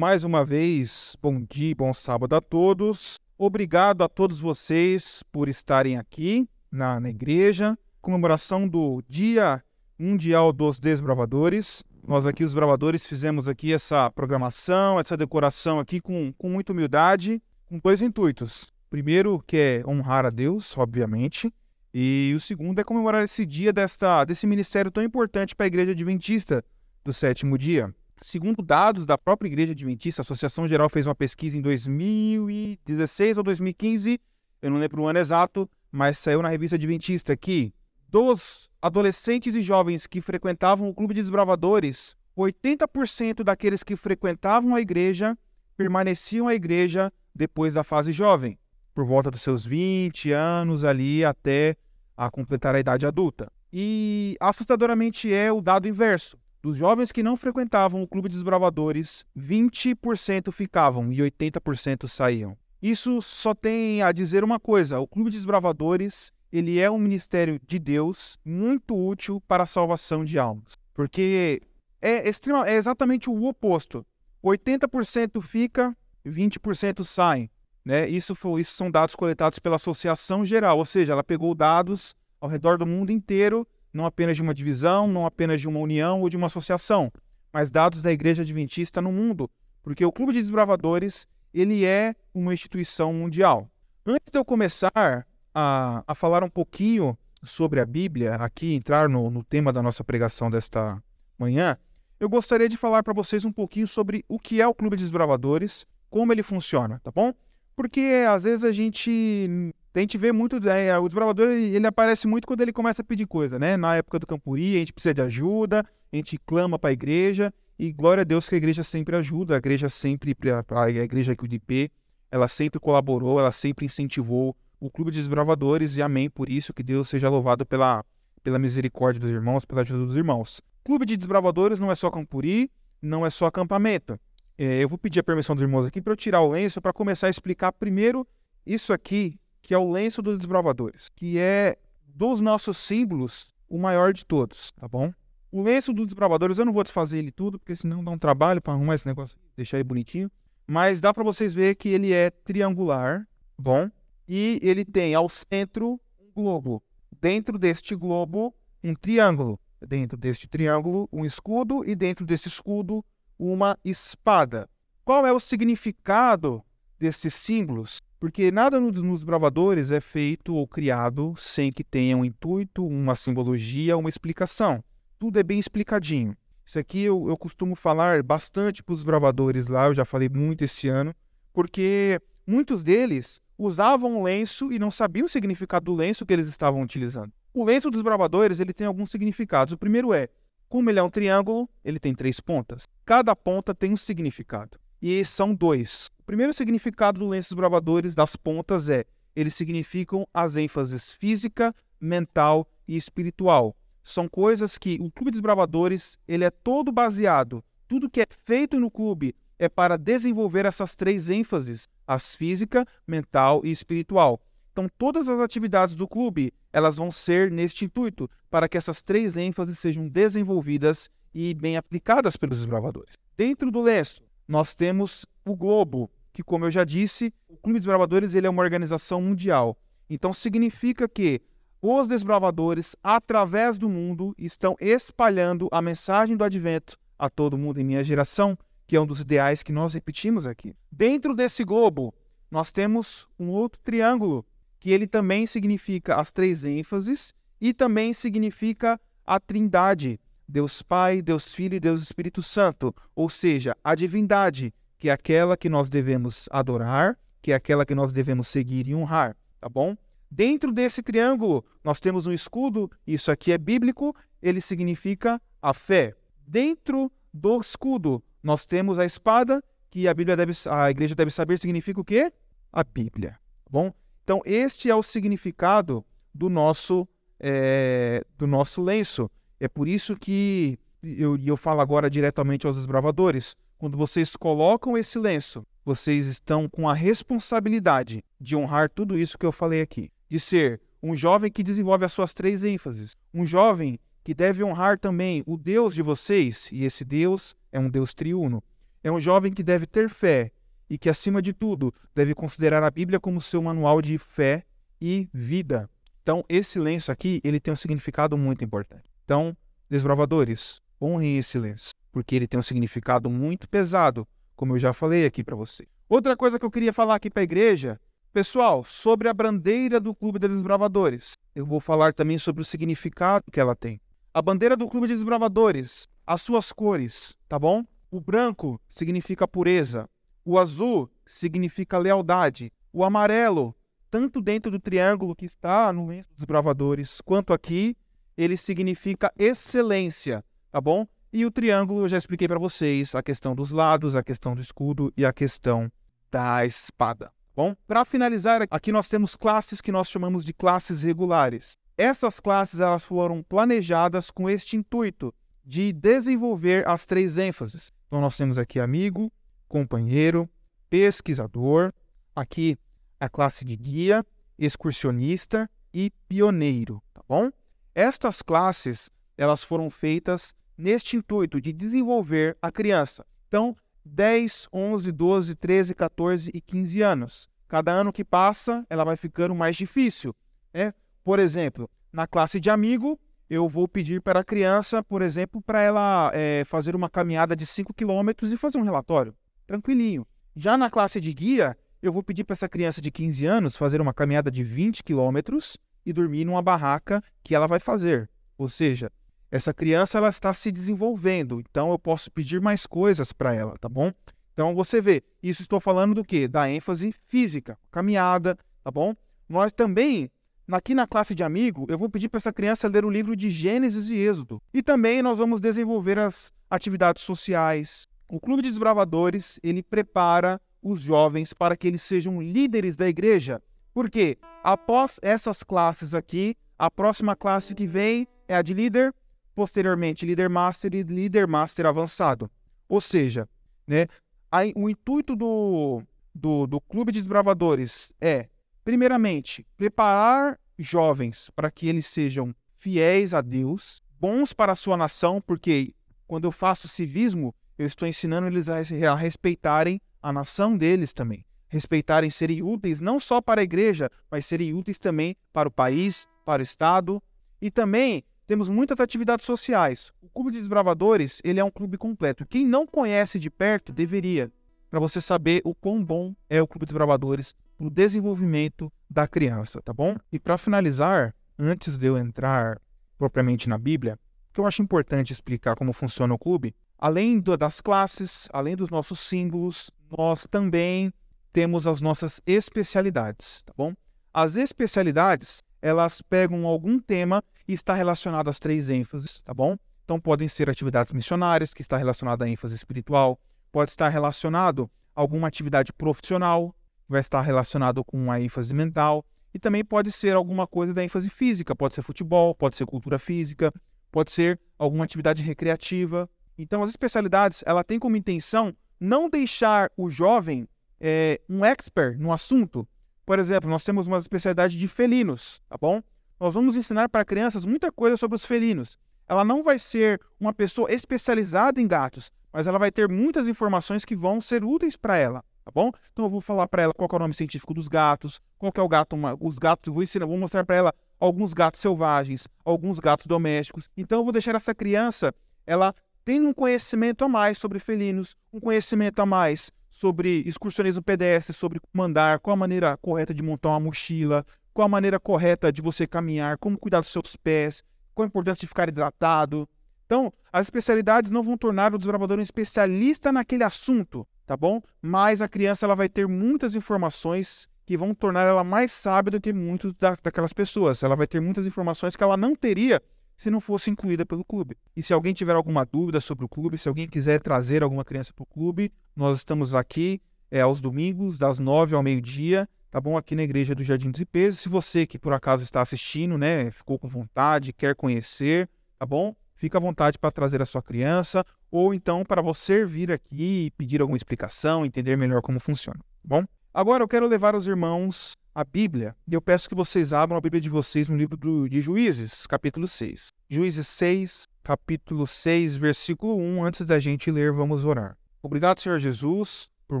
Mais 0.00 0.24
uma 0.24 0.46
vez, 0.46 1.14
bom 1.20 1.42
dia, 1.42 1.74
bom 1.74 1.92
sábado 1.92 2.34
a 2.34 2.40
todos. 2.40 3.16
Obrigado 3.36 4.02
a 4.02 4.08
todos 4.08 4.40
vocês 4.40 5.22
por 5.30 5.46
estarem 5.46 5.98
aqui 5.98 6.48
na, 6.72 6.98
na 6.98 7.10
igreja. 7.10 7.78
Comemoração 8.00 8.66
do 8.66 9.02
Dia 9.06 9.62
Mundial 9.98 10.54
dos 10.54 10.80
Desbravadores. 10.80 11.84
Nós 12.02 12.24
aqui, 12.24 12.42
os 12.42 12.54
bravadores, 12.54 13.06
fizemos 13.06 13.46
aqui 13.46 13.74
essa 13.74 14.10
programação, 14.10 14.98
essa 14.98 15.18
decoração 15.18 15.78
aqui 15.78 16.00
com, 16.00 16.32
com 16.38 16.48
muita 16.48 16.72
humildade, 16.72 17.42
com 17.68 17.78
dois 17.78 18.00
intuitos. 18.00 18.72
Primeiro, 18.88 19.44
que 19.46 19.58
é 19.58 19.82
honrar 19.86 20.24
a 20.24 20.30
Deus, 20.30 20.78
obviamente, 20.78 21.52
e 21.92 22.32
o 22.34 22.40
segundo 22.40 22.78
é 22.78 22.84
comemorar 22.84 23.22
esse 23.22 23.44
dia 23.44 23.70
desta, 23.70 24.24
desse 24.24 24.46
ministério 24.46 24.90
tão 24.90 25.02
importante 25.02 25.54
para 25.54 25.66
a 25.66 25.68
Igreja 25.68 25.90
Adventista 25.90 26.64
do 27.04 27.12
sétimo 27.12 27.58
dia. 27.58 27.94
Segundo 28.22 28.62
dados 28.62 29.06
da 29.06 29.16
própria 29.16 29.48
Igreja 29.48 29.72
Adventista, 29.72 30.20
a 30.20 30.24
Associação 30.24 30.68
Geral 30.68 30.90
fez 30.90 31.06
uma 31.06 31.14
pesquisa 31.14 31.56
em 31.56 31.62
2016 31.62 33.38
ou 33.38 33.42
2015, 33.42 34.20
eu 34.60 34.70
não 34.70 34.78
lembro 34.78 35.02
o 35.02 35.06
ano 35.06 35.18
exato, 35.18 35.68
mas 35.90 36.18
saiu 36.18 36.42
na 36.42 36.50
revista 36.50 36.76
Adventista 36.76 37.34
que 37.34 37.72
dos 38.08 38.70
adolescentes 38.82 39.54
e 39.54 39.62
jovens 39.62 40.06
que 40.06 40.20
frequentavam 40.20 40.86
o 40.86 40.94
Clube 40.94 41.14
de 41.14 41.22
Desbravadores, 41.22 42.14
80% 42.36 43.42
daqueles 43.42 43.82
que 43.82 43.96
frequentavam 43.96 44.74
a 44.74 44.80
igreja 44.82 45.36
permaneciam 45.74 46.46
à 46.46 46.54
igreja 46.54 47.10
depois 47.34 47.72
da 47.72 47.82
fase 47.82 48.12
jovem, 48.12 48.58
por 48.94 49.06
volta 49.06 49.30
dos 49.30 49.40
seus 49.40 49.64
20 49.64 50.30
anos 50.30 50.84
ali 50.84 51.24
até 51.24 51.74
a 52.14 52.30
completar 52.30 52.74
a 52.74 52.80
idade 52.80 53.06
adulta. 53.06 53.50
E 53.72 54.36
assustadoramente 54.38 55.32
é 55.32 55.50
o 55.50 55.62
dado 55.62 55.88
inverso. 55.88 56.38
Dos 56.62 56.76
jovens 56.76 57.10
que 57.10 57.22
não 57.22 57.36
frequentavam 57.36 58.02
o 58.02 58.06
Clube 58.06 58.28
de 58.28 58.34
Desbravadores, 58.34 59.24
20% 59.36 60.52
ficavam 60.52 61.10
e 61.10 61.16
80% 61.18 62.06
saíam. 62.06 62.56
Isso 62.82 63.22
só 63.22 63.54
tem 63.54 64.02
a 64.02 64.12
dizer 64.12 64.44
uma 64.44 64.60
coisa: 64.60 65.00
o 65.00 65.06
Clube 65.06 65.30
de 65.30 65.36
Desbravadores 65.36 66.32
ele 66.52 66.78
é 66.78 66.90
um 66.90 66.98
ministério 66.98 67.60
de 67.66 67.78
Deus 67.78 68.38
muito 68.44 68.94
útil 68.94 69.40
para 69.46 69.62
a 69.62 69.66
salvação 69.66 70.24
de 70.24 70.38
almas. 70.38 70.74
Porque 70.92 71.62
é, 72.02 72.28
extrema, 72.28 72.68
é 72.68 72.74
exatamente 72.74 73.30
o 73.30 73.44
oposto. 73.44 74.04
80% 74.42 75.40
fica, 75.40 75.96
20% 76.26 77.04
saem. 77.04 77.50
Né? 77.84 78.08
Isso, 78.08 78.34
foi, 78.34 78.60
isso 78.60 78.74
são 78.74 78.90
dados 78.90 79.14
coletados 79.14 79.58
pela 79.58 79.76
Associação 79.76 80.44
Geral, 80.44 80.78
ou 80.78 80.86
seja, 80.86 81.12
ela 81.12 81.24
pegou 81.24 81.54
dados 81.54 82.14
ao 82.40 82.48
redor 82.48 82.78
do 82.78 82.86
mundo 82.86 83.10
inteiro 83.12 83.66
não 83.92 84.06
apenas 84.06 84.36
de 84.36 84.42
uma 84.42 84.54
divisão, 84.54 85.06
não 85.06 85.26
apenas 85.26 85.60
de 85.60 85.68
uma 85.68 85.80
união 85.80 86.20
ou 86.20 86.28
de 86.28 86.36
uma 86.36 86.46
associação, 86.46 87.12
mas 87.52 87.70
dados 87.70 88.00
da 88.00 88.12
Igreja 88.12 88.42
Adventista 88.42 89.02
no 89.02 89.12
mundo, 89.12 89.50
porque 89.82 90.04
o 90.04 90.12
Clube 90.12 90.32
de 90.32 90.40
Desbravadores 90.40 91.26
ele 91.52 91.84
é 91.84 92.14
uma 92.32 92.54
instituição 92.54 93.12
mundial. 93.12 93.68
Antes 94.06 94.30
de 94.30 94.38
eu 94.38 94.44
começar 94.44 95.26
a, 95.54 96.04
a 96.06 96.14
falar 96.14 96.44
um 96.44 96.48
pouquinho 96.48 97.18
sobre 97.42 97.80
a 97.80 97.86
Bíblia, 97.86 98.34
aqui 98.34 98.74
entrar 98.74 99.08
no, 99.08 99.30
no 99.30 99.42
tema 99.42 99.72
da 99.72 99.82
nossa 99.82 100.04
pregação 100.04 100.50
desta 100.50 101.02
manhã, 101.38 101.76
eu 102.18 102.28
gostaria 102.28 102.68
de 102.68 102.76
falar 102.76 103.02
para 103.02 103.14
vocês 103.14 103.44
um 103.44 103.52
pouquinho 103.52 103.88
sobre 103.88 104.24
o 104.28 104.38
que 104.38 104.60
é 104.60 104.66
o 104.66 104.74
Clube 104.74 104.96
de 104.96 105.02
Desbravadores, 105.02 105.86
como 106.08 106.32
ele 106.32 106.42
funciona, 106.42 107.00
tá 107.02 107.10
bom? 107.10 107.32
Porque 107.74 108.24
às 108.28 108.44
vezes 108.44 108.64
a 108.64 108.72
gente 108.72 109.72
a 109.92 109.98
gente 109.98 110.16
vê 110.16 110.30
muito, 110.30 110.56
é, 110.68 110.96
o 110.98 111.08
desbravador 111.08 111.48
ele 111.48 111.86
aparece 111.86 112.26
muito 112.26 112.46
quando 112.46 112.60
ele 112.60 112.72
começa 112.72 113.02
a 113.02 113.04
pedir 113.04 113.26
coisa, 113.26 113.58
né? 113.58 113.76
Na 113.76 113.96
época 113.96 114.18
do 114.20 114.26
Campuri, 114.26 114.76
a 114.76 114.78
gente 114.78 114.92
precisa 114.92 115.14
de 115.14 115.20
ajuda, 115.20 115.84
a 116.12 116.16
gente 116.16 116.38
clama 116.38 116.78
para 116.78 116.90
a 116.90 116.92
igreja, 116.92 117.52
e 117.78 117.92
glória 117.92 118.20
a 118.20 118.24
Deus 118.24 118.48
que 118.48 118.54
a 118.54 118.58
igreja 118.58 118.84
sempre 118.84 119.16
ajuda, 119.16 119.54
a 119.54 119.58
igreja 119.58 119.88
sempre, 119.88 120.36
a 120.70 120.90
igreja 120.90 121.32
aqui 121.32 121.48
do 121.48 121.54
IP, 121.54 121.90
ela 122.30 122.46
sempre 122.46 122.78
colaborou, 122.78 123.40
ela 123.40 123.50
sempre 123.50 123.86
incentivou 123.86 124.54
o 124.78 124.88
Clube 124.88 125.10
de 125.10 125.18
Desbravadores, 125.18 125.96
e 125.96 126.02
amém 126.02 126.30
por 126.30 126.48
isso, 126.48 126.72
que 126.72 126.82
Deus 126.82 127.08
seja 127.08 127.28
louvado 127.28 127.66
pela, 127.66 128.04
pela 128.44 128.58
misericórdia 128.58 129.20
dos 129.20 129.30
irmãos, 129.30 129.64
pela 129.64 129.80
ajuda 129.80 130.04
dos 130.04 130.14
irmãos. 130.14 130.60
Clube 130.84 131.04
de 131.04 131.16
Desbravadores 131.16 131.80
não 131.80 131.90
é 131.90 131.94
só 131.94 132.10
Campuri, 132.10 132.70
não 133.02 133.26
é 133.26 133.30
só 133.30 133.46
acampamento. 133.46 134.18
É, 134.56 134.82
eu 134.82 134.88
vou 134.88 134.98
pedir 134.98 135.20
a 135.20 135.22
permissão 135.22 135.56
dos 135.56 135.62
irmãos 135.62 135.86
aqui 135.86 136.00
para 136.00 136.12
eu 136.12 136.16
tirar 136.16 136.42
o 136.42 136.50
lenço 136.50 136.80
para 136.80 136.92
começar 136.92 137.26
a 137.26 137.30
explicar 137.30 137.72
primeiro 137.72 138.26
isso 138.66 138.92
aqui 138.92 139.38
que 139.62 139.74
é 139.74 139.78
o 139.78 139.90
lenço 139.90 140.22
dos 140.22 140.36
desbravadores, 140.36 141.08
que 141.14 141.38
é 141.38 141.76
dos 142.04 142.40
nossos 142.40 142.76
símbolos 142.76 143.54
o 143.68 143.78
maior 143.78 144.12
de 144.12 144.24
todos, 144.24 144.72
tá 144.72 144.88
bom? 144.88 145.12
O 145.52 145.62
lenço 145.62 145.92
dos 145.92 146.06
desbravadores, 146.06 146.58
eu 146.58 146.64
não 146.64 146.72
vou 146.72 146.84
desfazer 146.84 147.18
ele 147.18 147.32
tudo, 147.32 147.58
porque 147.58 147.74
senão 147.74 148.04
dá 148.04 148.10
um 148.10 148.18
trabalho 148.18 148.60
para 148.60 148.72
arrumar 148.72 148.94
esse 148.94 149.06
negócio, 149.06 149.36
deixar 149.56 149.78
ele 149.78 149.84
bonitinho. 149.84 150.30
Mas 150.66 151.00
dá 151.00 151.12
para 151.12 151.24
vocês 151.24 151.52
ver 151.52 151.74
que 151.74 151.88
ele 151.88 152.12
é 152.12 152.30
triangular, 152.30 153.26
bom? 153.58 153.90
E 154.28 154.60
ele 154.62 154.84
tem 154.84 155.12
ao 155.12 155.28
centro 155.28 156.00
um 156.20 156.30
globo. 156.32 156.80
Dentro 157.20 157.58
deste 157.58 157.96
globo, 157.96 158.54
um 158.82 158.94
triângulo. 158.94 159.58
Dentro 159.80 160.16
deste 160.16 160.46
triângulo, 160.46 161.08
um 161.12 161.24
escudo. 161.24 161.84
E 161.84 161.96
dentro 161.96 162.24
desse 162.24 162.46
escudo, 162.46 163.04
uma 163.36 163.76
espada. 163.84 164.70
Qual 165.04 165.26
é 165.26 165.32
o 165.32 165.40
significado 165.40 166.62
desses 166.96 167.34
símbolos? 167.34 167.98
Porque 168.20 168.50
nada 168.50 168.78
nos 168.78 169.24
bravadores 169.24 169.90
é 169.90 169.98
feito 169.98 170.54
ou 170.54 170.68
criado 170.68 171.34
sem 171.38 171.72
que 171.72 171.82
tenha 171.82 172.14
um 172.14 172.22
intuito, 172.22 172.86
uma 172.86 173.16
simbologia, 173.16 173.96
uma 173.96 174.10
explicação. 174.10 174.84
Tudo 175.18 175.38
é 175.38 175.42
bem 175.42 175.58
explicadinho. 175.58 176.36
Isso 176.62 176.78
aqui 176.78 177.02
eu, 177.02 177.26
eu 177.30 177.36
costumo 177.38 177.74
falar 177.74 178.22
bastante 178.22 178.82
para 178.82 178.92
os 178.92 179.02
bravadores 179.02 179.68
lá, 179.68 179.86
eu 179.86 179.94
já 179.94 180.04
falei 180.04 180.28
muito 180.28 180.62
esse 180.62 180.86
ano, 180.86 181.14
porque 181.50 182.20
muitos 182.46 182.82
deles 182.82 183.40
usavam 183.56 184.22
lenço 184.22 184.70
e 184.70 184.78
não 184.78 184.90
sabiam 184.90 185.24
o 185.24 185.28
significado 185.28 185.86
do 185.86 185.94
lenço 185.94 186.26
que 186.26 186.32
eles 186.34 186.46
estavam 186.46 186.82
utilizando. 186.82 187.32
O 187.54 187.64
lenço 187.64 187.90
dos 187.90 188.02
bravadores 188.02 188.60
ele 188.60 188.74
tem 188.74 188.86
alguns 188.86 189.10
significados. 189.10 189.72
O 189.72 189.78
primeiro 189.78 190.12
é, 190.12 190.28
como 190.68 190.90
ele 190.90 190.98
é 190.98 191.02
um 191.02 191.10
triângulo, 191.10 191.68
ele 191.82 191.98
tem 191.98 192.14
três 192.14 192.38
pontas. 192.38 192.86
Cada 193.04 193.34
ponta 193.34 193.74
tem 193.74 193.94
um 193.94 193.96
significado. 193.96 194.78
E 195.02 195.24
são 195.24 195.54
dois. 195.54 196.10
O 196.18 196.24
primeiro 196.24 196.52
significado 196.52 197.20
do 197.20 197.28
lenço 197.28 197.56
bravadores 197.56 198.14
das 198.14 198.36
pontas 198.36 198.88
é: 198.88 199.04
eles 199.34 199.54
significam 199.54 200.26
as 200.32 200.56
ênfases 200.56 201.12
física, 201.12 201.74
mental 202.00 202.68
e 202.86 202.96
espiritual. 202.96 203.74
São 204.02 204.28
coisas 204.28 204.76
que 204.76 204.98
o 205.00 205.10
Clube 205.10 205.30
dos 205.30 205.40
Bravadores 205.40 206.18
ele 206.26 206.44
é 206.44 206.50
todo 206.50 206.92
baseado. 206.92 207.64
Tudo 207.88 208.10
que 208.10 208.20
é 208.20 208.26
feito 208.44 208.78
no 208.78 208.90
clube 208.90 209.34
é 209.58 209.68
para 209.68 209.96
desenvolver 209.96 210.66
essas 210.66 210.94
três 210.94 211.30
ênfases: 211.30 211.88
as 212.06 212.34
física, 212.34 212.84
mental 213.06 213.62
e 213.64 213.70
espiritual. 213.70 214.40
Então, 214.72 214.88
todas 214.98 215.28
as 215.28 215.40
atividades 215.40 215.94
do 215.94 216.06
clube 216.06 216.52
elas 216.72 216.96
vão 216.96 217.10
ser 217.10 217.50
neste 217.50 217.84
intuito, 217.84 218.30
para 218.48 218.68
que 218.68 218.78
essas 218.78 219.02
três 219.02 219.36
ênfases 219.36 219.78
sejam 219.78 220.08
desenvolvidas 220.08 221.10
e 221.34 221.54
bem 221.54 221.76
aplicadas 221.76 222.36
pelos 222.36 222.58
desbravadores. 222.58 223.14
Dentro 223.36 223.70
do 223.70 223.82
lenço, 223.82 224.22
nós 224.50 224.74
temos 224.74 225.24
o 225.44 225.54
Globo, 225.54 226.10
que, 226.32 226.42
como 226.42 226.64
eu 226.64 226.72
já 226.72 226.82
disse, 226.82 227.32
o 227.48 227.56
Clube 227.56 227.78
dos 227.78 227.86
Desbravadores 227.86 228.34
ele 228.34 228.48
é 228.48 228.50
uma 228.50 228.64
organização 228.64 229.22
mundial. 229.22 229.78
Então, 230.10 230.32
significa 230.32 231.08
que 231.08 231.40
os 231.80 232.08
desbravadores, 232.08 232.96
através 233.00 233.78
do 233.78 233.88
mundo, 233.88 234.34
estão 234.36 234.76
espalhando 234.80 235.68
a 235.70 235.80
mensagem 235.80 236.36
do 236.36 236.42
advento 236.42 236.98
a 237.16 237.30
todo 237.30 237.56
mundo 237.56 237.80
em 237.80 237.84
minha 237.84 238.02
geração, 238.02 238.58
que 238.88 238.96
é 238.96 239.00
um 239.00 239.06
dos 239.06 239.20
ideais 239.20 239.62
que 239.62 239.72
nós 239.72 239.94
repetimos 239.94 240.44
aqui. 240.44 240.74
Dentro 240.90 241.32
desse 241.32 241.62
globo, 241.62 242.12
nós 242.50 242.72
temos 242.72 243.28
um 243.38 243.50
outro 243.50 243.80
triângulo, 243.84 244.44
que 244.80 244.90
ele 244.90 245.06
também 245.06 245.46
significa 245.46 246.16
as 246.16 246.32
três 246.32 246.64
ênfases 246.64 247.32
e 247.60 247.72
também 247.72 248.12
significa 248.12 249.00
a 249.24 249.38
trindade, 249.38 250.18
Deus 250.50 250.82
Pai, 250.82 251.22
Deus 251.22 251.54
Filho 251.54 251.76
e 251.76 251.80
Deus 251.80 252.02
Espírito 252.02 252.42
Santo, 252.42 252.94
ou 253.14 253.30
seja, 253.30 253.74
a 253.82 253.94
divindade, 253.94 254.74
que 254.98 255.08
é 255.08 255.12
aquela 255.12 255.56
que 255.56 255.68
nós 255.68 255.88
devemos 255.88 256.48
adorar, 256.50 257.16
que 257.40 257.52
é 257.52 257.54
aquela 257.54 257.86
que 257.86 257.94
nós 257.94 258.12
devemos 258.12 258.48
seguir 258.48 258.88
e 258.88 258.94
honrar, 258.94 259.36
tá 259.60 259.68
bom? 259.68 259.96
Dentro 260.30 260.72
desse 260.72 261.02
triângulo, 261.02 261.64
nós 261.82 262.00
temos 262.00 262.26
um 262.26 262.32
escudo, 262.32 262.90
isso 263.06 263.30
aqui 263.30 263.52
é 263.52 263.58
bíblico, 263.58 264.14
ele 264.42 264.60
significa 264.60 265.40
a 265.62 265.72
fé. 265.72 266.14
Dentro 266.46 267.10
do 267.32 267.60
escudo, 267.60 268.22
nós 268.42 268.64
temos 268.64 268.98
a 268.98 269.04
espada, 269.04 269.62
que 269.90 270.06
a 270.06 270.14
Bíblia 270.14 270.36
deve, 270.36 270.52
a 270.68 270.90
igreja 270.90 271.14
deve 271.14 271.30
saber 271.30 271.58
significa 271.58 272.00
o 272.00 272.04
quê? 272.04 272.32
A 272.72 272.84
Bíblia, 272.84 273.32
tá 273.64 273.70
bom? 273.70 273.92
Então, 274.22 274.40
este 274.44 274.90
é 274.90 274.94
o 274.94 275.02
significado 275.02 276.04
do 276.32 276.48
nosso 276.48 277.08
é, 277.40 278.22
do 278.36 278.46
nosso 278.46 278.82
lenço. 278.82 279.30
É 279.60 279.68
por 279.68 279.86
isso 279.86 280.16
que 280.16 280.78
eu, 281.02 281.36
eu 281.36 281.56
falo 281.56 281.80
agora 281.82 282.08
diretamente 282.08 282.66
aos 282.66 282.76
desbravadores. 282.76 283.54
Quando 283.78 283.96
vocês 283.96 284.34
colocam 284.34 284.96
esse 284.96 285.18
lenço, 285.18 285.64
vocês 285.84 286.26
estão 286.26 286.68
com 286.68 286.88
a 286.88 286.94
responsabilidade 286.94 288.24
de 288.40 288.56
honrar 288.56 288.90
tudo 288.90 289.18
isso 289.18 289.38
que 289.38 289.46
eu 289.46 289.52
falei 289.52 289.82
aqui. 289.82 290.10
De 290.28 290.40
ser 290.40 290.80
um 291.02 291.16
jovem 291.16 291.50
que 291.50 291.62
desenvolve 291.62 292.04
as 292.04 292.12
suas 292.12 292.32
três 292.34 292.62
ênfases. 292.62 293.14
Um 293.32 293.46
jovem 293.46 293.98
que 294.24 294.34
deve 294.34 294.62
honrar 294.64 294.98
também 294.98 295.42
o 295.46 295.56
Deus 295.56 295.94
de 295.94 296.02
vocês, 296.02 296.68
e 296.72 296.84
esse 296.84 297.04
Deus 297.04 297.56
é 297.72 297.78
um 297.78 297.88
Deus 297.88 298.12
triuno. 298.14 298.62
É 299.02 299.10
um 299.10 299.20
jovem 299.20 299.52
que 299.52 299.62
deve 299.62 299.86
ter 299.86 300.08
fé 300.08 300.52
e 300.88 300.98
que, 300.98 301.08
acima 301.08 301.40
de 301.40 301.52
tudo, 301.52 301.92
deve 302.14 302.34
considerar 302.34 302.82
a 302.82 302.90
Bíblia 302.90 303.18
como 303.18 303.40
seu 303.40 303.62
manual 303.62 304.02
de 304.02 304.18
fé 304.18 304.64
e 305.00 305.28
vida. 305.32 305.88
Então, 306.22 306.44
esse 306.48 306.78
lenço 306.78 307.10
aqui, 307.10 307.40
ele 307.42 307.58
tem 307.58 307.72
um 307.72 307.76
significado 307.76 308.36
muito 308.36 308.62
importante. 308.62 309.09
Então, 309.30 309.56
desbravadores, 309.88 310.82
honrem 311.00 311.38
esse 311.38 311.56
lenço, 311.56 311.92
porque 312.10 312.34
ele 312.34 312.48
tem 312.48 312.58
um 312.58 312.64
significado 312.64 313.30
muito 313.30 313.68
pesado, 313.68 314.26
como 314.56 314.74
eu 314.74 314.80
já 314.80 314.92
falei 314.92 315.24
aqui 315.24 315.44
para 315.44 315.54
você. 315.54 315.86
Outra 316.08 316.36
coisa 316.36 316.58
que 316.58 316.66
eu 316.66 316.70
queria 316.70 316.92
falar 316.92 317.14
aqui 317.14 317.30
para 317.30 317.40
a 317.40 317.44
igreja, 317.44 318.00
pessoal, 318.32 318.82
sobre 318.82 319.28
a 319.28 319.32
bandeira 319.32 320.00
do 320.00 320.16
Clube 320.16 320.40
de 320.40 320.48
Desbravadores. 320.48 321.34
Eu 321.54 321.64
vou 321.64 321.78
falar 321.78 322.12
também 322.12 322.38
sobre 322.38 322.62
o 322.62 322.64
significado 322.64 323.52
que 323.52 323.60
ela 323.60 323.76
tem. 323.76 324.00
A 324.34 324.42
bandeira 324.42 324.76
do 324.76 324.88
Clube 324.88 325.06
de 325.06 325.14
Desbravadores, 325.14 326.08
as 326.26 326.42
suas 326.42 326.72
cores, 326.72 327.36
tá 327.48 327.56
bom? 327.56 327.84
O 328.10 328.20
branco 328.20 328.80
significa 328.88 329.46
pureza, 329.46 330.10
o 330.44 330.58
azul 330.58 331.08
significa 331.24 331.98
lealdade, 331.98 332.72
o 332.92 333.04
amarelo, 333.04 333.76
tanto 334.10 334.42
dentro 334.42 334.72
do 334.72 334.80
triângulo 334.80 335.36
que 335.36 335.46
está 335.46 335.92
no 335.92 336.08
lenço 336.08 336.34
dos 336.34 336.44
bravadores, 336.44 337.20
quanto 337.20 337.52
aqui, 337.52 337.96
ele 338.40 338.56
significa 338.56 339.32
excelência, 339.38 340.42
tá 340.70 340.80
bom? 340.80 341.06
E 341.32 341.44
o 341.44 341.50
triângulo 341.50 342.04
eu 342.04 342.08
já 342.08 342.16
expliquei 342.16 342.48
para 342.48 342.58
vocês 342.58 343.14
a 343.14 343.22
questão 343.22 343.54
dos 343.54 343.70
lados, 343.70 344.16
a 344.16 344.22
questão 344.22 344.54
do 344.54 344.60
escudo 344.60 345.12
e 345.16 345.24
a 345.24 345.32
questão 345.32 345.92
da 346.30 346.64
espada. 346.64 347.26
Tá 347.26 347.32
bom, 347.54 347.76
para 347.86 348.04
finalizar, 348.04 348.62
aqui 348.70 348.90
nós 348.90 349.08
temos 349.08 349.36
classes 349.36 349.80
que 349.80 349.92
nós 349.92 350.08
chamamos 350.08 350.44
de 350.44 350.54
classes 350.54 351.02
regulares. 351.02 351.74
Essas 351.98 352.40
classes 352.40 352.80
elas 352.80 353.04
foram 353.04 353.42
planejadas 353.42 354.30
com 354.30 354.48
este 354.48 354.76
intuito 354.76 355.34
de 355.62 355.92
desenvolver 355.92 356.88
as 356.88 357.04
três 357.04 357.36
ênfases. 357.36 357.92
Então 358.06 358.20
nós 358.22 358.36
temos 358.36 358.56
aqui 358.56 358.80
amigo, 358.80 359.30
companheiro, 359.68 360.48
pesquisador, 360.88 361.92
aqui 362.34 362.78
a 363.20 363.28
classe 363.28 363.66
de 363.66 363.76
guia, 363.76 364.24
excursionista 364.58 365.70
e 365.92 366.10
pioneiro, 366.26 367.02
tá 367.12 367.22
bom? 367.28 367.50
Estas 367.94 368.40
classes, 368.40 369.10
elas 369.36 369.64
foram 369.64 369.90
feitas 369.90 370.54
neste 370.76 371.16
intuito 371.16 371.60
de 371.60 371.72
desenvolver 371.72 372.56
a 372.62 372.70
criança. 372.70 373.26
Então, 373.48 373.76
10, 374.04 374.68
11, 374.72 375.12
12, 375.12 375.54
13, 375.54 375.94
14 375.94 376.50
e 376.54 376.60
15 376.60 377.02
anos. 377.02 377.48
Cada 377.68 377.92
ano 377.92 378.12
que 378.12 378.24
passa, 378.24 378.84
ela 378.88 379.04
vai 379.04 379.16
ficando 379.16 379.54
mais 379.54 379.76
difícil. 379.76 380.34
Né? 380.72 380.94
Por 381.22 381.38
exemplo, 381.38 381.90
na 382.12 382.26
classe 382.26 382.58
de 382.58 382.70
amigo, 382.70 383.18
eu 383.48 383.68
vou 383.68 383.86
pedir 383.88 384.20
para 384.20 384.40
a 384.40 384.44
criança, 384.44 385.02
por 385.02 385.22
exemplo, 385.22 385.60
para 385.60 385.82
ela 385.82 386.30
é, 386.32 386.64
fazer 386.64 386.94
uma 386.94 387.10
caminhada 387.10 387.56
de 387.56 387.66
5 387.66 387.92
quilômetros 387.92 388.52
e 388.52 388.56
fazer 388.56 388.78
um 388.78 388.82
relatório 388.82 389.34
tranquilinho. 389.66 390.26
Já 390.56 390.78
na 390.78 390.90
classe 390.90 391.20
de 391.20 391.32
guia, 391.32 391.76
eu 392.02 392.12
vou 392.12 392.22
pedir 392.22 392.44
para 392.44 392.54
essa 392.54 392.68
criança 392.68 393.00
de 393.00 393.10
15 393.10 393.46
anos 393.46 393.76
fazer 393.76 394.00
uma 394.00 394.14
caminhada 394.14 394.50
de 394.50 394.62
20 394.62 395.02
quilômetros 395.04 395.76
e 396.04 396.12
dormir 396.12 396.44
numa 396.44 396.62
barraca 396.62 397.22
que 397.42 397.54
ela 397.54 397.66
vai 397.66 397.80
fazer. 397.80 398.28
Ou 398.56 398.68
seja, 398.68 399.10
essa 399.50 399.74
criança 399.74 400.18
ela 400.18 400.28
está 400.28 400.52
se 400.54 400.70
desenvolvendo, 400.70 401.60
então 401.60 401.90
eu 401.90 401.98
posso 401.98 402.30
pedir 402.30 402.60
mais 402.60 402.86
coisas 402.86 403.32
para 403.32 403.54
ela, 403.54 403.76
tá 403.78 403.88
bom? 403.88 404.12
Então 404.52 404.74
você 404.74 405.00
vê, 405.00 405.22
isso 405.42 405.62
estou 405.62 405.80
falando 405.80 406.14
do 406.14 406.24
que? 406.24 406.46
Da 406.46 406.70
ênfase 406.70 407.14
física, 407.26 407.78
caminhada, 407.90 408.58
tá 408.84 408.90
bom? 408.90 409.14
Nós 409.48 409.72
também, 409.72 410.30
aqui 410.70 410.94
na 410.94 411.06
classe 411.06 411.34
de 411.34 411.42
amigo, 411.42 411.86
eu 411.88 411.98
vou 411.98 412.08
pedir 412.08 412.28
para 412.28 412.38
essa 412.38 412.52
criança 412.52 412.86
ler 412.86 413.04
o 413.04 413.10
livro 413.10 413.34
de 413.34 413.50
Gênesis 413.50 414.10
e 414.10 414.16
Êxodo. 414.16 414.62
E 414.72 414.82
também 414.82 415.22
nós 415.22 415.36
vamos 415.36 415.60
desenvolver 415.60 416.18
as 416.18 416.52
atividades 416.70 417.22
sociais, 417.22 418.06
o 418.28 418.38
Clube 418.38 418.62
de 418.62 418.68
Desbravadores, 418.68 419.58
ele 419.60 419.82
prepara 419.82 420.60
os 420.80 421.02
jovens 421.02 421.52
para 421.52 421.76
que 421.76 421.88
eles 421.88 422.02
sejam 422.02 422.40
líderes 422.40 422.94
da 422.94 423.08
igreja. 423.08 423.60
Porque 423.92 424.38
após 424.62 425.18
essas 425.22 425.62
classes 425.62 426.14
aqui, 426.14 426.56
a 426.78 426.90
próxima 426.90 427.36
classe 427.36 427.74
que 427.74 427.86
vem 427.86 428.26
é 428.48 428.56
a 428.56 428.62
de 428.62 428.74
líder, 428.74 429.14
posteriormente 429.54 430.24
líder 430.24 430.48
master 430.48 430.94
e 430.94 431.02
líder 431.02 431.46
master 431.46 431.86
avançado. 431.86 432.50
Ou 432.88 433.00
seja, 433.00 433.48
né, 433.86 434.06
a, 434.50 434.60
o 434.74 434.88
intuito 434.88 435.36
do, 435.36 436.02
do, 436.34 436.66
do 436.66 436.80
Clube 436.80 437.12
de 437.12 437.20
Desbravadores 437.20 438.12
é, 438.20 438.48
primeiramente, 438.84 439.66
preparar 439.76 440.58
jovens 440.78 441.50
para 441.54 441.70
que 441.70 441.88
eles 441.88 442.06
sejam 442.06 442.54
fiéis 442.76 443.34
a 443.34 443.40
Deus, 443.40 444.02
bons 444.18 444.52
para 444.52 444.72
a 444.72 444.76
sua 444.76 444.96
nação, 444.96 445.40
porque 445.40 445.94
quando 446.26 446.44
eu 446.44 446.52
faço 446.52 446.88
civismo, 446.88 447.54
eu 447.76 447.86
estou 447.86 448.08
ensinando 448.08 448.46
eles 448.46 448.68
a 448.68 449.14
respeitarem 449.14 450.00
a 450.22 450.32
nação 450.32 450.76
deles 450.76 451.12
também. 451.12 451.44
Respeitarem 451.70 452.28
serem 452.28 452.62
úteis 452.62 453.00
não 453.00 453.18
só 453.18 453.40
para 453.40 453.62
a 453.62 453.64
igreja, 453.64 454.10
mas 454.30 454.44
serem 454.44 454.74
úteis 454.74 454.98
também 454.98 455.34
para 455.52 455.68
o 455.68 455.72
país, 455.72 456.28
para 456.44 456.60
o 456.60 456.62
Estado. 456.62 457.22
E 457.62 457.70
também 457.70 458.22
temos 458.46 458.68
muitas 458.68 459.00
atividades 459.00 459.46
sociais. 459.46 460.12
O 460.20 460.28
Clube 460.28 460.50
de 460.50 460.58
Desbravadores 460.58 461.40
ele 461.42 461.60
é 461.60 461.64
um 461.64 461.70
clube 461.70 461.96
completo. 461.96 462.44
Quem 462.44 462.66
não 462.66 462.86
conhece 462.86 463.38
de 463.38 463.48
perto 463.48 463.92
deveria, 463.92 464.52
para 464.90 465.00
você 465.00 465.20
saber 465.20 465.62
o 465.64 465.74
quão 465.74 466.04
bom 466.04 466.34
é 466.48 466.60
o 466.60 466.66
Clube 466.66 466.84
de 466.84 466.90
Desbravadores 466.90 467.54
para 467.78 467.86
o 467.86 467.90
desenvolvimento 467.90 468.92
da 469.08 469.26
criança, 469.26 469.80
tá 469.80 469.92
bom? 469.92 470.16
E 470.30 470.38
para 470.38 470.58
finalizar, 470.58 471.34
antes 471.58 471.96
de 471.96 472.06
eu 472.06 472.18
entrar 472.18 472.78
propriamente 473.16 473.68
na 473.68 473.78
Bíblia, 473.78 474.18
que 474.52 474.60
eu 474.60 474.66
acho 474.66 474.82
importante 474.82 475.32
explicar 475.32 475.76
como 475.76 475.92
funciona 475.92 476.34
o 476.34 476.38
clube, 476.38 476.74
Além 477.00 477.40
do, 477.40 477.56
das 477.56 477.80
classes, 477.80 478.46
além 478.52 478.76
dos 478.76 478.90
nossos 478.90 479.20
símbolos, 479.20 479.90
nós 480.14 480.46
também 480.46 481.10
temos 481.52 481.86
as 481.86 482.00
nossas 482.00 482.40
especialidades, 482.46 483.62
tá 483.64 483.72
bom? 483.76 483.94
As 484.32 484.56
especialidades, 484.56 485.62
elas 485.82 486.22
pegam 486.22 486.66
algum 486.66 486.98
tema 486.98 487.42
e 487.66 487.72
está 487.72 487.94
relacionado 487.94 488.48
às 488.48 488.58
três 488.58 488.88
ênfases, 488.88 489.40
tá 489.44 489.52
bom? 489.52 489.76
Então 490.04 490.20
podem 490.20 490.48
ser 490.48 490.68
atividades 490.68 491.12
missionárias, 491.12 491.74
que 491.74 491.82
está 491.82 491.96
relacionada 491.96 492.44
à 492.44 492.48
ênfase 492.48 492.74
espiritual, 492.74 493.40
pode 493.72 493.90
estar 493.90 494.08
relacionado 494.08 494.90
a 495.14 495.20
alguma 495.20 495.48
atividade 495.48 495.92
profissional, 495.92 496.74
que 497.04 497.10
vai 497.10 497.20
estar 497.20 497.40
relacionado 497.40 498.04
com 498.04 498.30
a 498.30 498.40
ênfase 498.40 498.74
mental, 498.74 499.24
e 499.52 499.58
também 499.58 499.84
pode 499.84 500.12
ser 500.12 500.36
alguma 500.36 500.66
coisa 500.66 500.94
da 500.94 501.02
ênfase 501.02 501.28
física, 501.28 501.74
pode 501.74 501.94
ser 501.94 502.02
futebol, 502.02 502.54
pode 502.54 502.76
ser 502.76 502.86
cultura 502.86 503.18
física, 503.18 503.72
pode 504.12 504.30
ser 504.32 504.60
alguma 504.78 505.04
atividade 505.04 505.42
recreativa, 505.42 506.28
então, 506.62 506.82
as 506.82 506.90
especialidades, 506.90 507.64
ela 507.64 507.82
tem 507.82 507.98
como 507.98 508.18
intenção 508.18 508.76
não 509.00 509.30
deixar 509.30 509.90
o 509.96 510.10
jovem 510.10 510.68
é, 511.00 511.40
um 511.48 511.64
expert 511.64 512.18
no 512.18 512.32
assunto. 512.32 512.86
Por 513.24 513.38
exemplo, 513.38 513.70
nós 513.70 513.82
temos 513.82 514.06
uma 514.06 514.18
especialidade 514.18 514.78
de 514.78 514.86
felinos, 514.86 515.62
tá 515.68 515.76
bom? 515.80 516.02
Nós 516.38 516.54
vamos 516.54 516.76
ensinar 516.76 517.08
para 517.08 517.24
crianças 517.24 517.64
muita 517.64 517.90
coisa 517.90 518.16
sobre 518.16 518.36
os 518.36 518.44
felinos. 518.44 518.98
Ela 519.28 519.44
não 519.44 519.62
vai 519.62 519.78
ser 519.78 520.20
uma 520.38 520.52
pessoa 520.52 520.92
especializada 520.92 521.80
em 521.80 521.86
gatos, 521.86 522.30
mas 522.52 522.66
ela 522.66 522.78
vai 522.78 522.90
ter 522.90 523.08
muitas 523.08 523.46
informações 523.46 524.04
que 524.04 524.16
vão 524.16 524.40
ser 524.40 524.64
úteis 524.64 524.96
para 524.96 525.16
ela, 525.16 525.44
tá 525.64 525.70
bom? 525.72 525.92
Então 526.12 526.24
eu 526.24 526.30
vou 526.30 526.40
falar 526.40 526.66
para 526.66 526.82
ela 526.82 526.92
qual 526.92 527.08
é 527.12 527.16
o 527.16 527.18
nome 527.20 527.34
científico 527.34 527.72
dos 527.72 527.86
gatos, 527.86 528.40
qual 528.58 528.72
é 528.74 528.82
o 528.82 528.88
gato, 528.88 529.14
uma, 529.14 529.36
os 529.40 529.58
gatos, 529.58 529.92
vou 529.92 530.02
ensinar, 530.02 530.26
vou 530.26 530.36
mostrar 530.36 530.64
para 530.64 530.76
ela 530.76 530.94
alguns 531.20 531.52
gatos 531.52 531.80
selvagens, 531.80 532.48
alguns 532.64 532.98
gatos 532.98 533.26
domésticos. 533.26 533.88
Então 533.96 534.18
eu 534.18 534.24
vou 534.24 534.32
deixar 534.32 534.54
essa 534.56 534.74
criança 534.74 535.32
ela 535.66 535.94
tendo 536.24 536.48
um 536.48 536.52
conhecimento 536.52 537.24
a 537.24 537.28
mais 537.28 537.58
sobre 537.58 537.78
felinos, 537.78 538.34
um 538.52 538.58
conhecimento 538.58 539.20
a 539.20 539.26
mais 539.26 539.70
sobre 540.00 540.42
excursionismo 540.46 541.02
pedestre, 541.02 541.52
sobre 541.52 541.78
mandar, 541.92 542.38
qual 542.38 542.54
a 542.54 542.56
maneira 542.56 542.96
correta 542.96 543.34
de 543.34 543.42
montar 543.42 543.68
uma 543.68 543.80
mochila, 543.80 544.46
qual 544.72 544.86
a 544.86 544.88
maneira 544.88 545.20
correta 545.20 545.70
de 545.70 545.82
você 545.82 546.06
caminhar, 546.06 546.56
como 546.56 546.78
cuidar 546.78 547.00
dos 547.00 547.12
seus 547.12 547.36
pés, 547.36 547.82
qual 548.14 548.24
a 548.24 548.28
importância 548.28 548.62
de 548.62 548.66
ficar 548.66 548.88
hidratado. 548.88 549.68
Então, 550.06 550.32
as 550.50 550.64
especialidades 550.66 551.30
não 551.30 551.42
vão 551.42 551.54
tornar 551.54 551.94
o 551.94 551.98
desbravador 551.98 552.38
um 552.38 552.42
especialista 552.42 553.30
naquele 553.30 553.62
assunto, 553.62 554.26
tá 554.46 554.56
bom? 554.56 554.80
Mas 555.02 555.42
a 555.42 555.48
criança 555.48 555.84
ela 555.84 555.94
vai 555.94 556.08
ter 556.08 556.26
muitas 556.26 556.74
informações 556.74 557.68
que 557.84 557.94
vão 557.94 558.14
tornar 558.14 558.46
ela 558.48 558.64
mais 558.64 558.92
sábia 558.92 559.32
do 559.32 559.40
que 559.40 559.52
muitas 559.52 559.92
da, 559.92 560.16
daquelas 560.22 560.54
pessoas. 560.54 561.02
Ela 561.02 561.14
vai 561.14 561.26
ter 561.26 561.40
muitas 561.40 561.66
informações 561.66 562.16
que 562.16 562.24
ela 562.24 562.38
não 562.38 562.56
teria 562.56 563.02
se 563.40 563.50
não 563.50 563.58
fosse 563.58 563.88
incluída 563.88 564.26
pelo 564.26 564.44
clube. 564.44 564.76
E 564.94 565.02
se 565.02 565.14
alguém 565.14 565.32
tiver 565.32 565.56
alguma 565.56 565.82
dúvida 565.86 566.20
sobre 566.20 566.44
o 566.44 566.48
clube, 566.48 566.76
se 566.76 566.90
alguém 566.90 567.08
quiser 567.08 567.40
trazer 567.40 567.82
alguma 567.82 568.04
criança 568.04 568.34
para 568.34 568.42
o 568.42 568.46
clube, 568.46 568.92
nós 569.16 569.38
estamos 569.38 569.74
aqui 569.74 570.20
é, 570.50 570.60
aos 570.60 570.78
domingos, 570.78 571.38
das 571.38 571.58
nove 571.58 571.94
ao 571.94 572.02
meio-dia, 572.02 572.68
tá 572.90 573.00
bom? 573.00 573.16
Aqui 573.16 573.34
na 573.34 573.42
Igreja 573.42 573.74
do 573.74 573.82
Jardim 573.82 574.10
dos 574.10 574.20
Ipês. 574.20 574.58
Se 574.58 574.68
você 574.68 575.06
que 575.06 575.18
por 575.18 575.32
acaso 575.32 575.64
está 575.64 575.80
assistindo, 575.80 576.36
né, 576.36 576.70
ficou 576.70 576.98
com 576.98 577.08
vontade, 577.08 577.72
quer 577.72 577.94
conhecer, 577.94 578.68
tá 578.98 579.06
bom? 579.06 579.34
Fica 579.54 579.78
à 579.78 579.80
vontade 579.80 580.18
para 580.18 580.30
trazer 580.30 580.60
a 580.60 580.66
sua 580.66 580.82
criança, 580.82 581.42
ou 581.70 581.94
então 581.94 582.26
para 582.26 582.42
você 582.42 582.84
vir 582.84 583.10
aqui 583.10 583.68
e 583.68 583.70
pedir 583.70 584.02
alguma 584.02 584.18
explicação, 584.18 584.84
entender 584.84 585.16
melhor 585.16 585.40
como 585.40 585.58
funciona, 585.58 585.98
tá 585.98 586.28
bom? 586.36 586.44
Agora 586.72 587.02
eu 587.02 587.08
quero 587.08 587.26
levar 587.26 587.56
os 587.56 587.66
irmãos 587.66 588.34
a 588.54 588.62
Bíblia, 588.62 589.16
e 589.26 589.34
eu 589.34 589.42
peço 589.42 589.68
que 589.68 589.74
vocês 589.74 590.12
abram 590.12 590.38
a 590.38 590.40
Bíblia 590.40 590.60
de 590.60 590.68
vocês 590.68 591.08
no 591.08 591.16
livro 591.16 591.68
de 591.68 591.80
Juízes, 591.80 592.46
capítulo 592.46 592.86
6. 592.86 593.30
Juízes 593.48 593.88
6, 593.88 594.44
capítulo 594.62 595.26
6, 595.26 595.76
versículo 595.76 596.36
1. 596.36 596.64
Antes 596.64 596.86
da 596.86 597.00
gente 597.00 597.28
ler, 597.28 597.50
vamos 597.52 597.84
orar. 597.84 598.16
Obrigado, 598.40 598.80
Senhor 598.80 599.00
Jesus, 599.00 599.68
por 599.88 600.00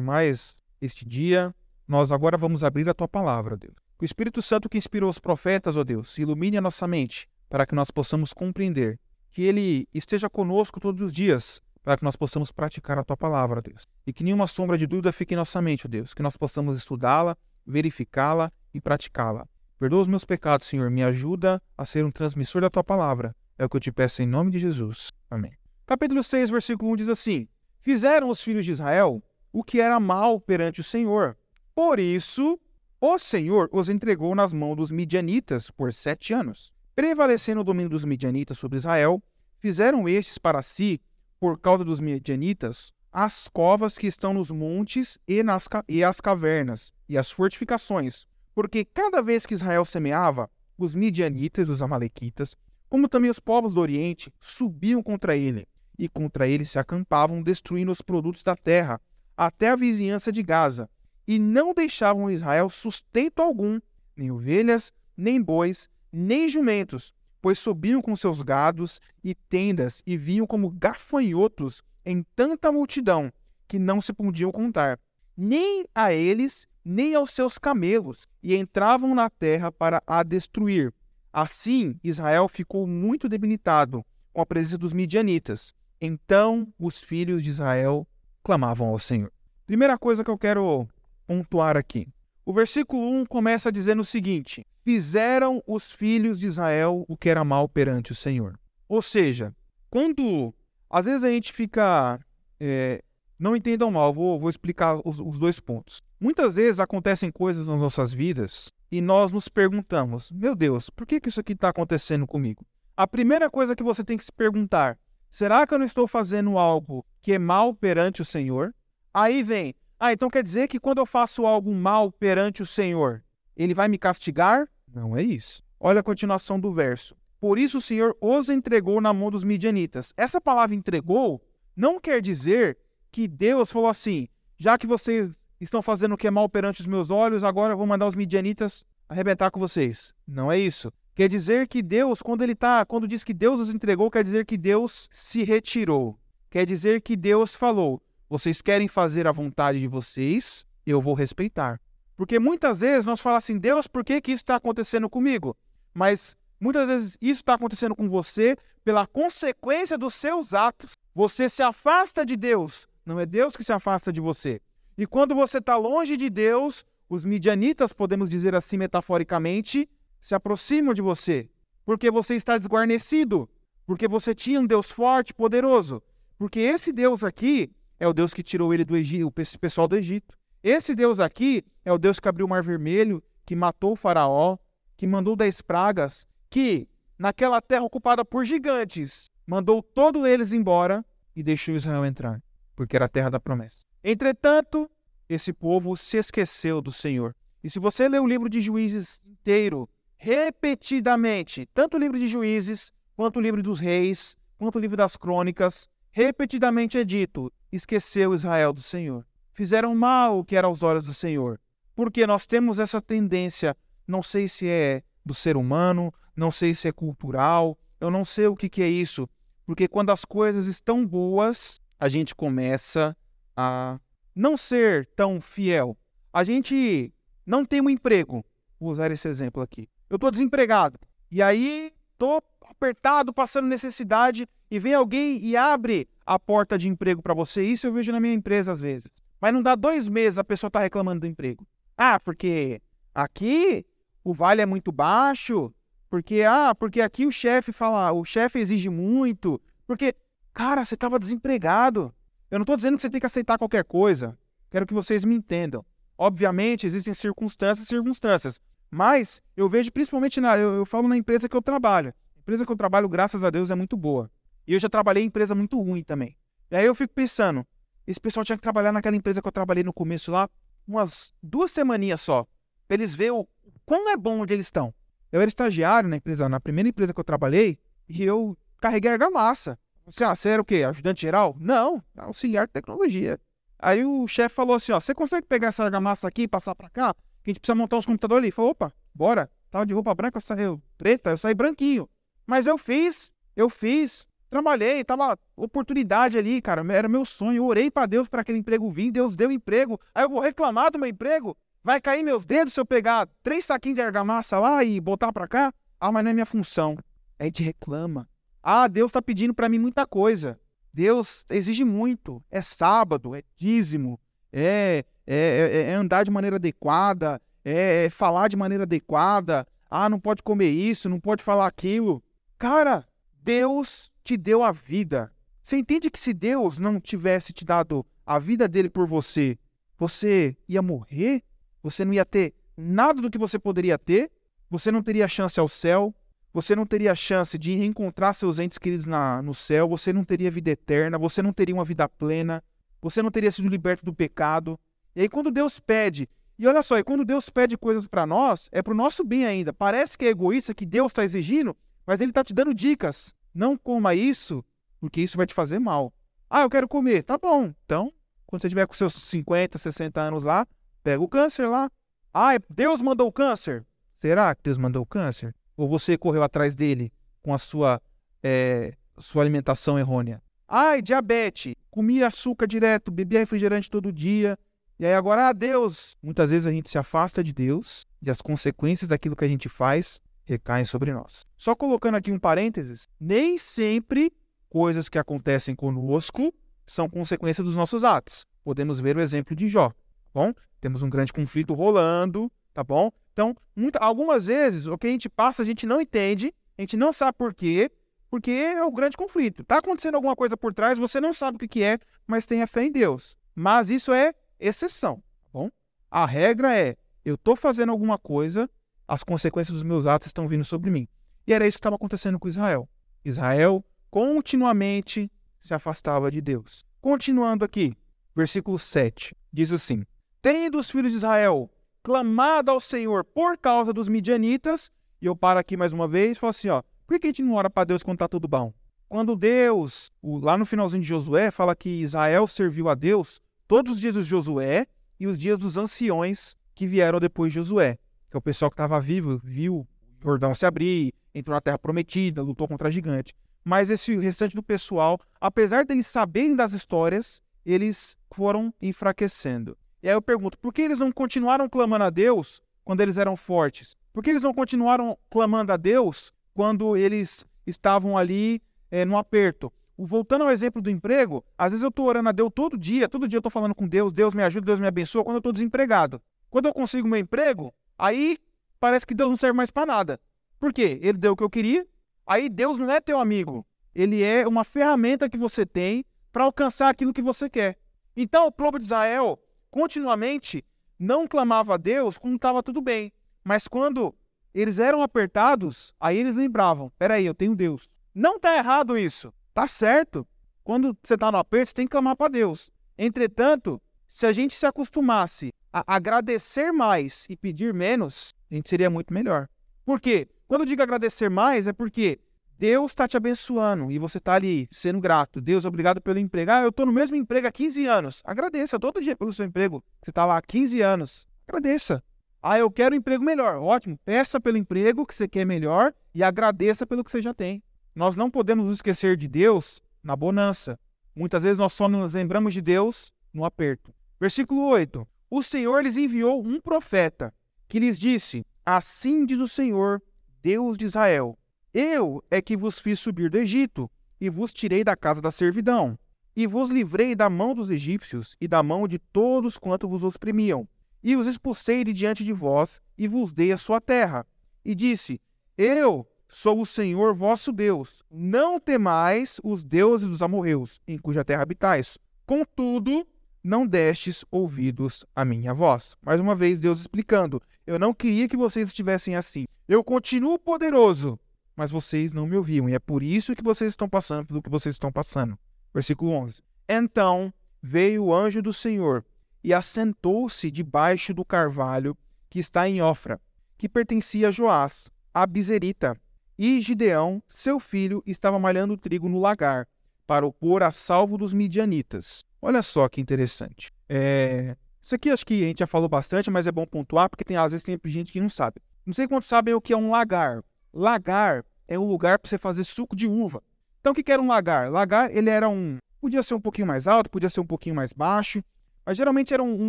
mais 0.00 0.54
este 0.80 1.04
dia. 1.04 1.52
Nós 1.88 2.12
agora 2.12 2.38
vamos 2.38 2.62
abrir 2.62 2.88
a 2.88 2.94
tua 2.94 3.08
palavra, 3.08 3.56
Deus. 3.56 3.74
O 4.00 4.04
Espírito 4.04 4.40
Santo 4.40 4.68
que 4.68 4.78
inspirou 4.78 5.10
os 5.10 5.18
profetas, 5.18 5.76
ó 5.76 5.82
Deus, 5.82 6.18
ilumine 6.18 6.56
a 6.56 6.60
nossa 6.60 6.86
mente 6.86 7.28
para 7.48 7.66
que 7.66 7.74
nós 7.74 7.90
possamos 7.90 8.32
compreender. 8.32 8.96
Que 9.32 9.42
ele 9.42 9.88
esteja 9.92 10.30
conosco 10.30 10.78
todos 10.78 11.00
os 11.00 11.12
dias 11.12 11.60
para 11.90 11.96
que 11.96 12.04
nós 12.04 12.14
possamos 12.14 12.52
praticar 12.52 12.96
a 13.00 13.02
tua 13.02 13.16
palavra, 13.16 13.60
Deus. 13.60 13.82
E 14.06 14.12
que 14.12 14.22
nenhuma 14.22 14.46
sombra 14.46 14.78
de 14.78 14.86
dúvida 14.86 15.10
fique 15.10 15.34
em 15.34 15.36
nossa 15.36 15.60
mente, 15.60 15.88
Deus. 15.88 16.14
Que 16.14 16.22
nós 16.22 16.36
possamos 16.36 16.78
estudá-la, 16.78 17.36
verificá-la 17.66 18.52
e 18.72 18.80
praticá-la. 18.80 19.44
Perdoa 19.76 20.02
os 20.02 20.06
meus 20.06 20.24
pecados, 20.24 20.68
Senhor. 20.68 20.88
Me 20.88 21.02
ajuda 21.02 21.60
a 21.76 21.84
ser 21.84 22.04
um 22.04 22.10
transmissor 22.12 22.62
da 22.62 22.70
tua 22.70 22.84
palavra. 22.84 23.34
É 23.58 23.64
o 23.64 23.68
que 23.68 23.76
eu 23.76 23.80
te 23.80 23.90
peço 23.90 24.22
em 24.22 24.26
nome 24.26 24.52
de 24.52 24.60
Jesus. 24.60 25.10
Amém. 25.28 25.50
Capítulo 25.84 26.22
6, 26.22 26.50
versículo 26.50 26.92
1 26.92 26.96
diz 26.96 27.08
assim: 27.08 27.48
Fizeram 27.80 28.28
os 28.28 28.40
filhos 28.40 28.64
de 28.64 28.70
Israel 28.70 29.20
o 29.52 29.64
que 29.64 29.80
era 29.80 29.98
mal 29.98 30.40
perante 30.40 30.80
o 30.80 30.84
Senhor. 30.84 31.36
Por 31.74 31.98
isso, 31.98 32.56
o 33.00 33.18
Senhor 33.18 33.68
os 33.72 33.88
entregou 33.88 34.32
nas 34.36 34.52
mãos 34.52 34.76
dos 34.76 34.92
midianitas 34.92 35.72
por 35.72 35.92
sete 35.92 36.32
anos. 36.32 36.72
Prevalecendo 36.94 37.62
o 37.62 37.64
domínio 37.64 37.90
dos 37.90 38.04
midianitas 38.04 38.58
sobre 38.58 38.78
Israel, 38.78 39.20
fizeram 39.60 40.08
estes 40.08 40.38
para 40.38 40.62
si, 40.62 41.00
por 41.40 41.58
causa 41.58 41.82
dos 41.84 41.98
midianitas, 41.98 42.92
as 43.10 43.48
covas 43.48 43.96
que 43.96 44.06
estão 44.06 44.34
nos 44.34 44.50
montes 44.50 45.18
e, 45.26 45.42
nas, 45.42 45.66
e 45.88 46.04
as 46.04 46.20
cavernas, 46.20 46.92
e 47.08 47.16
as 47.16 47.30
fortificações. 47.30 48.28
Porque 48.54 48.84
cada 48.84 49.22
vez 49.22 49.46
que 49.46 49.54
Israel 49.54 49.84
semeava, 49.86 50.50
os 50.76 50.94
midianitas, 50.94 51.68
os 51.68 51.80
amalequitas, 51.80 52.54
como 52.88 53.08
também 53.08 53.30
os 53.30 53.40
povos 53.40 53.74
do 53.74 53.80
Oriente 53.80 54.32
subiam 54.40 55.02
contra 55.02 55.36
ele, 55.36 55.66
e 55.98 56.08
contra 56.08 56.46
ele 56.46 56.64
se 56.64 56.78
acampavam, 56.78 57.42
destruindo 57.42 57.90
os 57.90 58.02
produtos 58.02 58.42
da 58.42 58.54
terra, 58.54 59.00
até 59.36 59.70
a 59.70 59.76
vizinhança 59.76 60.30
de 60.30 60.42
Gaza, 60.42 60.88
e 61.26 61.38
não 61.38 61.72
deixavam 61.72 62.30
Israel 62.30 62.68
sustento 62.68 63.40
algum, 63.40 63.80
nem 64.16 64.30
ovelhas, 64.30 64.92
nem 65.16 65.40
bois, 65.40 65.88
nem 66.12 66.48
jumentos, 66.48 67.14
pois 67.40 67.58
subiam 67.58 68.02
com 68.02 68.14
seus 68.16 68.42
gados 68.42 69.00
e 69.22 69.34
tendas 69.34 70.02
e 70.06 70.16
vinham 70.16 70.46
como 70.46 70.70
gafanhotos 70.70 71.82
em 72.04 72.24
tanta 72.34 72.72
multidão 72.72 73.32
que 73.66 73.78
não 73.78 74.00
se 74.00 74.12
podiam 74.12 74.50
contar, 74.50 74.98
nem 75.36 75.86
a 75.94 76.12
eles, 76.12 76.66
nem 76.84 77.14
aos 77.14 77.30
seus 77.30 77.56
camelos, 77.56 78.26
e 78.42 78.56
entravam 78.56 79.14
na 79.14 79.30
terra 79.30 79.70
para 79.70 80.02
a 80.06 80.22
destruir. 80.22 80.92
Assim, 81.32 81.98
Israel 82.02 82.48
ficou 82.48 82.86
muito 82.86 83.28
debilitado 83.28 84.04
com 84.32 84.40
a 84.40 84.46
presença 84.46 84.76
dos 84.76 84.92
midianitas. 84.92 85.72
Então, 86.00 86.66
os 86.78 86.98
filhos 86.98 87.42
de 87.42 87.50
Israel 87.50 88.06
clamavam 88.42 88.88
ao 88.88 88.98
Senhor. 88.98 89.30
Primeira 89.66 89.96
coisa 89.96 90.24
que 90.24 90.30
eu 90.30 90.38
quero 90.38 90.88
pontuar 91.26 91.76
aqui. 91.76 92.08
O 92.50 92.52
versículo 92.52 93.08
1 93.20 93.26
começa 93.26 93.70
dizendo 93.70 94.02
o 94.02 94.04
seguinte: 94.04 94.66
Fizeram 94.82 95.62
os 95.64 95.92
filhos 95.92 96.36
de 96.36 96.48
Israel 96.48 97.04
o 97.06 97.16
que 97.16 97.28
era 97.28 97.44
mal 97.44 97.68
perante 97.68 98.10
o 98.10 98.14
Senhor. 98.16 98.58
Ou 98.88 99.00
seja, 99.00 99.54
quando 99.88 100.52
às 100.90 101.04
vezes 101.04 101.22
a 101.22 101.30
gente 101.30 101.52
fica. 101.52 102.18
É, 102.58 103.04
não 103.38 103.54
entendam 103.54 103.88
mal, 103.92 104.12
vou, 104.12 104.40
vou 104.40 104.50
explicar 104.50 105.00
os, 105.04 105.20
os 105.20 105.38
dois 105.38 105.60
pontos. 105.60 106.02
Muitas 106.18 106.56
vezes 106.56 106.80
acontecem 106.80 107.30
coisas 107.30 107.68
nas 107.68 107.80
nossas 107.80 108.12
vidas 108.12 108.72
e 108.90 109.00
nós 109.00 109.30
nos 109.30 109.46
perguntamos: 109.46 110.32
meu 110.32 110.56
Deus, 110.56 110.90
por 110.90 111.06
que, 111.06 111.20
que 111.20 111.28
isso 111.28 111.38
aqui 111.38 111.52
está 111.52 111.68
acontecendo 111.68 112.26
comigo? 112.26 112.66
A 112.96 113.06
primeira 113.06 113.48
coisa 113.48 113.76
que 113.76 113.84
você 113.84 114.02
tem 114.02 114.18
que 114.18 114.24
se 114.24 114.32
perguntar: 114.32 114.98
será 115.30 115.64
que 115.64 115.72
eu 115.72 115.78
não 115.78 115.86
estou 115.86 116.08
fazendo 116.08 116.58
algo 116.58 117.06
que 117.22 117.32
é 117.32 117.38
mal 117.38 117.72
perante 117.72 118.20
o 118.20 118.24
Senhor? 118.24 118.74
Aí 119.14 119.40
vem: 119.44 119.72
ah, 120.00 120.14
então 120.14 120.30
quer 120.30 120.42
dizer 120.42 120.66
que 120.66 120.80
quando 120.80 120.96
eu 120.96 121.04
faço 121.04 121.44
algo 121.44 121.74
mal 121.74 122.10
perante 122.10 122.62
o 122.62 122.66
Senhor, 122.66 123.22
ele 123.54 123.74
vai 123.74 123.86
me 123.86 123.98
castigar? 123.98 124.66
Não 124.90 125.14
é 125.14 125.22
isso. 125.22 125.62
Olha 125.78 126.00
a 126.00 126.02
continuação 126.02 126.58
do 126.58 126.72
verso. 126.72 127.14
Por 127.38 127.58
isso 127.58 127.76
o 127.76 127.82
Senhor 127.82 128.16
os 128.18 128.48
entregou 128.48 128.98
na 128.98 129.12
mão 129.12 129.30
dos 129.30 129.44
midianitas. 129.44 130.14
Essa 130.16 130.40
palavra 130.40 130.74
entregou 130.74 131.42
não 131.76 132.00
quer 132.00 132.22
dizer 132.22 132.78
que 133.12 133.28
Deus 133.28 133.70
falou 133.70 133.88
assim: 133.88 134.26
já 134.56 134.78
que 134.78 134.86
vocês 134.86 135.30
estão 135.60 135.82
fazendo 135.82 136.14
o 136.14 136.16
que 136.16 136.26
é 136.26 136.30
mal 136.30 136.48
perante 136.48 136.80
os 136.80 136.86
meus 136.86 137.10
olhos, 137.10 137.44
agora 137.44 137.74
eu 137.74 137.78
vou 137.78 137.86
mandar 137.86 138.08
os 138.08 138.14
midianitas 138.14 138.84
arrebentar 139.06 139.50
com 139.50 139.60
vocês. 139.60 140.14
Não 140.26 140.50
é 140.50 140.58
isso. 140.58 140.90
Quer 141.14 141.28
dizer 141.28 141.68
que 141.68 141.82
Deus, 141.82 142.22
quando 142.22 142.42
ele 142.42 142.54
tá, 142.54 142.86
quando 142.86 143.06
diz 143.06 143.22
que 143.22 143.34
Deus 143.34 143.60
os 143.60 143.68
entregou, 143.68 144.10
quer 144.10 144.24
dizer 144.24 144.46
que 144.46 144.56
Deus 144.56 145.10
se 145.12 145.44
retirou. 145.44 146.18
Quer 146.48 146.64
dizer 146.64 147.02
que 147.02 147.16
Deus 147.16 147.54
falou: 147.54 148.02
vocês 148.30 148.62
querem 148.62 148.86
fazer 148.86 149.26
a 149.26 149.32
vontade 149.32 149.80
de 149.80 149.88
vocês, 149.88 150.64
eu 150.86 151.00
vou 151.00 151.14
respeitar. 151.14 151.80
Porque 152.16 152.38
muitas 152.38 152.78
vezes 152.78 153.04
nós 153.04 153.20
falamos 153.20 153.44
assim, 153.44 153.58
Deus, 153.58 153.88
por 153.88 154.04
que, 154.04 154.20
que 154.20 154.30
isso 154.30 154.44
está 154.44 154.54
acontecendo 154.54 155.10
comigo? 155.10 155.56
Mas 155.92 156.36
muitas 156.60 156.86
vezes 156.86 157.18
isso 157.20 157.40
está 157.40 157.54
acontecendo 157.54 157.96
com 157.96 158.08
você 158.08 158.56
pela 158.84 159.04
consequência 159.04 159.98
dos 159.98 160.14
seus 160.14 160.54
atos. 160.54 160.92
Você 161.12 161.48
se 161.48 161.60
afasta 161.60 162.24
de 162.24 162.36
Deus, 162.36 162.86
não 163.04 163.18
é 163.18 163.26
Deus 163.26 163.56
que 163.56 163.64
se 163.64 163.72
afasta 163.72 164.12
de 164.12 164.20
você. 164.20 164.60
E 164.96 165.08
quando 165.08 165.34
você 165.34 165.58
está 165.58 165.76
longe 165.76 166.16
de 166.16 166.30
Deus, 166.30 166.84
os 167.08 167.24
midianitas, 167.24 167.92
podemos 167.92 168.30
dizer 168.30 168.54
assim 168.54 168.76
metaforicamente, 168.76 169.90
se 170.20 170.36
aproximam 170.36 170.94
de 170.94 171.02
você, 171.02 171.50
porque 171.84 172.10
você 172.12 172.36
está 172.36 172.56
desguarnecido, 172.56 173.50
porque 173.84 174.06
você 174.06 174.36
tinha 174.36 174.60
um 174.60 174.66
Deus 174.66 174.92
forte, 174.92 175.34
poderoso. 175.34 176.00
Porque 176.38 176.60
esse 176.60 176.92
Deus 176.92 177.24
aqui 177.24 177.72
é 178.00 178.08
o 178.08 178.14
Deus 178.14 178.32
que 178.32 178.42
tirou 178.42 178.72
ele 178.72 178.84
do 178.84 178.96
Egito, 178.96 179.26
o 179.26 179.58
pessoal 179.58 179.86
do 179.86 179.94
Egito. 179.94 180.36
Esse 180.62 180.94
Deus 180.94 181.20
aqui 181.20 181.62
é 181.84 181.92
o 181.92 181.98
Deus 181.98 182.18
que 182.18 182.28
abriu 182.28 182.46
o 182.46 182.48
Mar 182.48 182.62
Vermelho, 182.62 183.22
que 183.44 183.54
matou 183.54 183.92
o 183.92 183.96
Faraó, 183.96 184.56
que 184.96 185.06
mandou 185.06 185.36
dez 185.36 185.60
pragas, 185.60 186.26
que 186.48 186.88
naquela 187.18 187.60
terra 187.60 187.84
ocupada 187.84 188.24
por 188.24 188.44
gigantes, 188.46 189.30
mandou 189.46 189.82
todos 189.82 190.26
eles 190.26 190.52
embora 190.52 191.04
e 191.36 191.42
deixou 191.42 191.76
Israel 191.76 192.04
entrar, 192.04 192.42
porque 192.74 192.96
era 192.96 193.04
a 193.04 193.08
terra 193.08 193.30
da 193.30 193.38
promessa. 193.38 193.80
Entretanto, 194.02 194.90
esse 195.28 195.52
povo 195.52 195.96
se 195.96 196.16
esqueceu 196.16 196.80
do 196.80 196.90
Senhor. 196.90 197.36
E 197.62 197.68
se 197.68 197.78
você 197.78 198.08
ler 198.08 198.20
o 198.20 198.26
livro 198.26 198.48
de 198.48 198.62
Juízes 198.62 199.20
inteiro, 199.26 199.88
repetidamente, 200.16 201.66
tanto 201.74 201.96
o 201.96 202.00
livro 202.00 202.18
de 202.18 202.28
Juízes, 202.28 202.90
quanto 203.14 203.38
o 203.38 203.42
livro 203.42 203.62
dos 203.62 203.78
Reis, 203.78 204.34
quanto 204.58 204.76
o 204.76 204.80
livro 204.80 204.96
das 204.96 205.16
Crônicas, 205.16 205.86
repetidamente 206.10 206.98
é 206.98 207.04
dito: 207.04 207.52
esqueceu 207.70 208.34
Israel 208.34 208.72
do 208.72 208.82
Senhor. 208.82 209.26
Fizeram 209.52 209.94
mal 209.94 210.38
o 210.38 210.44
que 210.44 210.56
era 210.56 210.66
aos 210.66 210.82
olhos 210.82 211.04
do 211.04 211.14
Senhor. 211.14 211.60
Porque 211.94 212.26
nós 212.26 212.46
temos 212.46 212.78
essa 212.78 213.00
tendência, 213.00 213.76
não 214.06 214.22
sei 214.22 214.48
se 214.48 214.66
é 214.66 215.02
do 215.24 215.34
ser 215.34 215.56
humano, 215.56 216.12
não 216.34 216.50
sei 216.50 216.74
se 216.74 216.88
é 216.88 216.92
cultural, 216.92 217.78
eu 218.00 218.10
não 218.10 218.24
sei 218.24 218.46
o 218.46 218.56
que, 218.56 218.68
que 218.68 218.82
é 218.82 218.88
isso. 218.88 219.28
Porque 219.66 219.86
quando 219.86 220.10
as 220.10 220.24
coisas 220.24 220.66
estão 220.66 221.06
boas, 221.06 221.80
a 221.98 222.08
gente 222.08 222.34
começa 222.34 223.16
a 223.56 224.00
não 224.34 224.56
ser 224.56 225.06
tão 225.14 225.40
fiel. 225.40 225.96
A 226.32 226.42
gente 226.42 227.12
não 227.44 227.64
tem 227.64 227.80
um 227.80 227.90
emprego. 227.90 228.44
Vou 228.78 228.90
usar 228.90 229.10
esse 229.10 229.28
exemplo 229.28 229.62
aqui. 229.62 229.88
Eu 230.08 230.14
estou 230.16 230.30
desempregado. 230.30 230.98
E 231.30 231.42
aí, 231.42 231.92
estou 232.12 232.42
apertado, 232.62 233.32
passando 233.32 233.68
necessidade, 233.68 234.48
e 234.70 234.78
vem 234.78 234.94
alguém 234.94 235.38
e 235.38 235.56
abre 235.56 236.08
a 236.24 236.38
porta 236.38 236.78
de 236.78 236.88
emprego 236.88 237.20
para 237.20 237.34
você. 237.34 237.62
Isso 237.62 237.86
eu 237.86 237.92
vejo 237.92 238.12
na 238.12 238.20
minha 238.20 238.34
empresa 238.34 238.72
às 238.72 238.80
vezes. 238.80 239.10
Mas 239.40 239.52
não 239.52 239.62
dá 239.62 239.74
dois 239.74 240.08
meses 240.08 240.38
a 240.38 240.44
pessoa 240.44 240.68
está 240.68 240.80
reclamando 240.80 241.20
do 241.20 241.26
emprego. 241.26 241.66
Ah, 241.96 242.20
porque 242.20 242.80
aqui 243.14 243.84
o 244.22 244.32
vale 244.32 244.62
é 244.62 244.66
muito 244.66 244.92
baixo. 244.92 245.72
Porque, 246.08 246.42
ah, 246.42 246.74
porque 246.74 247.00
aqui 247.00 247.26
o 247.26 247.32
chefe 247.32 247.72
fala, 247.72 248.12
o 248.12 248.24
chefe 248.24 248.58
exige 248.58 248.88
muito. 248.90 249.60
Porque, 249.86 250.14
cara, 250.52 250.84
você 250.84 250.94
estava 250.94 251.18
desempregado. 251.18 252.12
Eu 252.50 252.58
não 252.58 252.64
estou 252.64 252.76
dizendo 252.76 252.96
que 252.96 253.02
você 253.02 253.10
tem 253.10 253.20
que 253.20 253.26
aceitar 253.26 253.58
qualquer 253.58 253.84
coisa. 253.84 254.36
Quero 254.70 254.86
que 254.86 254.94
vocês 254.94 255.24
me 255.24 255.36
entendam. 255.36 255.84
Obviamente, 256.18 256.86
existem 256.86 257.14
circunstâncias 257.14 257.88
circunstâncias. 257.88 258.60
Mas 258.90 259.40
eu 259.56 259.68
vejo 259.68 259.92
principalmente 259.92 260.40
na. 260.40 260.58
Eu, 260.58 260.74
eu 260.74 260.84
falo 260.84 261.06
na 261.06 261.16
empresa 261.16 261.48
que 261.48 261.56
eu 261.56 261.62
trabalho. 261.62 262.12
A 262.36 262.40
empresa 262.40 262.66
que 262.66 262.72
eu 262.72 262.76
trabalho, 262.76 263.08
graças 263.08 263.44
a 263.44 263.50
Deus, 263.50 263.70
é 263.70 263.74
muito 263.74 263.96
boa. 263.96 264.30
E 264.70 264.72
eu 264.72 264.78
já 264.78 264.88
trabalhei 264.88 265.24
em 265.24 265.26
empresa 265.26 265.52
muito 265.52 265.82
ruim 265.82 266.00
também. 266.00 266.36
E 266.70 266.76
aí 266.76 266.86
eu 266.86 266.94
fico 266.94 267.12
pensando, 267.12 267.66
esse 268.06 268.20
pessoal 268.20 268.44
tinha 268.44 268.56
que 268.56 268.62
trabalhar 268.62 268.92
naquela 268.92 269.16
empresa 269.16 269.42
que 269.42 269.48
eu 269.48 269.50
trabalhei 269.50 269.82
no 269.82 269.92
começo 269.92 270.30
lá, 270.30 270.48
umas 270.86 271.34
duas 271.42 271.72
semaninhas 271.72 272.20
só, 272.20 272.46
pra 272.86 272.94
eles 272.94 273.12
verem 273.12 273.32
o 273.32 273.48
quão 273.84 274.08
é 274.08 274.16
bom 274.16 274.38
onde 274.38 274.54
eles 274.54 274.66
estão. 274.66 274.94
Eu 275.32 275.40
era 275.40 275.48
estagiário 275.48 276.08
na 276.08 276.18
empresa, 276.18 276.48
na 276.48 276.60
primeira 276.60 276.88
empresa 276.88 277.12
que 277.12 277.18
eu 277.18 277.24
trabalhei, 277.24 277.80
e 278.08 278.22
eu 278.22 278.56
carreguei 278.80 279.10
argamassa. 279.10 279.76
Você, 280.06 280.22
ah, 280.22 280.36
você 280.36 280.50
era 280.50 280.62
o 280.62 280.64
quê? 280.64 280.84
Ajudante 280.84 281.22
geral? 281.22 281.56
Não, 281.58 282.00
auxiliar 282.16 282.68
de 282.68 282.72
tecnologia. 282.72 283.40
Aí 283.76 284.04
o 284.04 284.28
chefe 284.28 284.54
falou 284.54 284.76
assim, 284.76 284.92
ó, 284.92 285.00
você 285.00 285.12
consegue 285.12 285.48
pegar 285.48 285.68
essa 285.68 285.82
argamassa 285.82 286.28
aqui 286.28 286.42
e 286.42 286.48
passar 286.48 286.76
para 286.76 286.88
cá? 286.90 287.12
Que 287.42 287.50
a 287.50 287.52
gente 287.52 287.58
precisa 287.58 287.74
montar 287.74 287.96
uns 287.96 288.06
computadores 288.06 288.38
ali. 288.38 288.46
Ele 288.46 288.54
falou, 288.54 288.70
opa, 288.70 288.92
bora. 289.12 289.50
Tava 289.68 289.84
de 289.84 289.94
roupa 289.94 290.14
branca, 290.14 290.38
eu 290.38 290.40
saí 290.40 290.78
preta, 290.96 291.30
eu 291.30 291.38
saí 291.38 291.54
branquinho. 291.54 292.08
Mas 292.46 292.68
eu 292.68 292.78
fiz, 292.78 293.32
eu 293.56 293.68
fiz. 293.68 294.29
Trabalhei, 294.50 295.04
tava 295.04 295.38
oportunidade 295.56 296.36
ali, 296.36 296.60
cara, 296.60 296.84
era 296.92 297.08
meu 297.08 297.24
sonho. 297.24 297.58
Eu 297.58 297.66
orei 297.66 297.90
para 297.90 298.06
Deus 298.06 298.28
para 298.28 298.42
aquele 298.42 298.58
emprego 298.58 298.90
vir, 298.90 299.10
Deus 299.10 299.36
deu 299.36 299.50
emprego. 299.50 299.98
Aí 300.14 300.24
eu 300.24 300.28
vou 300.28 300.40
reclamar 300.40 300.90
do 300.90 300.98
meu 300.98 301.08
emprego? 301.08 301.56
Vai 301.82 302.00
cair 302.00 302.22
meus 302.22 302.44
dedos 302.44 302.74
se 302.74 302.80
eu 302.80 302.84
pegar 302.84 303.28
três 303.42 303.64
saquinhos 303.64 303.96
de 303.96 304.02
argamassa 304.02 304.58
lá 304.58 304.84
e 304.84 305.00
botar 305.00 305.32
para 305.32 305.48
cá? 305.48 305.72
Ah, 305.98 306.12
mas 306.12 306.24
não 306.24 306.30
é 306.30 306.34
minha 306.34 306.46
função. 306.46 306.98
A 307.38 307.44
gente 307.44 307.62
reclama. 307.62 308.28
Ah, 308.62 308.86
Deus 308.86 309.10
tá 309.10 309.22
pedindo 309.22 309.54
para 309.54 309.68
mim 309.68 309.78
muita 309.78 310.06
coisa. 310.06 310.60
Deus 310.92 311.46
exige 311.48 311.84
muito. 311.84 312.42
É 312.50 312.60
sábado, 312.60 313.34
é 313.34 313.42
dízimo, 313.56 314.20
é, 314.52 315.04
é, 315.26 315.36
é, 315.36 315.82
é 315.90 315.94
andar 315.94 316.24
de 316.24 316.30
maneira 316.30 316.56
adequada, 316.56 317.40
é, 317.64 318.04
é 318.04 318.10
falar 318.10 318.48
de 318.48 318.56
maneira 318.56 318.84
adequada. 318.84 319.66
Ah, 319.90 320.08
não 320.08 320.20
pode 320.20 320.42
comer 320.42 320.70
isso, 320.70 321.08
não 321.08 321.20
pode 321.20 321.42
falar 321.42 321.66
aquilo. 321.66 322.22
Cara, 322.58 323.06
Deus 323.42 324.10
te 324.22 324.36
deu 324.36 324.62
a 324.62 324.72
vida. 324.72 325.32
Você 325.62 325.76
entende 325.76 326.10
que 326.10 326.20
se 326.20 326.32
Deus 326.32 326.78
não 326.78 327.00
tivesse 327.00 327.52
te 327.52 327.64
dado 327.64 328.04
a 328.26 328.38
vida 328.38 328.68
dele 328.68 328.90
por 328.90 329.06
você, 329.06 329.58
você 329.98 330.56
ia 330.68 330.82
morrer? 330.82 331.42
Você 331.82 332.04
não 332.04 332.12
ia 332.12 332.24
ter 332.24 332.54
nada 332.76 333.20
do 333.20 333.30
que 333.30 333.38
você 333.38 333.58
poderia 333.58 333.98
ter? 333.98 334.30
Você 334.70 334.90
não 334.90 335.02
teria 335.02 335.28
chance 335.28 335.58
ao 335.58 335.68
céu? 335.68 336.14
Você 336.52 336.74
não 336.74 336.84
teria 336.84 337.14
chance 337.14 337.56
de 337.56 337.76
reencontrar 337.76 338.34
seus 338.34 338.58
entes 338.58 338.78
queridos 338.78 339.06
na, 339.06 339.40
no 339.42 339.54
céu? 339.54 339.88
Você 339.88 340.12
não 340.12 340.24
teria 340.24 340.50
vida 340.50 340.70
eterna? 340.70 341.18
Você 341.18 341.42
não 341.42 341.52
teria 341.52 341.74
uma 341.74 341.84
vida 341.84 342.08
plena? 342.08 342.62
Você 343.00 343.22
não 343.22 343.30
teria 343.30 343.52
sido 343.52 343.68
liberto 343.68 344.04
do 344.04 344.12
pecado? 344.12 344.78
E 345.14 345.22
aí, 345.22 345.28
quando 345.28 345.50
Deus 345.50 345.80
pede, 345.80 346.28
e 346.58 346.66
olha 346.66 346.82
só, 346.82 346.98
e 346.98 347.04
quando 347.04 347.24
Deus 347.24 347.48
pede 347.48 347.76
coisas 347.76 348.06
para 348.06 348.26
nós, 348.26 348.68
é 348.72 348.82
para 348.82 348.92
o 348.92 348.96
nosso 348.96 349.24
bem 349.24 349.46
ainda. 349.46 349.72
Parece 349.72 350.18
que 350.18 350.24
é 350.24 350.28
egoísta 350.28 350.74
que 350.74 350.84
Deus 350.84 351.10
está 351.10 351.24
exigindo, 351.24 351.76
mas 352.06 352.20
Ele 352.20 352.30
está 352.30 352.42
te 352.42 352.54
dando 352.54 352.74
dicas. 352.74 353.34
Não 353.54 353.76
coma 353.76 354.14
isso, 354.14 354.64
porque 355.00 355.20
isso 355.20 355.36
vai 355.36 355.46
te 355.46 355.54
fazer 355.54 355.78
mal. 355.78 356.12
Ah, 356.48 356.62
eu 356.62 356.70
quero 356.70 356.88
comer. 356.88 357.22
Tá 357.22 357.38
bom. 357.38 357.72
Então, 357.84 358.12
quando 358.46 358.62
você 358.62 358.68
tiver 358.68 358.86
com 358.86 358.94
seus 358.94 359.14
50, 359.14 359.78
60 359.78 360.20
anos 360.20 360.44
lá, 360.44 360.66
pega 361.02 361.22
o 361.22 361.28
câncer 361.28 361.68
lá. 361.68 361.90
Ah, 362.32 362.50
Deus 362.68 363.00
mandou 363.00 363.28
o 363.28 363.32
câncer. 363.32 363.84
Será 364.18 364.54
que 364.54 364.62
Deus 364.62 364.78
mandou 364.78 365.02
o 365.02 365.06
câncer? 365.06 365.54
Ou 365.76 365.88
você 365.88 366.18
correu 366.18 366.42
atrás 366.42 366.74
dele 366.74 367.12
com 367.42 367.54
a 367.54 367.58
sua, 367.58 368.00
é, 368.42 368.94
sua 369.18 369.42
alimentação 369.42 369.98
errônea? 369.98 370.42
Ai, 370.68 371.02
diabetes. 371.02 371.74
Comia 371.90 372.28
açúcar 372.28 372.66
direto, 372.66 373.10
bebia 373.10 373.40
refrigerante 373.40 373.90
todo 373.90 374.12
dia. 374.12 374.58
E 374.98 375.06
aí 375.06 375.14
agora, 375.14 375.48
ah, 375.48 375.52
Deus. 375.52 376.16
Muitas 376.22 376.50
vezes 376.50 376.66
a 376.66 376.70
gente 376.70 376.90
se 376.90 376.98
afasta 376.98 377.42
de 377.42 377.52
Deus 377.52 378.06
e 378.20 378.30
as 378.30 378.40
consequências 378.40 379.08
daquilo 379.08 379.34
que 379.34 379.44
a 379.44 379.48
gente 379.48 379.68
faz 379.68 380.20
recaem 380.50 380.84
sobre 380.84 381.12
nós. 381.12 381.46
Só 381.56 381.74
colocando 381.74 382.16
aqui 382.16 382.32
um 382.32 382.38
parênteses, 382.38 383.08
nem 383.20 383.56
sempre 383.56 384.32
coisas 384.68 385.08
que 385.08 385.18
acontecem 385.18 385.74
conosco 385.74 386.52
são 386.86 387.08
consequência 387.08 387.62
dos 387.62 387.76
nossos 387.76 388.02
atos. 388.04 388.46
Podemos 388.64 389.00
ver 389.00 389.16
o 389.16 389.20
exemplo 389.20 389.54
de 389.54 389.68
Jó, 389.68 389.88
tá 389.88 389.94
bom? 390.34 390.52
Temos 390.80 391.02
um 391.02 391.10
grande 391.10 391.32
conflito 391.32 391.72
rolando, 391.72 392.50
tá 392.74 392.82
bom? 392.82 393.10
Então, 393.32 393.54
muita, 393.76 393.98
algumas 394.00 394.46
vezes 394.46 394.86
o 394.86 394.98
que 394.98 395.06
a 395.06 395.10
gente 395.10 395.28
passa 395.28 395.62
a 395.62 395.64
gente 395.64 395.86
não 395.86 396.00
entende, 396.00 396.52
a 396.76 396.82
gente 396.82 396.96
não 396.96 397.12
sabe 397.12 397.36
por 397.38 397.54
quê, 397.54 397.90
porque 398.28 398.50
é 398.50 398.82
o 398.82 398.90
grande 398.90 399.16
conflito. 399.16 399.64
Tá 399.64 399.78
acontecendo 399.78 400.16
alguma 400.16 400.34
coisa 400.34 400.56
por 400.56 400.74
trás, 400.74 400.98
você 400.98 401.20
não 401.20 401.32
sabe 401.32 401.56
o 401.56 401.58
que, 401.58 401.68
que 401.68 401.82
é, 401.82 401.98
mas 402.26 402.46
tenha 402.46 402.66
fé 402.66 402.84
em 402.84 402.92
Deus. 402.92 403.36
Mas 403.54 403.88
isso 403.90 404.12
é 404.12 404.32
exceção, 404.58 405.16
tá 405.16 405.48
bom? 405.52 405.70
A 406.10 406.26
regra 406.26 406.74
é, 406.76 406.96
eu 407.24 407.34
estou 407.36 407.54
fazendo 407.54 407.92
alguma 407.92 408.18
coisa, 408.18 408.68
as 409.10 409.24
consequências 409.24 409.74
dos 409.74 409.82
meus 409.82 410.06
atos 410.06 410.28
estão 410.28 410.46
vindo 410.46 410.64
sobre 410.64 410.88
mim. 410.88 411.08
E 411.44 411.52
era 411.52 411.66
isso 411.66 411.76
que 411.76 411.80
estava 411.80 411.96
acontecendo 411.96 412.38
com 412.38 412.46
Israel. 412.46 412.88
Israel 413.24 413.84
continuamente 414.08 415.28
se 415.58 415.74
afastava 415.74 416.30
de 416.30 416.40
Deus. 416.40 416.84
Continuando 417.00 417.64
aqui, 417.64 417.96
versículo 418.36 418.78
7, 418.78 419.36
diz 419.52 419.72
assim: 419.72 420.06
Tendo 420.40 420.78
os 420.78 420.88
filhos 420.88 421.10
de 421.10 421.18
Israel 421.18 421.68
clamado 422.04 422.70
ao 422.70 422.80
Senhor 422.80 423.24
por 423.24 423.58
causa 423.58 423.92
dos 423.92 424.08
midianitas, 424.08 424.92
e 425.20 425.26
eu 425.26 425.34
paro 425.34 425.58
aqui 425.58 425.76
mais 425.76 425.92
uma 425.92 426.06
vez 426.06 426.36
e 426.36 426.40
falo 426.40 426.50
assim: 426.50 426.68
ó, 426.68 426.80
por 427.04 427.18
que 427.18 427.26
a 427.26 427.30
gente 427.30 427.42
não 427.42 427.54
ora 427.54 427.68
para 427.68 427.84
Deus 427.84 428.04
quando 428.04 428.14
está 428.14 428.28
tudo 428.28 428.46
bom? 428.46 428.72
Quando 429.08 429.34
Deus, 429.34 430.12
lá 430.22 430.56
no 430.56 430.64
finalzinho 430.64 431.02
de 431.02 431.08
Josué, 431.08 431.50
fala 431.50 431.74
que 431.74 431.88
Israel 431.88 432.46
serviu 432.46 432.88
a 432.88 432.94
Deus 432.94 433.40
todos 433.66 433.94
os 433.94 434.00
dias 434.00 434.14
de 434.14 434.22
Josué 434.22 434.86
e 435.18 435.26
os 435.26 435.36
dias 435.36 435.58
dos 435.58 435.76
anciões 435.76 436.56
que 436.76 436.86
vieram 436.86 437.18
depois 437.18 437.52
de 437.52 437.58
Josué 437.58 437.98
que 438.30 438.36
é 438.36 438.38
o 438.38 438.42
pessoal 438.42 438.70
que 438.70 438.74
estava 438.74 439.00
vivo, 439.00 439.40
viu 439.42 439.78
o 439.78 439.86
Jordão 440.22 440.54
se 440.54 440.64
abrir, 440.64 441.12
entrou 441.34 441.54
na 441.54 441.60
Terra 441.60 441.78
Prometida, 441.78 442.42
lutou 442.42 442.68
contra 442.68 442.90
gigante. 442.90 443.34
Mas 443.64 443.90
esse 443.90 444.16
restante 444.16 444.54
do 444.54 444.62
pessoal, 444.62 445.18
apesar 445.40 445.84
deles 445.84 446.06
saberem 446.06 446.54
das 446.54 446.72
histórias, 446.72 447.42
eles 447.66 448.16
foram 448.32 448.72
enfraquecendo. 448.80 449.76
E 450.02 450.08
aí 450.08 450.14
eu 450.14 450.22
pergunto, 450.22 450.58
por 450.58 450.72
que 450.72 450.80
eles 450.80 450.98
não 450.98 451.12
continuaram 451.12 451.68
clamando 451.68 452.04
a 452.04 452.10
Deus 452.10 452.62
quando 452.84 453.00
eles 453.00 453.18
eram 453.18 453.36
fortes? 453.36 453.96
Por 454.12 454.22
que 454.22 454.30
eles 454.30 454.42
não 454.42 454.54
continuaram 454.54 455.18
clamando 455.28 455.72
a 455.72 455.76
Deus 455.76 456.32
quando 456.54 456.96
eles 456.96 457.44
estavam 457.66 458.16
ali 458.16 458.62
é, 458.90 459.04
no 459.04 459.16
aperto? 459.16 459.72
Voltando 459.98 460.44
ao 460.44 460.50
exemplo 460.50 460.80
do 460.80 460.88
emprego, 460.88 461.44
às 461.58 461.72
vezes 461.72 461.82
eu 461.82 461.90
estou 461.90 462.06
orando 462.06 462.30
a 462.30 462.32
Deus 462.32 462.50
todo 462.54 462.78
dia, 462.78 463.08
todo 463.08 463.28
dia 463.28 463.36
eu 463.36 463.40
estou 463.40 463.50
falando 463.50 463.74
com 463.74 463.86
Deus, 463.86 464.12
Deus 464.12 464.34
me 464.34 464.42
ajuda, 464.42 464.64
Deus 464.64 464.80
me 464.80 464.86
abençoa, 464.86 465.22
quando 465.22 465.34
eu 465.34 465.40
estou 465.40 465.52
desempregado. 465.52 466.22
Quando 466.48 466.66
eu 466.66 466.72
consigo 466.72 467.06
meu 467.06 467.18
emprego, 467.18 467.72
Aí 468.00 468.38
parece 468.80 469.04
que 469.04 469.14
Deus 469.14 469.28
não 469.28 469.36
serve 469.36 469.54
mais 469.54 469.70
para 469.70 469.84
nada. 469.84 470.20
Por 470.58 470.72
quê? 470.72 470.98
Ele 471.02 471.18
deu 471.18 471.32
o 471.32 471.36
que 471.36 471.44
eu 471.44 471.50
queria. 471.50 471.86
Aí 472.26 472.48
Deus 472.48 472.78
não 472.78 472.90
é 472.90 472.98
teu 472.98 473.20
amigo. 473.20 473.66
Ele 473.94 474.22
é 474.22 474.48
uma 474.48 474.64
ferramenta 474.64 475.28
que 475.28 475.36
você 475.36 475.66
tem 475.66 476.02
para 476.32 476.44
alcançar 476.44 476.88
aquilo 476.88 477.12
que 477.12 477.20
você 477.20 477.50
quer. 477.50 477.78
Então 478.16 478.46
o 478.46 478.52
povo 478.52 478.78
de 478.78 478.86
Israel 478.86 479.38
continuamente 479.70 480.64
não 480.98 481.26
clamava 481.26 481.74
a 481.74 481.76
Deus 481.76 482.16
quando 482.16 482.36
estava 482.36 482.62
tudo 482.62 482.80
bem. 482.80 483.12
Mas 483.44 483.68
quando 483.68 484.14
eles 484.54 484.78
eram 484.78 485.02
apertados, 485.02 485.92
aí 486.00 486.16
eles 486.16 486.36
lembravam: 486.36 486.90
peraí, 486.98 487.26
eu 487.26 487.34
tenho 487.34 487.54
Deus. 487.54 487.86
Não 488.14 488.36
está 488.36 488.56
errado 488.56 488.96
isso. 488.96 489.30
Tá 489.52 489.68
certo. 489.68 490.26
Quando 490.64 490.96
você 491.02 491.14
está 491.14 491.30
no 491.30 491.36
aperto, 491.36 491.68
você 491.68 491.74
tem 491.74 491.86
que 491.86 491.92
clamar 491.92 492.16
para 492.16 492.32
Deus. 492.32 492.70
Entretanto, 492.96 493.80
se 494.10 494.26
a 494.26 494.32
gente 494.32 494.54
se 494.54 494.66
acostumasse 494.66 495.52
agradecer 495.72 496.72
mais 496.72 497.24
e 497.28 497.36
pedir 497.36 497.72
menos, 497.72 498.34
a 498.50 498.56
gente 498.56 498.68
seria 498.68 498.90
muito 498.90 499.14
melhor. 499.14 499.48
Por 499.86 500.00
quê? 500.00 500.26
Quando 500.48 500.62
eu 500.62 500.66
digo 500.66 500.82
agradecer 500.82 501.30
mais, 501.30 501.68
é 501.68 501.72
porque 501.72 502.18
Deus 502.58 502.90
está 502.90 503.06
te 503.06 503.16
abençoando 503.16 503.90
e 503.90 504.00
você 504.00 504.18
está 504.18 504.34
ali 504.34 504.68
sendo 504.72 505.00
grato. 505.00 505.40
Deus, 505.40 505.64
obrigado 505.64 506.00
pelo 506.00 506.18
emprego. 506.18 506.50
Ah, 506.50 506.62
eu 506.62 506.70
estou 506.70 506.84
no 506.84 506.92
mesmo 506.92 507.14
emprego 507.14 507.46
há 507.46 507.52
15 507.52 507.86
anos. 507.86 508.20
Agradeça 508.24 508.80
todo 508.80 509.00
dia 509.00 509.14
pelo 509.14 509.32
seu 509.32 509.44
emprego. 509.44 509.82
Você 510.02 510.10
está 510.10 510.26
lá 510.26 510.36
há 510.36 510.42
15 510.42 510.80
anos. 510.80 511.24
Agradeça. 511.46 512.02
Ah, 512.42 512.58
eu 512.58 512.68
quero 512.68 512.96
um 512.96 512.98
emprego 512.98 513.22
melhor. 513.22 513.62
Ótimo. 513.62 513.96
Peça 514.04 514.40
pelo 514.40 514.58
emprego 514.58 515.06
que 515.06 515.14
você 515.14 515.28
quer 515.28 515.46
melhor 515.46 515.94
e 516.12 516.24
agradeça 516.24 516.84
pelo 516.84 517.04
que 517.04 517.12
você 517.12 517.22
já 517.22 517.32
tem. 517.32 517.62
Nós 517.94 518.16
não 518.16 518.28
podemos 518.28 518.64
nos 518.64 518.74
esquecer 518.74 519.16
de 519.16 519.28
Deus 519.28 519.80
na 520.02 520.16
bonança. 520.16 520.76
Muitas 521.14 521.44
vezes 521.44 521.58
nós 521.58 521.72
só 521.72 521.88
nos 521.88 522.12
lembramos 522.12 522.52
de 522.52 522.60
Deus 522.60 523.12
no 523.32 523.44
aperto. 523.44 523.94
Versículo 524.20 524.66
8 524.66 525.06
o 525.30 525.44
Senhor 525.44 525.84
lhes 525.84 525.96
enviou 525.96 526.44
um 526.44 526.60
profeta 526.60 527.32
que 527.68 527.78
lhes 527.78 527.96
disse: 527.96 528.44
Assim 528.66 529.24
diz 529.24 529.38
o 529.38 529.46
Senhor, 529.46 530.02
Deus 530.42 530.76
de 530.76 530.86
Israel: 530.86 531.38
Eu 531.72 532.22
é 532.28 532.42
que 532.42 532.56
vos 532.56 532.80
fiz 532.80 532.98
subir 532.98 533.30
do 533.30 533.38
Egito 533.38 533.88
e 534.20 534.28
vos 534.28 534.52
tirei 534.52 534.82
da 534.82 534.96
casa 534.96 535.22
da 535.22 535.30
servidão, 535.30 535.96
e 536.34 536.48
vos 536.48 536.68
livrei 536.68 537.14
da 537.14 537.30
mão 537.30 537.54
dos 537.54 537.70
egípcios 537.70 538.36
e 538.40 538.48
da 538.48 538.60
mão 538.60 538.88
de 538.88 538.98
todos 538.98 539.56
quanto 539.56 539.88
vos 539.88 540.02
oprimiam, 540.02 540.68
e 541.02 541.16
os 541.16 541.28
expulsei 541.28 541.84
de 541.84 541.92
diante 541.92 542.24
de 542.24 542.32
vós 542.32 542.80
e 542.98 543.06
vos 543.06 543.32
dei 543.32 543.52
a 543.52 543.56
sua 543.56 543.80
terra. 543.80 544.26
E 544.64 544.74
disse: 544.74 545.20
Eu 545.56 546.04
sou 546.28 546.60
o 546.60 546.66
Senhor 546.66 547.14
vosso 547.14 547.52
Deus. 547.52 548.02
Não 548.10 548.58
temais 548.58 549.40
os 549.44 549.62
deuses 549.62 550.08
dos 550.08 550.22
amorreus, 550.22 550.82
em 550.88 550.98
cuja 550.98 551.24
terra 551.24 551.42
habitais. 551.42 551.96
Contudo, 552.26 553.06
não 553.42 553.66
destes 553.66 554.24
ouvidos 554.30 555.04
à 555.14 555.24
minha 555.24 555.54
voz. 555.54 555.96
Mais 556.02 556.20
uma 556.20 556.34
vez, 556.34 556.58
Deus 556.58 556.80
explicando: 556.80 557.42
Eu 557.66 557.78
não 557.78 557.94
queria 557.94 558.28
que 558.28 558.36
vocês 558.36 558.68
estivessem 558.68 559.16
assim. 559.16 559.46
Eu 559.68 559.82
continuo 559.82 560.38
poderoso, 560.38 561.18
mas 561.56 561.70
vocês 561.70 562.12
não 562.12 562.26
me 562.26 562.36
ouviam. 562.36 562.68
E 562.68 562.74
é 562.74 562.78
por 562.78 563.02
isso 563.02 563.34
que 563.34 563.42
vocês 563.42 563.70
estão 563.70 563.88
passando 563.88 564.26
pelo 564.26 564.42
que 564.42 564.50
vocês 564.50 564.74
estão 564.74 564.92
passando. 564.92 565.38
Versículo 565.72 566.10
11: 566.12 566.42
Então 566.68 567.32
veio 567.62 568.04
o 568.04 568.14
anjo 568.14 568.42
do 568.42 568.52
Senhor 568.52 569.04
e 569.42 569.54
assentou-se 569.54 570.50
debaixo 570.50 571.14
do 571.14 571.24
carvalho 571.24 571.96
que 572.28 572.38
está 572.38 572.68
em 572.68 572.82
Ofra, 572.82 573.20
que 573.56 573.68
pertencia 573.68 574.28
a 574.28 574.30
Joás, 574.30 574.90
a 575.12 575.26
Bizerita. 575.26 575.96
E 576.38 576.60
Gideão, 576.62 577.22
seu 577.28 577.60
filho, 577.60 578.02
estava 578.06 578.38
malhando 578.38 578.76
trigo 578.76 579.08
no 579.10 579.20
lagar, 579.20 579.68
para 580.06 580.26
o 580.26 580.32
pôr 580.32 580.62
a 580.62 580.72
salvo 580.72 581.18
dos 581.18 581.34
midianitas. 581.34 582.24
Olha 582.42 582.62
só 582.62 582.88
que 582.88 583.00
interessante. 583.00 583.72
É... 583.88 584.56
Isso 584.82 584.94
aqui 584.94 585.10
acho 585.10 585.26
que 585.26 585.44
a 585.44 585.46
gente 585.48 585.58
já 585.58 585.66
falou 585.66 585.88
bastante, 585.88 586.30
mas 586.30 586.46
é 586.46 586.52
bom 586.52 586.66
pontuar, 586.66 587.10
porque 587.10 587.24
tem, 587.24 587.36
às 587.36 587.52
vezes 587.52 587.62
tem 587.62 587.78
gente 587.84 588.10
que 588.10 588.20
não 588.20 588.30
sabe. 588.30 588.60
Não 588.84 588.94
sei 588.94 589.06
quantos 589.06 589.28
sabem 589.28 589.52
o 589.54 589.60
que 589.60 589.72
é 589.72 589.76
um 589.76 589.90
lagar. 589.90 590.42
Lagar 590.72 591.44
é 591.68 591.78
um 591.78 591.86
lugar 591.86 592.18
para 592.18 592.28
você 592.28 592.38
fazer 592.38 592.64
suco 592.64 592.96
de 592.96 593.06
uva. 593.06 593.42
Então, 593.80 593.92
o 593.92 593.94
que 593.94 594.10
era 594.10 594.20
um 594.20 594.26
lagar? 594.26 594.70
Lagar, 594.70 595.14
ele 595.14 595.30
era 595.30 595.48
um. 595.48 595.78
Podia 596.00 596.22
ser 596.22 596.34
um 596.34 596.40
pouquinho 596.40 596.66
mais 596.66 596.86
alto, 596.86 597.10
podia 597.10 597.28
ser 597.28 597.40
um 597.40 597.46
pouquinho 597.46 597.74
mais 597.74 597.92
baixo, 597.92 598.42
mas 598.84 598.96
geralmente 598.96 599.32
era 599.34 599.42
um, 599.42 599.62
um 599.62 599.68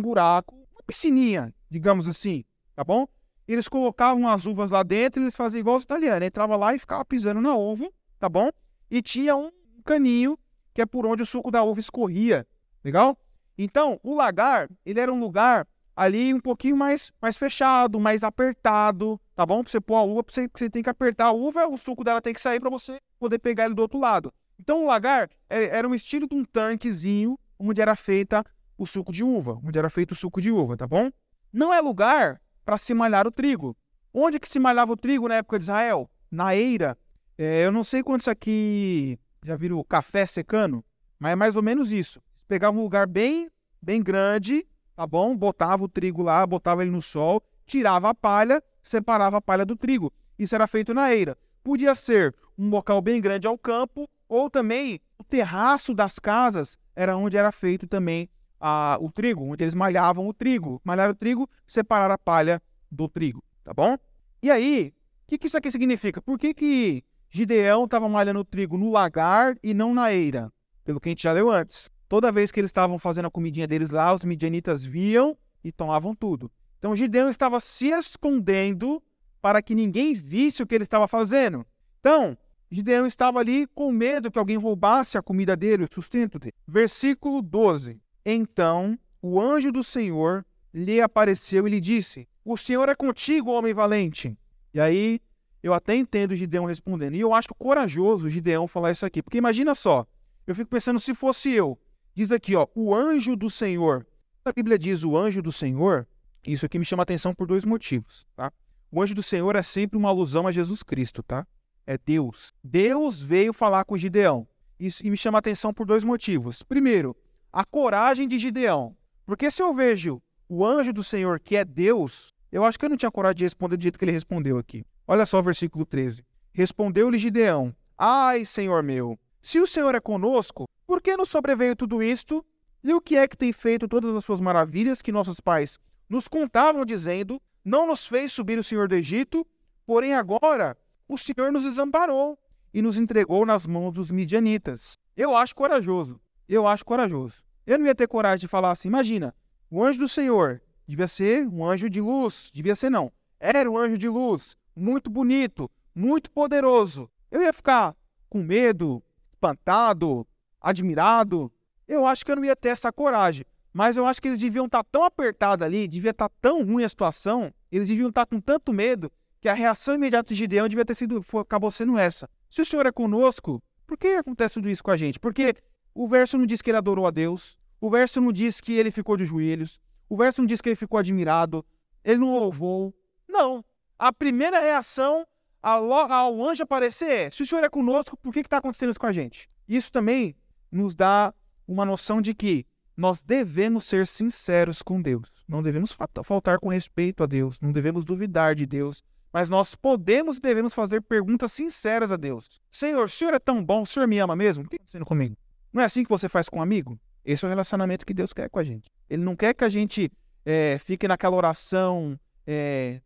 buraco, 0.00 0.54
uma 0.54 0.82
piscininha, 0.86 1.54
digamos 1.70 2.08
assim, 2.08 2.42
tá 2.74 2.82
bom? 2.82 3.06
Eles 3.46 3.68
colocavam 3.68 4.26
as 4.28 4.46
uvas 4.46 4.70
lá 4.70 4.82
dentro 4.82 5.20
e 5.20 5.24
eles 5.24 5.36
faziam 5.36 5.60
igual 5.60 5.76
os 5.76 5.84
italianos. 5.84 6.26
Entrava 6.26 6.56
lá 6.56 6.74
e 6.74 6.78
ficava 6.78 7.04
pisando 7.04 7.40
na 7.40 7.54
uva, 7.54 7.90
tá 8.18 8.28
bom? 8.28 8.50
E 8.90 9.02
tinha 9.02 9.36
um 9.36 9.50
caninho 9.84 10.38
que 10.72 10.80
é 10.80 10.86
por 10.86 11.06
onde 11.06 11.22
o 11.22 11.26
suco 11.26 11.50
da 11.50 11.62
uva 11.62 11.80
escorria. 11.80 12.46
Legal? 12.84 13.16
Então, 13.56 14.00
o 14.02 14.14
lagar, 14.14 14.68
ele 14.84 15.00
era 15.00 15.12
um 15.12 15.20
lugar 15.20 15.66
ali 15.94 16.32
um 16.32 16.40
pouquinho 16.40 16.76
mais, 16.76 17.12
mais 17.20 17.36
fechado, 17.36 18.00
mais 18.00 18.24
apertado, 18.24 19.20
tá 19.34 19.44
bom? 19.44 19.62
Pra 19.62 19.70
você 19.70 19.80
pôr 19.80 19.96
a 19.96 20.02
uva, 20.02 20.24
você, 20.26 20.48
você 20.52 20.70
tem 20.70 20.82
que 20.82 20.90
apertar 20.90 21.26
a 21.26 21.32
uva, 21.32 21.66
o 21.66 21.76
suco 21.76 22.02
dela 22.02 22.20
tem 22.20 22.32
que 22.32 22.40
sair 22.40 22.58
para 22.60 22.70
você 22.70 22.96
poder 23.18 23.38
pegar 23.38 23.66
ele 23.66 23.74
do 23.74 23.82
outro 23.82 23.98
lado. 23.98 24.32
Então, 24.58 24.84
o 24.84 24.86
lagar 24.86 25.28
era 25.48 25.88
um 25.88 25.94
estilo 25.94 26.26
de 26.26 26.34
um 26.34 26.44
tanquezinho 26.44 27.38
onde 27.58 27.80
era 27.80 27.94
feita 27.94 28.44
o 28.76 28.86
suco 28.86 29.12
de 29.12 29.22
uva, 29.22 29.60
onde 29.64 29.78
era 29.78 29.90
feito 29.90 30.12
o 30.12 30.16
suco 30.16 30.40
de 30.40 30.50
uva, 30.50 30.76
tá 30.76 30.86
bom? 30.86 31.10
Não 31.52 31.72
é 31.72 31.80
lugar 31.80 32.40
para 32.64 32.78
se 32.78 32.94
malhar 32.94 33.26
o 33.26 33.30
trigo. 33.30 33.76
Onde 34.14 34.40
que 34.40 34.48
se 34.48 34.58
malhava 34.58 34.92
o 34.92 34.96
trigo 34.96 35.28
na 35.28 35.36
época 35.36 35.58
de 35.58 35.64
Israel? 35.64 36.10
Na 36.30 36.54
eira. 36.54 36.96
É, 37.36 37.64
eu 37.64 37.72
não 37.72 37.84
sei 37.84 38.02
quantos 38.02 38.28
aqui 38.28 39.18
já 39.44 39.56
viram 39.56 39.82
café 39.84 40.26
secando, 40.26 40.84
mas 41.18 41.32
é 41.32 41.36
mais 41.36 41.56
ou 41.56 41.62
menos 41.62 41.92
isso. 41.92 42.20
Pegava 42.52 42.76
um 42.76 42.82
lugar 42.82 43.06
bem, 43.06 43.48
bem 43.80 44.02
grande, 44.02 44.66
tá 44.94 45.06
bom? 45.06 45.34
Botava 45.34 45.84
o 45.84 45.88
trigo 45.88 46.22
lá, 46.22 46.46
botava 46.46 46.82
ele 46.82 46.90
no 46.90 47.00
sol, 47.00 47.42
tirava 47.64 48.10
a 48.10 48.14
palha, 48.14 48.62
separava 48.82 49.38
a 49.38 49.40
palha 49.40 49.64
do 49.64 49.74
trigo. 49.74 50.12
Isso 50.38 50.54
era 50.54 50.66
feito 50.66 50.92
na 50.92 51.14
eira. 51.14 51.34
Podia 51.64 51.94
ser 51.94 52.34
um 52.58 52.68
local 52.68 53.00
bem 53.00 53.22
grande 53.22 53.46
ao 53.46 53.56
campo, 53.56 54.06
ou 54.28 54.50
também 54.50 55.00
o 55.18 55.24
terraço 55.24 55.94
das 55.94 56.18
casas 56.18 56.76
era 56.94 57.16
onde 57.16 57.38
era 57.38 57.50
feito 57.50 57.86
também 57.86 58.28
a, 58.60 58.98
o 59.00 59.10
trigo, 59.10 59.50
onde 59.50 59.64
eles 59.64 59.72
malhavam 59.72 60.28
o 60.28 60.34
trigo. 60.34 60.78
Malhar 60.84 61.08
o 61.08 61.14
trigo, 61.14 61.48
separar 61.66 62.10
a 62.10 62.18
palha 62.18 62.60
do 62.90 63.08
trigo, 63.08 63.42
tá 63.64 63.72
bom? 63.72 63.96
E 64.42 64.50
aí, 64.50 64.92
o 65.24 65.28
que, 65.28 65.38
que 65.38 65.46
isso 65.46 65.56
aqui 65.56 65.70
significa? 65.70 66.20
Por 66.20 66.38
que, 66.38 66.52
que 66.52 67.02
Gideão 67.30 67.86
estava 67.86 68.10
malhando 68.10 68.40
o 68.40 68.44
trigo 68.44 68.76
no 68.76 68.92
lagar 68.92 69.56
e 69.62 69.72
não 69.72 69.94
na 69.94 70.12
eira? 70.12 70.52
Pelo 70.84 71.00
que 71.00 71.08
a 71.08 71.12
gente 71.12 71.22
já 71.22 71.32
leu 71.32 71.50
antes. 71.50 71.90
Toda 72.12 72.30
vez 72.30 72.52
que 72.52 72.60
eles 72.60 72.68
estavam 72.68 72.98
fazendo 72.98 73.24
a 73.24 73.30
comidinha 73.30 73.66
deles 73.66 73.88
lá, 73.88 74.14
os 74.14 74.22
midianitas 74.22 74.84
viam 74.84 75.34
e 75.64 75.72
tomavam 75.72 76.14
tudo. 76.14 76.52
Então 76.78 76.94
Gideão 76.94 77.30
estava 77.30 77.58
se 77.58 77.86
escondendo 77.86 79.02
para 79.40 79.62
que 79.62 79.74
ninguém 79.74 80.12
visse 80.12 80.62
o 80.62 80.66
que 80.66 80.74
ele 80.74 80.84
estava 80.84 81.08
fazendo. 81.08 81.64
Então, 82.00 82.36
Gideão 82.70 83.06
estava 83.06 83.38
ali 83.38 83.66
com 83.68 83.90
medo 83.90 84.30
que 84.30 84.38
alguém 84.38 84.58
roubasse 84.58 85.16
a 85.16 85.22
comida 85.22 85.56
dele, 85.56 85.84
o 85.84 85.88
sustento 85.90 86.38
dele. 86.38 86.52
Versículo 86.68 87.40
12. 87.40 87.98
Então 88.26 88.98
o 89.22 89.40
anjo 89.40 89.72
do 89.72 89.82
Senhor 89.82 90.44
lhe 90.74 91.00
apareceu 91.00 91.66
e 91.66 91.70
lhe 91.70 91.80
disse: 91.80 92.28
O 92.44 92.58
Senhor 92.58 92.90
é 92.90 92.94
contigo, 92.94 93.50
homem 93.50 93.72
valente. 93.72 94.36
E 94.74 94.78
aí 94.78 95.18
eu 95.62 95.72
até 95.72 95.96
entendo 95.96 96.36
Gideão 96.36 96.66
respondendo. 96.66 97.14
E 97.14 97.20
eu 97.20 97.32
acho 97.32 97.54
corajoso 97.54 98.28
Gideão 98.28 98.68
falar 98.68 98.92
isso 98.92 99.06
aqui. 99.06 99.22
Porque 99.22 99.38
imagina 99.38 99.74
só, 99.74 100.06
eu 100.46 100.54
fico 100.54 100.68
pensando 100.68 101.00
se 101.00 101.14
fosse 101.14 101.50
eu, 101.50 101.78
Diz 102.14 102.30
aqui, 102.30 102.54
ó, 102.54 102.66
o 102.74 102.94
anjo 102.94 103.34
do 103.34 103.48
Senhor. 103.48 104.06
A 104.44 104.52
Bíblia 104.52 104.78
diz 104.78 105.02
o 105.02 105.16
anjo 105.16 105.40
do 105.40 105.52
Senhor. 105.52 106.06
Isso 106.46 106.66
aqui 106.66 106.78
me 106.78 106.84
chama 106.84 107.02
atenção 107.02 107.34
por 107.34 107.46
dois 107.46 107.64
motivos, 107.64 108.26
tá? 108.34 108.52
O 108.90 109.00
anjo 109.00 109.14
do 109.14 109.22
Senhor 109.22 109.56
é 109.56 109.62
sempre 109.62 109.96
uma 109.96 110.10
alusão 110.10 110.46
a 110.46 110.52
Jesus 110.52 110.82
Cristo, 110.82 111.22
tá? 111.22 111.46
É 111.86 111.96
Deus. 111.96 112.52
Deus 112.62 113.22
veio 113.22 113.52
falar 113.52 113.84
com 113.84 113.96
Gideão. 113.96 114.46
Isso, 114.78 115.06
e 115.06 115.10
me 115.10 115.16
chama 115.16 115.38
atenção 115.38 115.72
por 115.72 115.86
dois 115.86 116.04
motivos. 116.04 116.62
Primeiro, 116.62 117.16
a 117.52 117.64
coragem 117.64 118.28
de 118.28 118.38
Gideão. 118.38 118.96
Porque 119.24 119.50
se 119.50 119.62
eu 119.62 119.72
vejo 119.72 120.20
o 120.48 120.66
anjo 120.66 120.92
do 120.92 121.02
Senhor, 121.02 121.40
que 121.40 121.56
é 121.56 121.64
Deus, 121.64 122.34
eu 122.50 122.64
acho 122.64 122.78
que 122.78 122.84
eu 122.84 122.90
não 122.90 122.96
tinha 122.96 123.10
coragem 123.10 123.38
de 123.38 123.44
responder 123.44 123.76
do 123.76 123.82
jeito 123.82 123.98
que 123.98 124.04
ele 124.04 124.12
respondeu 124.12 124.58
aqui. 124.58 124.84
Olha 125.06 125.24
só 125.24 125.38
o 125.38 125.42
versículo 125.42 125.86
13. 125.86 126.24
Respondeu-lhe 126.52 127.18
Gideão: 127.18 127.74
Ai, 127.96 128.44
Senhor 128.44 128.82
meu, 128.82 129.18
se 129.42 129.58
o 129.58 129.66
Senhor 129.66 129.94
é 129.94 130.00
conosco, 130.00 130.68
por 130.86 131.02
que 131.02 131.16
nos 131.16 131.28
sobreveio 131.28 131.74
tudo 131.74 132.02
isto? 132.02 132.44
E 132.84 132.92
o 132.92 133.00
que 133.00 133.16
é 133.16 133.26
que 133.26 133.36
tem 133.36 133.52
feito 133.52 133.88
todas 133.88 134.14
as 134.14 134.24
suas 134.24 134.40
maravilhas 134.40 135.02
que 135.02 135.10
nossos 135.10 135.40
pais 135.40 135.78
nos 136.08 136.28
contavam, 136.28 136.84
dizendo: 136.84 137.40
Não 137.64 137.86
nos 137.86 138.06
fez 138.06 138.32
subir 138.32 138.58
o 138.58 138.64
Senhor 138.64 138.88
do 138.88 138.94
Egito, 138.94 139.46
porém 139.84 140.14
agora 140.14 140.76
o 141.08 141.18
Senhor 141.18 141.50
nos 141.52 141.62
desamparou 141.62 142.38
e 142.72 142.80
nos 142.80 142.96
entregou 142.96 143.44
nas 143.44 143.66
mãos 143.66 143.92
dos 143.92 144.10
midianitas. 144.10 144.94
Eu 145.16 145.36
acho 145.36 145.54
corajoso. 145.54 146.20
Eu 146.48 146.66
acho 146.66 146.84
corajoso. 146.84 147.42
Eu 147.66 147.78
não 147.78 147.86
ia 147.86 147.94
ter 147.94 148.06
coragem 148.06 148.40
de 148.40 148.48
falar 148.48 148.72
assim: 148.72 148.88
imagina, 148.88 149.34
o 149.70 149.82
anjo 149.82 150.00
do 150.00 150.08
Senhor 150.08 150.60
devia 150.86 151.08
ser 151.08 151.46
um 151.48 151.64
anjo 151.64 151.88
de 151.88 152.00
luz. 152.00 152.50
Devia 152.52 152.76
ser, 152.76 152.90
não. 152.90 153.12
Era 153.40 153.70
um 153.70 153.76
anjo 153.76 153.98
de 153.98 154.08
luz, 154.08 154.56
muito 154.76 155.10
bonito, 155.10 155.70
muito 155.94 156.30
poderoso. 156.30 157.10
Eu 157.30 157.42
ia 157.42 157.52
ficar 157.52 157.96
com 158.28 158.42
medo, 158.42 159.02
espantado, 159.42 160.26
admirado, 160.60 161.52
eu 161.88 162.06
acho 162.06 162.24
que 162.24 162.30
eu 162.30 162.36
não 162.36 162.44
ia 162.44 162.54
ter 162.54 162.68
essa 162.68 162.92
coragem. 162.92 163.44
Mas 163.72 163.96
eu 163.96 164.06
acho 164.06 164.20
que 164.20 164.28
eles 164.28 164.38
deviam 164.38 164.66
estar 164.66 164.84
tão 164.84 165.02
apertados 165.02 165.64
ali, 165.66 165.88
devia 165.88 166.10
estar 166.10 166.30
tão 166.40 166.64
ruim 166.64 166.84
a 166.84 166.88
situação, 166.88 167.52
eles 167.70 167.88
deviam 167.88 168.10
estar 168.10 168.26
com 168.26 168.38
tanto 168.38 168.72
medo, 168.72 169.10
que 169.40 169.48
a 169.48 169.54
reação 169.54 169.94
imediata 169.94 170.28
de 170.28 170.34
Gideão 170.34 170.68
devia 170.68 170.84
ter 170.84 170.94
sido, 170.94 171.22
foi, 171.22 171.40
acabou 171.40 171.70
sendo 171.70 171.98
essa. 171.98 172.28
Se 172.50 172.62
o 172.62 172.66
Senhor 172.66 172.86
é 172.86 172.92
conosco, 172.92 173.62
por 173.86 173.96
que 173.96 174.08
acontece 174.08 174.54
tudo 174.54 174.68
isso 174.68 174.84
com 174.84 174.90
a 174.90 174.96
gente? 174.96 175.18
Porque 175.18 175.56
o 175.94 176.06
verso 176.06 176.38
não 176.38 176.46
diz 176.46 176.62
que 176.62 176.70
ele 176.70 176.76
adorou 176.76 177.06
a 177.06 177.10
Deus, 177.10 177.58
o 177.80 177.90
verso 177.90 178.20
não 178.20 178.30
diz 178.30 178.60
que 178.60 178.74
ele 178.74 178.90
ficou 178.90 179.16
de 179.16 179.24
joelhos, 179.24 179.80
o 180.08 180.16
verso 180.16 180.42
não 180.42 180.46
diz 180.46 180.60
que 180.60 180.68
ele 180.68 180.76
ficou 180.76 180.98
admirado, 180.98 181.64
ele 182.04 182.20
não 182.20 182.38
louvou. 182.38 182.94
Não. 183.26 183.64
A 183.98 184.12
primeira 184.12 184.60
reação 184.60 185.26
ao, 185.62 186.48
anjo 186.48 186.62
aparecer 186.62 187.10
é: 187.10 187.30
se 187.30 187.42
o 187.42 187.46
Senhor 187.46 187.62
é 187.62 187.68
conosco, 187.68 188.16
por 188.16 188.32
que 188.32 188.40
está 188.40 188.58
acontecendo 188.58 188.90
isso 188.90 189.00
com 189.00 189.06
a 189.06 189.12
gente? 189.12 189.48
Isso 189.68 189.92
também 189.92 190.34
nos 190.70 190.94
dá 190.94 191.32
uma 191.66 191.84
noção 191.84 192.20
de 192.20 192.34
que 192.34 192.66
nós 192.96 193.22
devemos 193.22 193.84
ser 193.84 194.06
sinceros 194.06 194.82
com 194.82 195.00
Deus. 195.00 195.28
Não 195.48 195.62
devemos 195.62 195.96
faltar 196.24 196.58
com 196.58 196.68
respeito 196.68 197.22
a 197.22 197.26
Deus, 197.26 197.58
não 197.60 197.72
devemos 197.72 198.04
duvidar 198.04 198.54
de 198.54 198.66
Deus, 198.66 199.02
mas 199.32 199.48
nós 199.48 199.74
podemos 199.74 200.36
e 200.36 200.40
devemos 200.40 200.74
fazer 200.74 201.00
perguntas 201.00 201.52
sinceras 201.52 202.12
a 202.12 202.16
Deus. 202.16 202.60
Senhor, 202.70 203.04
o 203.04 203.08
Senhor 203.08 203.32
é 203.32 203.38
tão 203.38 203.64
bom, 203.64 203.82
o 203.82 203.86
Senhor 203.86 204.06
me 204.06 204.18
ama 204.18 204.36
mesmo? 204.36 204.64
O 204.64 204.68
que 204.68 204.74
está 204.74 204.82
acontecendo 204.82 205.06
comigo? 205.06 205.36
Não 205.72 205.80
é 205.80 205.86
assim 205.86 206.02
que 206.02 206.10
você 206.10 206.28
faz 206.28 206.48
com 206.48 206.58
um 206.58 206.62
amigo? 206.62 206.98
Esse 207.24 207.44
é 207.44 207.46
o 207.46 207.48
relacionamento 207.48 208.04
que 208.04 208.12
Deus 208.12 208.32
quer 208.32 208.50
com 208.50 208.58
a 208.58 208.64
gente. 208.64 208.90
Ele 209.08 209.22
não 209.22 209.34
quer 209.34 209.54
que 209.54 209.64
a 209.64 209.70
gente 209.70 210.10
é, 210.44 210.78
fique 210.78 211.08
naquela 211.08 211.36
oração 211.36 212.18
é, 212.46 213.00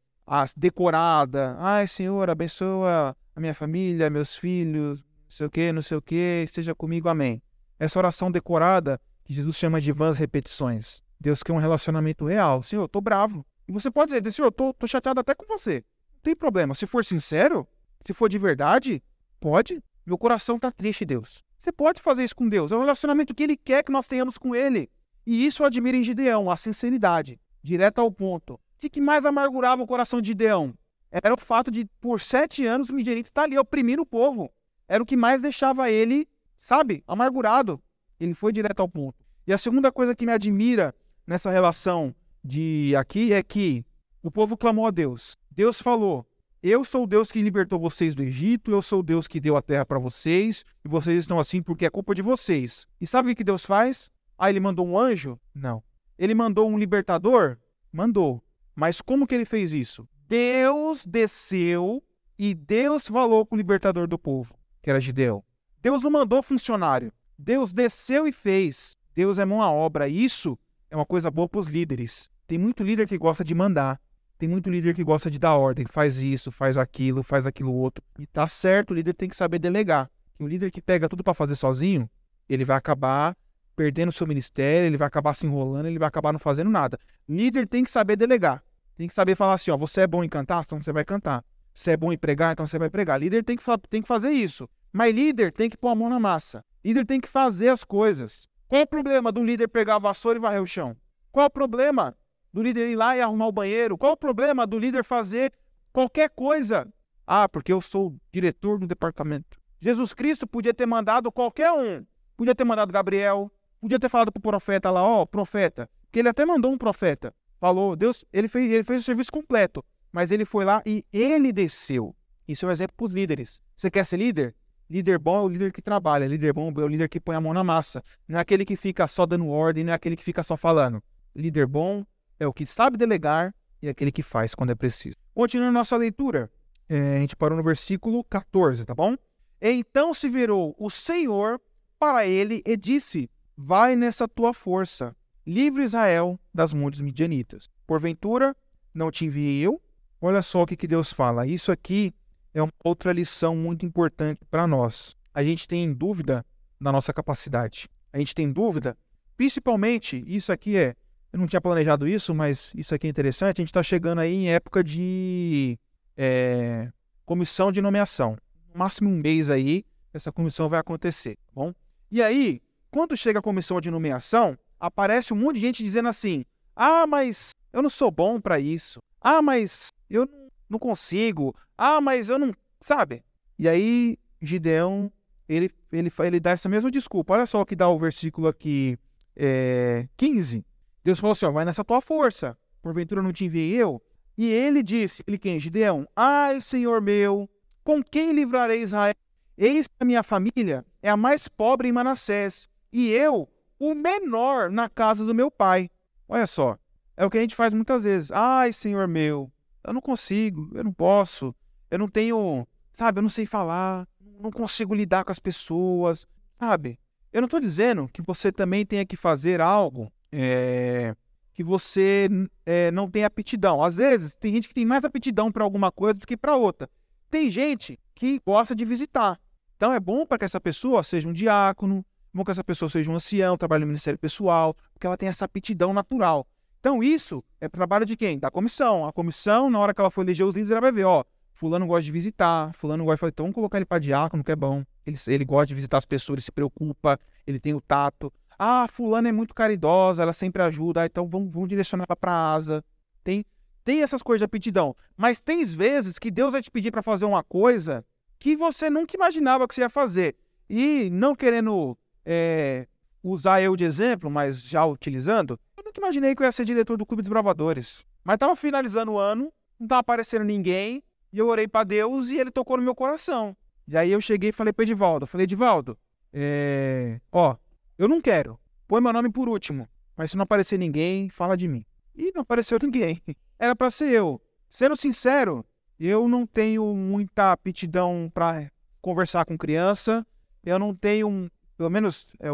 decorada. 0.57 1.57
Ai, 1.59 1.87
Senhor, 1.87 2.29
abençoa 2.29 3.17
a 3.35 3.41
minha 3.41 3.55
família, 3.55 4.11
meus 4.11 4.37
filhos, 4.37 5.01
não 5.01 5.31
sei 5.31 5.47
o 5.47 5.51
que, 5.51 5.73
não 5.73 5.83
sei 5.83 5.97
o 5.97 6.03
que, 6.03 6.43
esteja 6.45 6.75
comigo, 6.75 7.09
amém. 7.09 7.43
Essa 7.79 7.99
oração 7.99 8.31
decorada, 8.31 9.01
que 9.25 9.35
Jesus 9.35 9.57
chama 9.57 9.81
de 9.81 9.93
vãs 9.93 10.17
repetições. 10.17 11.03
Deus 11.21 11.43
quer 11.43 11.53
um 11.53 11.59
relacionamento 11.59 12.25
real. 12.25 12.63
Senhor, 12.63 12.83
eu 12.83 12.89
tô 12.89 13.01
bravo. 13.01 13.45
E 13.69 13.73
você 13.73 13.91
pode 13.91 14.13
dizer, 14.13 14.33
Senhor, 14.33 14.49
eu 14.49 14.53
tô, 14.53 14.73
tô 14.73 14.87
chateado 14.87 15.21
até 15.21 15.35
com 15.35 15.47
você. 15.47 15.85
Não 16.15 16.21
tem 16.23 16.37
problema. 16.37 16.75
Se 16.75 16.87
for 16.87 17.05
sincero, 17.05 17.67
se 18.05 18.15
for 18.15 18.29
de 18.29 18.39
verdade, 18.39 19.03
pode. 19.41 19.83
Meu 20.05 20.17
coração 20.17 20.59
tá 20.59 20.71
triste, 20.71 21.05
Deus. 21.05 21.43
Você 21.61 21.73
pode 21.73 22.01
fazer 22.01 22.25
isso 22.25 22.37
com 22.37 22.49
Deus. 22.49 22.71
É 22.71 22.77
um 22.77 22.81
relacionamento 22.81 23.35
que 23.35 23.43
Ele 23.43 23.57
quer 23.57 23.83
que 23.83 23.91
nós 23.91 24.07
tenhamos 24.07 24.39
com 24.39 24.55
Ele. 24.55 24.89
E 25.27 25.45
isso 25.45 25.63
eu 25.63 25.67
admiro 25.67 25.97
em 25.97 26.05
Gideão, 26.05 26.49
a 26.49 26.57
sinceridade, 26.57 27.41
direto 27.61 28.01
ao 28.01 28.11
ponto. 28.13 28.61
O 28.83 28.91
que 28.91 29.01
mais 29.01 29.25
amargurava 29.25 29.83
o 29.83 29.87
coração 29.87 30.21
de 30.21 30.29
Gideão? 30.29 30.75
Era 31.11 31.35
o 31.35 31.41
fato 31.41 31.71
de, 31.71 31.87
por 32.01 32.21
sete 32.21 32.67
anos, 32.67 32.91
o 32.91 32.95
Midianita 32.95 33.29
estar 33.29 33.43
tá 33.43 33.47
ali 33.47 33.59
oprimindo 33.59 34.03
o 34.03 34.07
povo. 34.07 34.53
Era 34.87 35.03
o 35.03 35.07
que 35.07 35.17
mais 35.17 35.41
deixava 35.41 35.91
ele 35.91 36.29
sabe, 36.57 37.05
amargurado. 37.07 37.81
Ele 38.19 38.35
foi 38.35 38.53
direto 38.53 38.81
ao 38.81 38.89
ponto. 38.89 39.25
E 39.47 39.53
a 39.53 39.59
segunda 39.59 39.93
coisa 39.93 40.15
que 40.15 40.27
me 40.27 40.33
admira 40.33 40.95
nessa 41.27 41.51
relação 41.51 42.15
de 42.43 42.95
aqui 42.97 43.33
é 43.33 43.43
que 43.43 43.85
o 44.23 44.31
povo 44.31 44.57
clamou 44.57 44.87
a 44.87 44.91
Deus. 44.91 45.37
Deus 45.51 45.81
falou: 45.81 46.27
Eu 46.63 46.85
sou 46.85 47.05
o 47.05 47.07
Deus 47.07 47.31
que 47.31 47.43
libertou 47.43 47.79
vocês 47.79 48.15
do 48.15 48.23
Egito, 48.23 48.71
eu 48.71 48.83
sou 48.83 49.01
o 49.01 49.03
Deus 49.03 49.29
que 49.29 49.39
deu 49.39 49.57
a 49.57 49.63
terra 49.63 49.85
para 49.85 49.99
vocês, 49.99 50.65
e 50.85 50.89
vocês 50.89 51.19
estão 51.19 51.39
assim 51.39 51.63
porque 51.63 51.87
é 51.87 51.91
culpa 51.91 52.15
de 52.15 52.23
vocês. 52.23 52.87
E 53.01 53.07
sabe 53.07 53.33
o 53.33 53.37
que 53.37 53.45
Deus 53.45 53.65
faz? 53.65 54.11
Ah, 54.39 54.51
ele 54.51 54.61
mandou 54.61 54.87
um 54.87 54.99
anjo? 54.99 55.39
Não. 55.55 55.83
Ele 56.19 56.35
mandou 56.35 56.69
um 56.69 56.79
libertador? 56.79 57.59
Mandou. 57.93 58.43
Mas 58.77 59.01
como 59.01 59.27
que 59.27 59.35
ele 59.35 59.47
fez 59.47 59.73
isso? 59.73 60.07
Deus 60.29 61.07
desceu 61.07 62.03
e 62.39 62.55
Deus 62.55 63.07
falou 63.07 63.47
com 63.47 63.55
o 63.55 63.59
libertador 63.59 64.07
do 64.07 64.19
povo, 64.19 64.55
que 64.83 64.91
era 64.91 65.01
Gideão. 65.01 65.43
Deus 65.81 66.03
não 66.03 66.11
mandou 66.11 66.43
funcionário. 66.43 67.11
Deus 67.39 67.73
desceu 67.73 68.29
e 68.29 68.33
fez. 68.33 68.95
Deus 69.15 69.39
é 69.39 69.47
mão 69.47 69.63
à 69.63 69.71
obra. 69.71 70.09
Isso 70.09 70.59
é 70.91 70.97
uma 70.97 71.07
coisa 71.07 71.31
boa 71.31 71.49
para 71.49 71.61
os 71.61 71.69
líderes. 71.69 72.29
Tem 72.47 72.59
muito 72.59 72.83
líder 72.83 73.09
que 73.09 73.17
gosta 73.17 73.43
de 73.43 73.55
mandar. 73.55 73.99
Tem 74.39 74.47
muito 74.47 74.69
líder 74.69 74.95
que 74.95 75.03
gosta 75.03 75.31
de 75.31 75.39
dar 75.39 75.57
ordem. 75.57 75.87
Faz 75.87 76.19
isso, 76.19 76.53
faz 76.53 76.77
aquilo, 76.77 77.23
faz 77.23 77.47
aquilo 77.47 77.73
outro. 77.73 78.05
E 78.19 78.27
tá 78.27 78.47
certo, 78.47 78.91
o 78.91 78.95
líder 78.95 79.15
tem 79.15 79.29
que 79.29 79.37
saber 79.37 79.59
delegar. 79.59 80.11
o 80.39 80.47
líder 80.47 80.71
que 80.71 80.83
pega 80.83 81.09
tudo 81.09 81.25
para 81.25 81.33
fazer 81.33 81.55
sozinho, 81.55 82.11
ele 82.47 82.65
vai 82.65 82.77
acabar 82.77 83.35
perdendo 83.77 84.11
seu 84.11 84.27
ministério, 84.27 84.89
ele 84.89 84.97
vai 84.97 85.07
acabar 85.07 85.35
se 85.35 85.47
enrolando, 85.47 85.87
ele 85.87 85.99
vai 85.99 86.09
acabar 86.09 86.33
não 86.33 86.41
fazendo 86.41 86.71
nada. 86.71 86.99
Líder 87.29 87.69
tem 87.69 87.85
que 87.85 87.91
saber 87.91 88.17
delegar. 88.17 88.65
Tem 88.97 89.07
que 89.07 89.15
saber 89.15 89.37
falar 89.37 89.55
assim, 89.55 89.71
ó, 89.71 89.77
você 89.77 90.01
é 90.01 90.07
bom 90.07 90.25
em 90.25 90.29
cantar, 90.29 90.65
então 90.65 90.81
você 90.81 90.93
vai 90.93 91.05
cantar. 91.05 91.45
Você 91.75 91.91
é 91.91 91.97
bom 91.97 92.11
em 92.11 92.17
pregar, 92.17 92.53
então 92.53 92.67
você 92.67 92.79
vai 92.79 92.89
pregar. 92.89 93.21
Líder 93.21 93.45
tem 93.45 93.55
que, 93.55 93.63
tem 93.91 94.01
que 94.01 94.09
fazer 94.09 94.31
isso. 94.31 94.67
Mas 94.91 95.15
líder 95.15 95.53
tem 95.53 95.69
que 95.69 95.77
pôr 95.77 95.89
a 95.89 95.95
mão 95.95 96.09
na 96.09 96.19
massa. 96.19 96.65
Líder 96.83 97.05
tem 97.05 97.21
que 97.21 97.29
fazer 97.29 97.69
as 97.69 97.85
coisas. 97.85 98.49
Qual 98.67 98.81
é 98.81 98.85
o 98.85 98.87
problema 98.87 99.31
do 99.31 99.45
líder 99.45 99.69
pegar 99.69 99.97
a 99.97 99.99
vassoura 99.99 100.39
e 100.39 100.41
varrer 100.41 100.63
o 100.63 100.67
chão? 100.67 100.97
Qual 101.31 101.45
é 101.45 101.47
o 101.47 101.51
problema 101.51 102.17
do 102.51 102.63
líder 102.63 102.89
ir 102.89 102.97
lá 102.97 103.15
e 103.15 103.21
arrumar 103.21 103.47
o 103.49 103.53
banheiro? 103.53 103.99
Qual 103.99 104.11
é 104.11 104.15
o 104.15 104.17
problema 104.17 104.67
do 104.67 104.79
líder 104.79 105.05
fazer 105.05 105.53
qualquer 105.93 106.31
coisa? 106.31 106.89
Ah, 107.27 107.47
porque 107.47 107.73
eu 107.73 107.83
sou 107.83 108.17
diretor 108.33 108.79
do 108.79 108.87
departamento. 108.87 109.59
Jesus 109.79 110.15
Cristo 110.15 110.47
podia 110.47 110.73
ter 110.73 110.87
mandado 110.87 111.31
qualquer 111.31 111.71
um. 111.73 112.07
Podia 112.37 112.55
ter 112.55 112.65
mandado 112.65 112.93
Gabriel, 112.93 113.53
podia 113.81 113.99
ter 113.99 114.09
falado 114.09 114.33
pro 114.33 114.41
profeta 114.41 114.91
lá, 114.91 115.03
ó, 115.03 115.23
oh, 115.23 115.27
profeta, 115.27 115.89
que 116.11 116.19
ele 116.19 116.29
até 116.29 116.45
mandou 116.45 116.73
um 116.73 116.79
profeta. 116.79 117.35
Falou, 117.59 117.97
Deus, 117.97 118.25
ele 118.33 118.49
fez, 118.49 118.71
ele 118.71 118.85
fez 118.85 119.03
o 119.03 119.05
serviço 119.05 119.33
completo, 119.33 119.85
mas 120.13 120.31
ele 120.31 120.45
foi 120.45 120.65
lá 120.65 120.83
e 120.85 121.05
ele 121.13 121.53
desceu. 121.53 122.15
Isso 122.47 122.65
é 122.65 122.69
um 122.69 122.73
exemplo 122.73 122.95
para 122.97 123.07
os 123.07 123.13
líderes. 123.13 123.61
Você 123.77 123.91
quer 123.91 124.05
ser 124.05 124.19
líder? 124.19 124.55
Líder 124.89 125.19
bom 125.19 125.39
é 125.39 125.43
o 125.43 125.49
líder 125.49 125.73
que 125.73 125.83
trabalha, 125.83 126.29
líder 126.29 126.53
bom 126.53 126.73
é 126.77 126.81
o 126.81 126.87
líder 126.87 127.09
que 127.09 127.19
põe 127.19 127.35
a 127.35 127.41
mão 127.41 127.53
na 127.53 127.65
massa. 127.65 128.03
Não 128.29 128.39
é 128.39 128.43
aquele 128.43 128.65
que 128.65 128.77
fica 128.77 129.09
só 129.09 129.27
dando 129.27 129.49
ordem, 129.49 129.83
não 129.83 129.93
é 129.93 129.97
aquele 129.97 130.17
que 130.17 130.23
fica 130.23 130.45
só 130.45 130.57
falando. 130.57 131.03
Líder 131.35 131.67
bom 131.67 132.05
é 132.39 132.47
o 132.47 132.53
que 132.53 132.65
sabe 132.65 132.97
delegar 132.97 133.55
e 133.83 133.89
é 133.89 133.91
aquele 133.91 134.13
que 134.13 134.23
faz 134.23 134.55
quando 134.55 134.71
é 134.71 134.75
preciso. 134.75 135.17
Continuando 135.35 135.73
nossa 135.73 135.97
leitura, 135.97 136.51
é, 136.89 137.17
a 137.17 137.21
gente 137.21 137.35
parou 137.35 137.57
no 137.57 137.65
versículo 137.65 138.23
14, 138.25 138.85
tá 138.85 138.95
bom? 138.95 139.17
Então 139.61 140.15
se 140.15 140.29
virou 140.29 140.75
o 140.79 140.89
Senhor 140.89 141.61
para 141.99 142.27
ele 142.27 142.63
e 142.65 142.77
disse: 142.77 143.29
Vai 143.57 143.97
nessa 143.97 144.29
tua 144.29 144.53
força, 144.53 145.17
livre 145.47 145.83
Israel 145.83 146.39
das 146.53 146.75
montes 146.75 147.01
midianitas. 147.01 147.71
Porventura, 147.87 148.55
não 148.93 149.11
te 149.11 149.25
enviei 149.25 149.61
eu? 149.61 149.81
Olha 150.21 150.43
só 150.43 150.63
o 150.63 150.67
que, 150.67 150.77
que 150.77 150.87
Deus 150.87 151.11
fala. 151.13 151.47
Isso 151.47 151.73
aqui 151.73 152.13
é 152.53 152.63
uma 152.63 152.73
outra 152.85 153.13
lição 153.13 153.57
muito 153.57 153.87
importante 153.87 154.41
para 154.51 154.67
nós. 154.67 155.17
A 155.33 155.43
gente 155.43 155.67
tem 155.67 155.93
dúvida 155.93 156.45
da 156.79 156.93
nossa 156.93 157.13
capacidade. 157.13 157.89
A 158.13 158.19
gente 158.19 158.35
tem 158.35 158.53
dúvida, 158.53 158.97
principalmente, 159.37 160.23
isso 160.27 160.53
aqui 160.53 160.77
é. 160.77 160.95
Eu 161.33 161.39
não 161.39 161.47
tinha 161.47 161.61
planejado 161.61 162.07
isso, 162.07 162.35
mas 162.35 162.73
isso 162.75 162.95
aqui 162.95 163.07
é 163.07 163.11
interessante. 163.11 163.59
A 163.59 163.63
gente 163.63 163.69
está 163.69 163.83
chegando 163.83 164.21
aí 164.21 164.35
em 164.35 164.51
época 164.51 164.83
de 164.83 165.79
é, 166.17 166.91
comissão 167.25 167.73
de 167.73 167.83
nomeação. 167.83 168.37
No 168.73 168.79
máximo 168.79 169.11
um 169.11 169.17
mês 169.17 169.51
aí, 169.51 169.85
essa 170.13 170.33
comissão 170.33 170.69
vai 170.69 170.79
acontecer, 170.79 171.37
tá 171.37 171.53
bom? 171.55 171.75
E 172.11 172.23
aí, 172.23 172.63
quando 172.91 173.17
chega 173.17 173.39
a 173.39 173.43
comissão 173.43 173.81
de 173.81 173.91
nomeação, 173.91 174.59
aparece 174.79 175.33
um 175.33 175.37
monte 175.37 175.57
de 175.57 175.63
gente 175.63 175.85
dizendo 175.85 176.09
assim: 176.09 176.45
ah, 176.75 177.07
mas 177.07 177.51
eu 177.73 177.83
não 177.83 177.91
sou 177.91 178.11
bom 178.11 178.41
para 178.41 178.61
isso. 178.61 179.01
Ah, 179.21 179.41
mas 179.41 179.89
eu 180.09 180.29
não 180.69 180.79
consigo. 180.79 181.55
Ah, 181.77 182.01
mas 182.01 182.29
eu 182.29 182.39
não. 182.39 182.53
Sabe? 182.81 183.23
E 183.59 183.69
aí, 183.69 184.19
Gideão, 184.41 185.11
ele, 185.49 185.71
ele, 185.91 186.13
ele 186.19 186.41
dá 186.41 186.51
essa 186.51 186.69
mesma 186.69 186.91
desculpa. 186.91 187.35
Olha 187.35 187.47
só 187.47 187.61
o 187.61 187.67
que 187.67 187.75
dá 187.75 187.89
o 187.89 187.99
versículo 187.99 188.47
aqui 188.47 188.99
é, 189.35 190.09
15. 190.17 190.65
Deus 191.05 191.19
falou 191.19 191.33
assim: 191.33 191.47
ó, 191.47 191.53
vai 191.53 191.65
nessa 191.65 191.85
tua 191.85 192.01
força. 192.01 192.57
Porventura 192.83 193.23
não 193.23 193.33
te 193.33 193.45
enviei 193.45 193.75
eu? 193.75 194.03
E 194.37 194.47
ele 194.47 194.83
disse: 194.83 195.23
ele 195.27 195.39
quem? 195.39 195.59
Gideão: 195.59 196.07
Ai, 196.15 196.61
Senhor 196.61 197.01
meu, 197.01 197.49
com 197.83 198.03
quem 198.03 198.33
livrarei 198.33 198.83
Israel? 198.83 199.15
Eis 199.57 199.87
que 199.89 199.95
a 200.01 200.05
minha 200.05 200.23
família 200.23 200.85
é 201.03 201.09
a 201.09 201.17
mais 201.17 201.49
pobre 201.49 201.89
em 201.89 201.93
Manassés, 201.93 202.69
e 202.97 203.13
eu, 203.13 203.47
o 203.79 203.95
menor 203.95 204.71
na 204.71 204.89
casa 204.89 205.23
do 205.23 205.35
meu 205.35 205.51
pai. 205.51 205.91
Olha 206.27 206.47
só, 206.47 206.79
é 207.15 207.27
o 207.27 207.31
que 207.31 207.37
a 207.37 207.43
gente 207.43 207.55
faz 207.55 207.75
muitas 207.75 208.05
vezes. 208.05 208.33
Ai, 208.33 208.73
Senhor 208.73 209.07
meu, 209.07 209.53
eu 209.85 209.93
não 209.93 210.01
consigo, 210.01 210.71
eu 210.75 210.83
não 210.83 210.95
posso, 210.95 211.55
eu 211.91 211.99
não 211.99 212.09
tenho, 212.09 212.67
sabe, 212.91 213.19
eu 213.19 213.23
não 213.23 213.29
sei 213.29 213.45
falar, 213.45 214.09
não 214.41 214.51
consigo 214.51 214.95
lidar 214.95 215.25
com 215.25 215.31
as 215.31 215.39
pessoas, 215.39 216.27
sabe? 216.59 216.99
Eu 217.31 217.43
não 217.43 217.47
estou 217.47 217.61
dizendo 217.61 218.09
que 218.11 218.23
você 218.23 218.51
também 218.51 218.87
tenha 218.87 219.05
que 219.05 219.15
fazer 219.15 219.61
algo 219.61 220.11
é, 220.33 221.15
que 221.53 221.63
você 221.63 222.31
é, 222.65 222.91
não 222.91 223.11
tem 223.11 223.25
aptidão. 223.25 223.85
Às 223.85 223.97
vezes, 223.97 224.35
tem 224.35 224.55
gente 224.55 224.69
que 224.69 224.75
tem 224.75 224.87
mais 224.87 225.05
aptidão 225.05 225.53
para 225.53 225.65
alguma 225.65 225.93
coisa 225.93 226.19
do 226.19 226.27
que 226.27 226.37
para 226.37 226.57
outra. 226.57 226.89
Tem 227.31 227.51
gente 227.51 228.01
que 228.15 228.41
gosta 228.47 228.75
de 228.75 228.87
visitar. 228.87 229.39
Então 229.77 229.93
é 229.93 230.01
bom 230.01 230.25
para 230.25 230.39
que 230.39 230.47
essa 230.47 230.61
pessoa 230.61 231.05
seja 231.05 231.29
um 231.29 231.33
diácono, 231.35 232.03
bom 232.37 232.45
que 232.45 232.51
essa 232.51 232.63
pessoa 232.63 232.89
seja 232.89 233.11
um 233.11 233.17
ancião, 233.17 233.57
trabalhe 233.57 233.81
no 233.81 233.89
ministério 233.89 234.19
pessoal, 234.19 234.77
porque 234.93 235.07
ela 235.07 235.17
tem 235.17 235.29
essa 235.29 235.45
aptidão 235.45 235.93
natural. 235.93 236.47
Então 236.79 237.03
isso 237.03 237.43
é 237.61 237.69
trabalho 237.69 238.07
de 238.07 238.17
quem? 238.17 238.39
Da 238.39 238.51
comissão. 238.51 239.05
A 239.05 239.13
comissão, 239.13 239.69
na 239.69 239.79
hora 239.79 239.93
que 239.93 240.01
ela 240.01 240.11
for 240.11 240.23
eleger 240.23 240.47
os 240.47 240.55
líderes, 240.55 240.71
ela 240.71 240.81
vai 240.81 240.93
ver, 240.93 241.05
ó, 241.05 241.25
fulano 241.53 241.87
gosta 241.87 242.03
de 242.03 242.13
visitar, 242.13 242.73
fulano 242.75 243.05
gosta 243.05 243.17
de 243.17 243.21
fazer, 243.21 243.33
então 243.33 243.45
vamos 243.47 243.55
colocar 243.55 243.79
ele 243.79 243.85
para 243.85 243.99
diácono, 243.99 244.45
que 244.45 244.53
é 244.53 244.57
bom. 244.57 244.85
Ele, 245.05 245.17
ele 245.27 245.45
gosta 245.45 245.67
de 245.67 245.75
visitar 245.75 245.99
as 245.99 246.05
pessoas, 246.05 246.37
ele 246.37 246.45
se 246.45 246.53
preocupa, 246.53 247.19
ele 247.47 247.59
tem 247.59 247.75
o 247.75 247.81
tato. 247.81 248.33
Ah, 248.59 248.87
fulano 248.89 249.27
é 249.27 249.33
muito 249.33 249.55
caridosa, 249.55 250.23
ela 250.23 250.33
sempre 250.33 250.63
ajuda, 250.63 251.03
ah, 251.03 251.07
então 251.07 251.27
vamos, 251.27 251.51
vamos 251.51 251.69
direcionar 251.69 252.07
para 252.17 252.53
asa. 252.53 252.85
Tem, 253.25 253.45
tem 253.83 254.03
essas 254.03 254.23
coisas 254.23 254.41
de 254.41 254.45
aptidão. 254.45 254.95
Mas 255.17 255.41
tem 255.41 255.65
vezes 255.65 256.19
que 256.19 256.31
Deus 256.31 256.53
vai 256.53 256.63
te 256.63 256.71
pedir 256.71 256.91
para 256.91 257.03
fazer 257.03 257.25
uma 257.25 257.43
coisa 257.43 258.05
que 258.39 258.57
você 258.57 258.89
nunca 258.89 259.17
imaginava 259.17 259.67
que 259.67 259.75
você 259.75 259.81
ia 259.81 259.91
fazer. 259.91 260.37
E 260.69 261.09
não 261.11 261.35
querendo 261.35 261.97
é, 262.27 262.89
usar 263.23 263.63
eu 263.63 263.77
de 263.77 263.85
exemplo, 263.85 264.29
mas 264.29 264.61
já 264.63 264.85
utilizando, 264.85 265.59
eu 265.77 265.85
nunca 265.85 266.01
imaginei 266.01 266.35
que 266.35 266.43
eu 266.43 266.47
ia 266.47 266.53
ser 266.53 266.65
diretor 266.65 266.97
do 266.97 267.07
Clube 267.07 267.23
dos 267.23 267.31
Bravadores. 267.31 268.05
Mas 268.25 268.35
estava 268.35 268.57
finalizando 268.57 269.13
o 269.13 269.19
ano, 269.19 269.53
não 269.79 269.87
estava 269.87 270.01
aparecendo 270.01 270.45
ninguém, 270.45 271.03
e 271.33 271.39
eu 271.39 271.47
orei 271.47 271.69
para 271.69 271.85
Deus 271.85 272.29
e 272.29 272.39
ele 272.39 272.51
tocou 272.51 272.77
no 272.77 272.83
meu 272.83 272.95
coração. 272.95 273.57
E 273.87 273.97
aí 273.97 274.11
eu 274.11 274.21
cheguei 274.21 274.51
e 274.51 274.53
falei 274.53 274.73
para 274.73 274.83
Edivaldo, 274.83 275.27
falei, 275.27 275.45
Edivaldo, 275.45 275.97
é... 276.33 277.21
ó, 277.31 277.57
eu 277.97 278.09
não 278.09 278.21
quero, 278.21 278.59
põe 278.89 279.01
meu 279.01 279.13
nome 279.13 279.31
por 279.31 279.49
último, 279.49 279.89
mas 280.17 280.33
se 280.33 280.37
não 280.37 280.43
aparecer 280.43 280.79
ninguém, 280.79 281.29
fala 281.29 281.57
de 281.57 281.69
mim. 281.69 281.85
E 282.17 282.33
não 282.35 282.43
apareceu 282.43 282.79
ninguém. 282.83 283.23
Era 283.59 283.77
para 283.77 283.91
ser 283.91 284.11
eu. 284.11 284.41
Sendo 284.69 284.97
sincero, 284.97 285.65
eu 285.99 286.29
não 286.29 286.47
tenho 286.47 286.95
muita 286.95 287.53
aptidão 287.53 288.31
para 288.33 288.71
conversar 289.01 289.45
com 289.45 289.57
criança. 289.57 290.27
Eu 290.65 290.79
não 290.79 290.95
tenho, 290.95 291.51
pelo 291.77 291.91
menos 291.91 292.27
é 292.41 292.49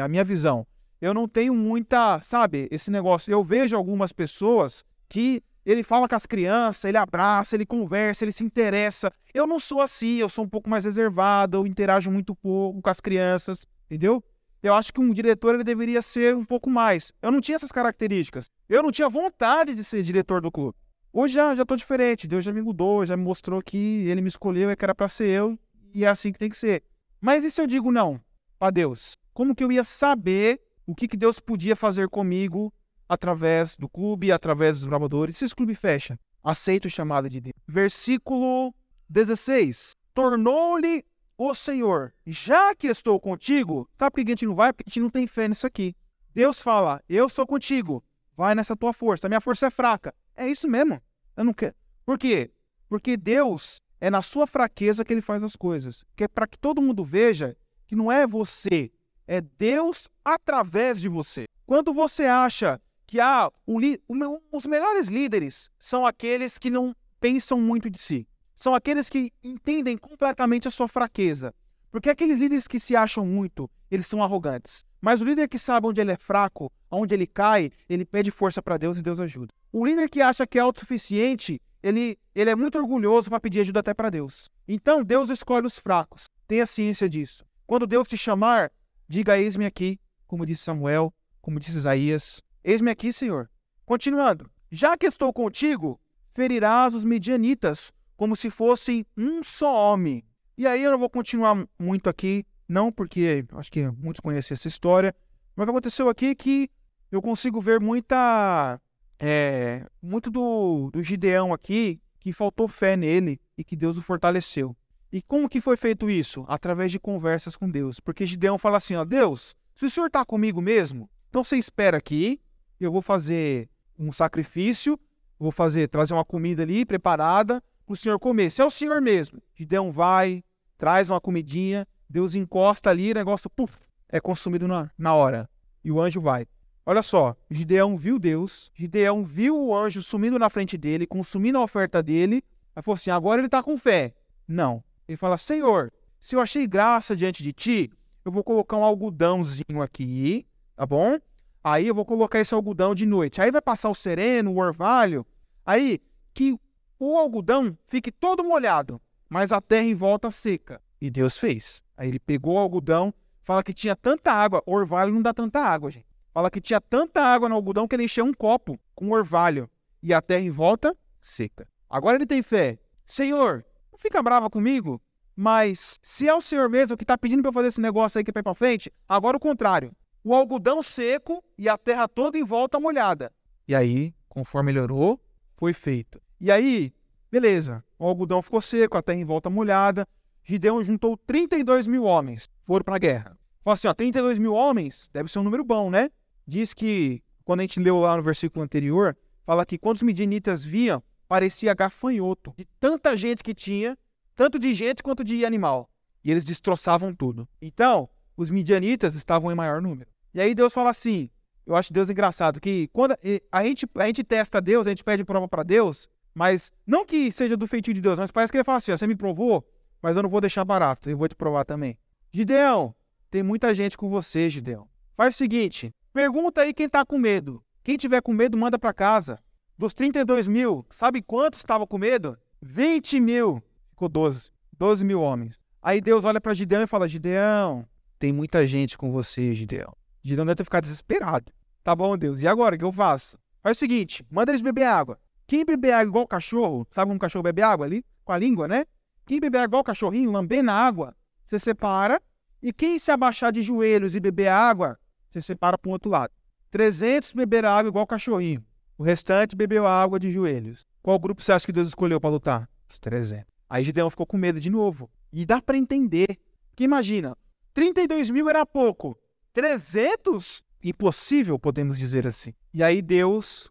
a 0.00 0.08
minha 0.08 0.24
visão, 0.24 0.66
eu 1.00 1.14
não 1.14 1.28
tenho 1.28 1.54
muita, 1.54 2.20
sabe, 2.22 2.68
esse 2.70 2.90
negócio. 2.90 3.30
Eu 3.30 3.44
vejo 3.44 3.76
algumas 3.76 4.12
pessoas 4.12 4.84
que 5.08 5.42
ele 5.64 5.82
fala 5.82 6.08
com 6.08 6.14
as 6.14 6.26
crianças, 6.26 6.84
ele 6.84 6.96
abraça, 6.96 7.54
ele 7.54 7.64
conversa, 7.66 8.24
ele 8.24 8.32
se 8.32 8.42
interessa. 8.42 9.12
Eu 9.32 9.46
não 9.46 9.60
sou 9.60 9.80
assim, 9.80 10.16
eu 10.16 10.28
sou 10.28 10.44
um 10.44 10.48
pouco 10.48 10.68
mais 10.68 10.84
reservado, 10.84 11.58
eu 11.58 11.66
interajo 11.66 12.10
muito 12.10 12.34
pouco 12.34 12.80
com 12.82 12.90
as 12.90 13.00
crianças, 13.00 13.66
entendeu? 13.86 14.22
Eu 14.60 14.74
acho 14.74 14.92
que 14.92 15.00
um 15.00 15.12
diretor 15.12 15.54
ele 15.54 15.62
deveria 15.62 16.02
ser 16.02 16.34
um 16.34 16.44
pouco 16.44 16.68
mais. 16.68 17.12
Eu 17.22 17.30
não 17.30 17.40
tinha 17.40 17.54
essas 17.54 17.70
características. 17.70 18.50
Eu 18.68 18.82
não 18.82 18.90
tinha 18.90 19.08
vontade 19.08 19.74
de 19.74 19.84
ser 19.84 20.02
diretor 20.02 20.40
do 20.40 20.50
clube. 20.50 20.76
Hoje 21.12 21.34
já, 21.34 21.54
já 21.54 21.64
tô 21.64 21.76
diferente. 21.76 22.26
Deus 22.26 22.44
já 22.44 22.52
me 22.52 22.60
mudou, 22.60 23.06
já 23.06 23.16
me 23.16 23.22
mostrou 23.22 23.62
que 23.62 24.08
ele 24.08 24.20
me 24.20 24.28
escolheu 24.28 24.68
e 24.70 24.74
que 24.74 24.84
era 24.84 24.94
para 24.94 25.06
ser 25.06 25.28
eu. 25.28 25.56
E 25.94 26.04
é 26.04 26.08
assim 26.08 26.32
que 26.32 26.38
tem 26.40 26.50
que 26.50 26.58
ser. 26.58 26.82
Mas 27.20 27.44
e 27.44 27.52
se 27.52 27.60
eu 27.60 27.68
digo 27.68 27.92
não 27.92 28.20
para 28.58 28.70
Deus? 28.70 29.16
Como 29.32 29.54
que 29.54 29.62
eu 29.62 29.70
ia 29.70 29.84
saber 29.84 30.60
o 30.86 30.94
que, 30.94 31.06
que 31.06 31.16
Deus 31.16 31.38
podia 31.38 31.76
fazer 31.76 32.08
comigo 32.08 32.72
através 33.08 33.76
do 33.76 33.88
clube, 33.88 34.32
através 34.32 34.80
dos 34.80 34.88
bravadores? 34.88 35.36
Se 35.36 35.44
esse 35.44 35.54
clube 35.54 35.74
fecha, 35.74 36.18
aceito 36.42 36.86
o 36.86 36.90
chamado 36.90 37.28
de 37.28 37.40
Deus. 37.40 37.54
Versículo 37.66 38.74
16. 39.08 39.92
Tornou-lhe 40.12 41.04
o 41.36 41.54
Senhor, 41.54 42.12
já 42.26 42.74
que 42.74 42.88
estou 42.88 43.20
contigo, 43.20 43.88
sabe 43.96 44.10
por 44.10 44.24
que 44.24 44.30
a 44.30 44.32
gente 44.32 44.46
não 44.46 44.56
vai? 44.56 44.72
Porque 44.72 44.88
a 44.88 44.90
gente 44.90 45.00
não 45.00 45.10
tem 45.10 45.26
fé 45.26 45.46
nisso 45.46 45.66
aqui. 45.66 45.94
Deus 46.34 46.60
fala, 46.60 47.00
eu 47.08 47.28
sou 47.28 47.46
contigo, 47.46 48.04
vai 48.36 48.54
nessa 48.54 48.76
tua 48.76 48.92
força, 48.92 49.26
a 49.26 49.30
minha 49.30 49.40
força 49.40 49.66
é 49.66 49.70
fraca. 49.70 50.12
É 50.36 50.48
isso 50.48 50.68
mesmo. 50.68 51.00
Eu 51.36 51.44
não 51.44 51.52
quero. 51.52 51.74
Por 52.04 52.18
quê? 52.18 52.50
Porque 52.88 53.16
Deus 53.16 53.76
é 54.00 54.10
na 54.10 54.22
sua 54.22 54.46
fraqueza 54.46 55.04
que 55.04 55.12
ele 55.12 55.20
faz 55.20 55.42
as 55.42 55.54
coisas. 55.54 56.04
Que 56.16 56.24
é 56.24 56.28
para 56.28 56.46
que 56.46 56.58
todo 56.58 56.82
mundo 56.82 57.04
veja 57.04 57.56
que 57.88 57.96
não 57.96 58.12
é 58.12 58.26
você, 58.26 58.92
é 59.26 59.40
Deus 59.40 60.08
através 60.24 61.00
de 61.00 61.08
você. 61.08 61.46
Quando 61.66 61.92
você 61.92 62.26
acha 62.26 62.80
que 63.06 63.18
ah, 63.18 63.50
os 63.66 64.66
melhores 64.66 65.08
líderes 65.08 65.70
são 65.80 66.06
aqueles 66.06 66.58
que 66.58 66.70
não 66.70 66.94
pensam 67.18 67.58
muito 67.58 67.90
de 67.90 67.98
si, 67.98 68.28
são 68.54 68.74
aqueles 68.74 69.08
que 69.08 69.32
entendem 69.42 69.96
completamente 69.96 70.68
a 70.68 70.70
sua 70.70 70.86
fraqueza. 70.86 71.54
Porque 71.90 72.10
aqueles 72.10 72.38
líderes 72.38 72.68
que 72.68 72.78
se 72.78 72.94
acham 72.94 73.24
muito, 73.24 73.70
eles 73.90 74.06
são 74.06 74.22
arrogantes. 74.22 74.84
Mas 75.00 75.22
o 75.22 75.24
líder 75.24 75.48
que 75.48 75.58
sabe 75.58 75.86
onde 75.86 76.00
ele 76.00 76.12
é 76.12 76.16
fraco, 76.16 76.70
onde 76.90 77.14
ele 77.14 77.26
cai, 77.26 77.70
ele 77.88 78.04
pede 78.04 78.30
força 78.30 78.60
para 78.60 78.76
Deus 78.76 78.98
e 78.98 79.02
Deus 79.02 79.18
ajuda. 79.18 79.52
O 79.72 79.86
líder 79.86 80.10
que 80.10 80.20
acha 80.20 80.46
que 80.46 80.58
é 80.58 80.60
autossuficiente, 80.60 81.60
ele, 81.82 82.18
ele 82.34 82.50
é 82.50 82.54
muito 82.54 82.76
orgulhoso 82.78 83.30
para 83.30 83.40
pedir 83.40 83.60
ajuda 83.60 83.80
até 83.80 83.94
para 83.94 84.10
Deus. 84.10 84.50
Então, 84.66 85.02
Deus 85.02 85.30
escolhe 85.30 85.66
os 85.66 85.78
fracos. 85.78 86.24
Tenha 86.46 86.66
ciência 86.66 87.08
disso. 87.08 87.47
Quando 87.68 87.86
Deus 87.86 88.08
te 88.08 88.16
chamar, 88.16 88.72
diga: 89.06 89.38
Eis-me 89.38 89.66
aqui, 89.66 90.00
como 90.26 90.46
disse 90.46 90.62
Samuel, 90.62 91.12
como 91.42 91.60
disse 91.60 91.76
Isaías. 91.76 92.42
Eis-me 92.64 92.90
aqui, 92.90 93.12
Senhor. 93.12 93.50
Continuando. 93.84 94.50
Já 94.70 94.96
que 94.96 95.04
estou 95.04 95.30
contigo, 95.34 96.00
ferirás 96.32 96.94
os 96.94 97.04
medianitas 97.04 97.92
como 98.16 98.34
se 98.34 98.48
fossem 98.48 99.04
um 99.14 99.44
só 99.44 99.92
homem. 99.92 100.24
E 100.56 100.66
aí 100.66 100.82
eu 100.82 100.90
não 100.90 100.98
vou 100.98 101.10
continuar 101.10 101.68
muito 101.78 102.08
aqui, 102.08 102.46
não, 102.66 102.90
porque 102.90 103.44
acho 103.52 103.70
que 103.70 103.86
muitos 103.90 104.20
conhecem 104.20 104.54
essa 104.54 104.66
história. 104.66 105.14
Mas 105.54 105.64
o 105.64 105.66
que 105.66 105.70
aconteceu 105.70 106.08
aqui 106.08 106.26
é 106.28 106.34
que 106.34 106.70
eu 107.12 107.20
consigo 107.20 107.60
ver 107.60 107.80
muita. 107.80 108.80
É, 109.20 109.84
muito 110.00 110.30
do, 110.30 110.90
do 110.90 111.02
Gideão 111.02 111.52
aqui, 111.52 112.00
que 112.18 112.32
faltou 112.32 112.66
fé 112.66 112.96
nele 112.96 113.38
e 113.58 113.62
que 113.62 113.76
Deus 113.76 113.98
o 113.98 114.02
fortaleceu. 114.02 114.74
E 115.12 115.22
como 115.22 115.48
que 115.48 115.60
foi 115.60 115.76
feito 115.76 116.10
isso? 116.10 116.44
Através 116.46 116.92
de 116.92 116.98
conversas 116.98 117.56
com 117.56 117.70
Deus. 117.70 117.98
Porque 118.00 118.26
Gideão 118.26 118.58
fala 118.58 118.76
assim: 118.76 118.94
ó, 118.94 119.04
Deus, 119.04 119.56
se 119.74 119.86
o 119.86 119.90
senhor 119.90 120.06
está 120.06 120.24
comigo 120.24 120.60
mesmo, 120.60 121.08
então 121.28 121.42
você 121.42 121.56
espera 121.56 121.96
aqui, 121.96 122.40
eu 122.80 122.92
vou 122.92 123.02
fazer 123.02 123.68
um 123.98 124.12
sacrifício, 124.12 124.98
vou 125.38 125.50
fazer, 125.50 125.88
trazer 125.88 126.12
uma 126.12 126.24
comida 126.24 126.62
ali 126.62 126.84
preparada 126.84 127.62
para 127.86 127.92
o 127.92 127.96
senhor 127.96 128.18
comer. 128.18 128.50
Se 128.50 128.60
é 128.60 128.64
o 128.64 128.70
senhor 128.70 129.00
mesmo, 129.00 129.42
Gideão 129.54 129.90
vai, 129.90 130.44
traz 130.76 131.08
uma 131.08 131.20
comidinha, 131.20 131.86
Deus 132.08 132.34
encosta 132.34 132.90
ali, 132.90 133.10
o 133.10 133.14
negócio, 133.14 133.50
puf, 133.50 133.74
é 134.08 134.20
consumido 134.20 134.68
na, 134.68 134.90
na 134.96 135.14
hora. 135.14 135.48
E 135.82 135.90
o 135.90 136.00
anjo 136.00 136.20
vai. 136.20 136.46
Olha 136.84 137.02
só, 137.02 137.36
Gideão 137.50 137.96
viu 137.96 138.18
Deus, 138.18 138.70
Gideão 138.74 139.24
viu 139.24 139.58
o 139.58 139.76
anjo 139.76 140.02
sumindo 140.02 140.38
na 140.38 140.48
frente 140.48 140.76
dele, 140.76 141.06
consumindo 141.06 141.58
a 141.58 141.62
oferta 141.62 142.02
dele. 142.02 142.42
Aí 142.74 142.82
falou 142.82 142.96
assim: 142.96 143.10
agora 143.10 143.40
ele 143.40 143.46
está 143.46 143.62
com 143.62 143.76
fé. 143.76 144.14
Não. 144.46 144.82
Ele 145.08 145.16
fala: 145.16 145.38
Senhor, 145.38 145.90
se 146.20 146.36
eu 146.36 146.40
achei 146.40 146.66
graça 146.66 147.16
diante 147.16 147.42
de 147.42 147.52
ti, 147.52 147.90
eu 148.24 148.30
vou 148.30 148.44
colocar 148.44 148.76
um 148.76 148.84
algodãozinho 148.84 149.80
aqui, 149.80 150.46
tá 150.76 150.84
bom? 150.84 151.18
Aí 151.64 151.88
eu 151.88 151.94
vou 151.94 152.04
colocar 152.04 152.38
esse 152.38 152.54
algodão 152.54 152.94
de 152.94 153.06
noite. 153.06 153.40
Aí 153.40 153.50
vai 153.50 153.60
passar 153.60 153.88
o 153.88 153.94
sereno, 153.94 154.52
o 154.52 154.58
orvalho. 154.58 155.26
Aí 155.64 156.00
que 156.32 156.58
o 156.98 157.16
algodão 157.16 157.76
fique 157.88 158.12
todo 158.12 158.44
molhado, 158.44 159.00
mas 159.28 159.50
a 159.50 159.60
terra 159.60 159.86
em 159.86 159.94
volta 159.94 160.30
seca. 160.30 160.80
E 161.00 161.10
Deus 161.10 161.38
fez. 161.38 161.82
Aí 161.96 162.08
ele 162.08 162.18
pegou 162.18 162.54
o 162.54 162.58
algodão, 162.58 163.12
fala 163.42 163.62
que 163.62 163.72
tinha 163.72 163.96
tanta 163.96 164.32
água. 164.32 164.62
Orvalho 164.66 165.12
não 165.12 165.22
dá 165.22 165.32
tanta 165.32 165.60
água, 165.60 165.90
gente. 165.90 166.06
Fala 166.32 166.50
que 166.50 166.60
tinha 166.60 166.80
tanta 166.80 167.22
água 167.22 167.48
no 167.48 167.54
algodão 167.54 167.88
que 167.88 167.96
ele 167.96 168.04
encheu 168.04 168.24
um 168.24 168.32
copo 168.32 168.78
com 168.94 169.10
orvalho. 169.10 169.68
E 170.02 170.12
a 170.12 170.20
terra 170.20 170.42
em 170.42 170.50
volta 170.50 170.96
seca. 171.20 171.66
Agora 171.88 172.16
ele 172.16 172.26
tem 172.26 172.42
fé. 172.42 172.78
Senhor, 173.06 173.64
não 173.98 174.02
fica 174.02 174.22
brava 174.22 174.48
comigo, 174.48 175.02
mas 175.34 175.98
se 176.02 176.28
é 176.28 176.34
o 176.34 176.40
Senhor 176.40 176.68
mesmo 176.68 176.96
que 176.96 177.04
está 177.04 177.18
pedindo 177.18 177.42
para 177.42 177.48
eu 177.48 177.54
fazer 177.54 177.68
esse 177.68 177.80
negócio 177.80 178.18
aí 178.18 178.24
que 178.24 178.32
vai 178.32 178.42
para 178.42 178.54
frente, 178.54 178.92
agora 179.08 179.36
o 179.36 179.40
contrário 179.40 179.92
o 180.28 180.34
algodão 180.34 180.82
seco 180.82 181.42
e 181.56 181.68
a 181.68 181.78
terra 181.78 182.06
toda 182.06 182.36
em 182.36 182.44
volta 182.44 182.78
molhada. 182.78 183.32
E 183.66 183.74
aí, 183.74 184.14
conforme 184.28 184.72
melhorou, 184.72 185.18
foi 185.56 185.72
feito. 185.72 186.20
E 186.40 186.52
aí, 186.52 186.92
beleza, 187.30 187.82
o 187.98 188.06
algodão 188.06 188.42
ficou 188.42 188.60
seco, 188.60 188.98
a 188.98 189.02
terra 189.02 189.18
em 189.18 189.24
volta 189.24 189.48
molhada. 189.48 190.06
Gideão 190.44 190.82
juntou 190.84 191.16
32 191.16 191.86
mil 191.86 192.04
homens, 192.04 192.48
foram 192.66 192.84
para 192.84 192.96
a 192.96 192.98
guerra. 192.98 193.38
Falou 193.64 193.74
assim: 193.74 193.88
ó, 193.88 193.94
32 193.94 194.38
mil 194.38 194.52
homens 194.52 195.08
deve 195.12 195.30
ser 195.30 195.38
um 195.38 195.42
número 195.44 195.64
bom, 195.64 195.90
né? 195.90 196.10
Diz 196.46 196.74
que, 196.74 197.22
quando 197.44 197.60
a 197.60 197.62
gente 197.62 197.80
leu 197.80 197.98
lá 197.98 198.16
no 198.16 198.22
versículo 198.22 198.62
anterior, 198.62 199.16
fala 199.46 199.64
que 199.64 199.78
quando 199.78 199.96
os 199.96 200.02
midianitas 200.02 200.64
viam, 200.64 201.02
parecia 201.28 201.74
gafanhoto, 201.74 202.54
de 202.56 202.64
tanta 202.80 203.16
gente 203.16 203.44
que 203.44 203.54
tinha, 203.54 203.96
tanto 204.34 204.58
de 204.58 204.72
gente 204.72 205.02
quanto 205.02 205.22
de 205.22 205.44
animal. 205.44 205.90
E 206.24 206.30
eles 206.30 206.44
destroçavam 206.44 207.14
tudo. 207.14 207.48
Então, 207.60 208.08
os 208.36 208.50
midianitas 208.50 209.14
estavam 209.14 209.52
em 209.52 209.54
maior 209.54 209.80
número. 209.82 210.10
E 210.32 210.40
aí 210.40 210.54
Deus 210.54 210.72
fala 210.72 210.90
assim: 210.90 211.30
eu 211.66 211.76
acho 211.76 211.92
Deus 211.92 212.08
engraçado, 212.08 212.60
que 212.60 212.88
quando 212.92 213.16
a 213.52 213.62
gente, 213.62 213.86
a 213.94 214.06
gente 214.06 214.24
testa 214.24 214.60
Deus, 214.60 214.86
a 214.86 214.90
gente 214.90 215.04
pede 215.04 215.22
prova 215.22 215.46
para 215.46 215.62
Deus, 215.62 216.08
mas 216.34 216.72
não 216.86 217.04
que 217.04 217.30
seja 217.30 217.56
do 217.56 217.66
feitio 217.66 217.92
de 217.92 218.00
Deus, 218.00 218.18
mas 218.18 218.30
parece 218.30 218.50
que 218.50 218.56
ele 218.56 218.64
fala 218.64 218.78
assim: 218.78 218.92
você 218.92 219.06
me 219.06 219.14
provou, 219.14 219.68
mas 220.00 220.16
eu 220.16 220.22
não 220.22 220.30
vou 220.30 220.40
deixar 220.40 220.64
barato, 220.64 221.10
eu 221.10 221.16
vou 221.16 221.28
te 221.28 221.36
provar 221.36 221.64
também. 221.64 221.98
Gideão, 222.32 222.94
tem 223.30 223.42
muita 223.42 223.74
gente 223.74 223.96
com 223.96 224.08
você, 224.08 224.48
Gideão. 224.48 224.88
Faz 225.16 225.34
o 225.34 225.38
seguinte: 225.38 225.92
pergunta 226.12 226.62
aí 226.62 226.72
quem 226.72 226.88
tá 226.88 227.04
com 227.04 227.18
medo. 227.18 227.62
Quem 227.84 227.96
tiver 227.96 228.20
com 228.20 228.32
medo, 228.32 228.56
manda 228.56 228.78
para 228.78 228.92
casa. 228.92 229.38
Dos 229.78 229.94
32 229.94 230.48
mil, 230.48 230.84
sabe 230.90 231.22
quantos 231.22 231.60
estavam 231.60 231.86
com 231.86 231.98
medo? 231.98 232.36
20 232.60 233.20
mil. 233.20 233.62
Ficou 233.90 234.08
12. 234.08 234.50
12 234.76 235.04
mil 235.04 235.22
homens. 235.22 235.56
Aí 235.80 236.00
Deus 236.00 236.24
olha 236.24 236.40
para 236.40 236.52
Gideão 236.52 236.82
e 236.82 236.86
fala: 236.88 237.06
Gideão, 237.06 237.86
tem 238.18 238.32
muita 238.32 238.66
gente 238.66 238.98
com 238.98 239.12
você, 239.12 239.54
Gideão. 239.54 239.94
Gideão 240.20 240.44
deve 240.44 240.56
ter 240.56 240.64
ficado 240.64 240.82
desesperado. 240.82 241.52
Tá 241.84 241.94
bom, 241.94 242.18
Deus. 242.18 242.42
E 242.42 242.48
agora, 242.48 242.74
o 242.74 242.78
que 242.78 242.84
eu 242.84 242.92
faço? 242.92 243.38
Faz 243.62 243.76
o 243.76 243.78
seguinte, 243.78 244.26
manda 244.28 244.50
eles 244.50 244.62
beber 244.62 244.84
água. 244.84 245.16
Quem 245.46 245.64
beber 245.64 245.92
água 245.92 246.08
igual 246.08 246.26
cachorro, 246.26 246.84
sabe 246.92 247.10
como 247.10 247.20
cachorro 247.20 247.44
bebe 247.44 247.62
água 247.62 247.86
ali? 247.86 248.04
Com 248.24 248.32
a 248.32 248.38
língua, 248.38 248.66
né? 248.66 248.84
Quem 249.24 249.38
beber 249.38 249.58
água 249.58 249.66
igual 249.68 249.84
cachorrinho, 249.84 250.32
lambendo 250.32 250.72
a 250.72 250.74
água, 250.74 251.14
você 251.46 251.56
separa. 251.60 252.20
E 252.60 252.72
quem 252.72 252.98
se 252.98 253.12
abaixar 253.12 253.52
de 253.52 253.62
joelhos 253.62 254.16
e 254.16 254.18
beber 254.18 254.48
água, 254.48 254.98
você 255.28 255.40
separa 255.40 255.78
para 255.78 255.88
o 255.88 255.92
outro 255.92 256.10
lado. 256.10 256.32
300 256.68 257.32
beberam 257.32 257.68
água 257.68 257.88
igual 257.88 258.06
cachorrinho. 258.08 258.64
O 258.98 259.04
restante 259.04 259.54
bebeu 259.54 259.86
água 259.86 260.18
de 260.18 260.28
joelhos. 260.32 260.84
Qual 261.00 261.16
grupo 261.20 261.40
você 261.40 261.52
acha 261.52 261.64
que 261.64 261.72
Deus 261.72 261.86
escolheu 261.86 262.20
para 262.20 262.30
lutar? 262.30 262.68
Os 262.90 262.98
300. 262.98 263.46
Aí 263.70 263.84
Gideão 263.84 264.10
ficou 264.10 264.26
com 264.26 264.36
medo 264.36 264.58
de 264.58 264.68
novo. 264.68 265.08
E 265.32 265.46
dá 265.46 265.62
para 265.62 265.76
entender. 265.76 266.36
Porque 266.70 266.82
imagina, 266.82 267.36
32 267.72 268.28
mil 268.28 268.50
era 268.50 268.66
pouco. 268.66 269.16
300? 269.52 270.64
Impossível, 270.82 271.60
podemos 271.60 271.96
dizer 271.96 272.26
assim. 272.26 272.52
E 272.74 272.82
aí 272.82 273.00
Deus 273.00 273.70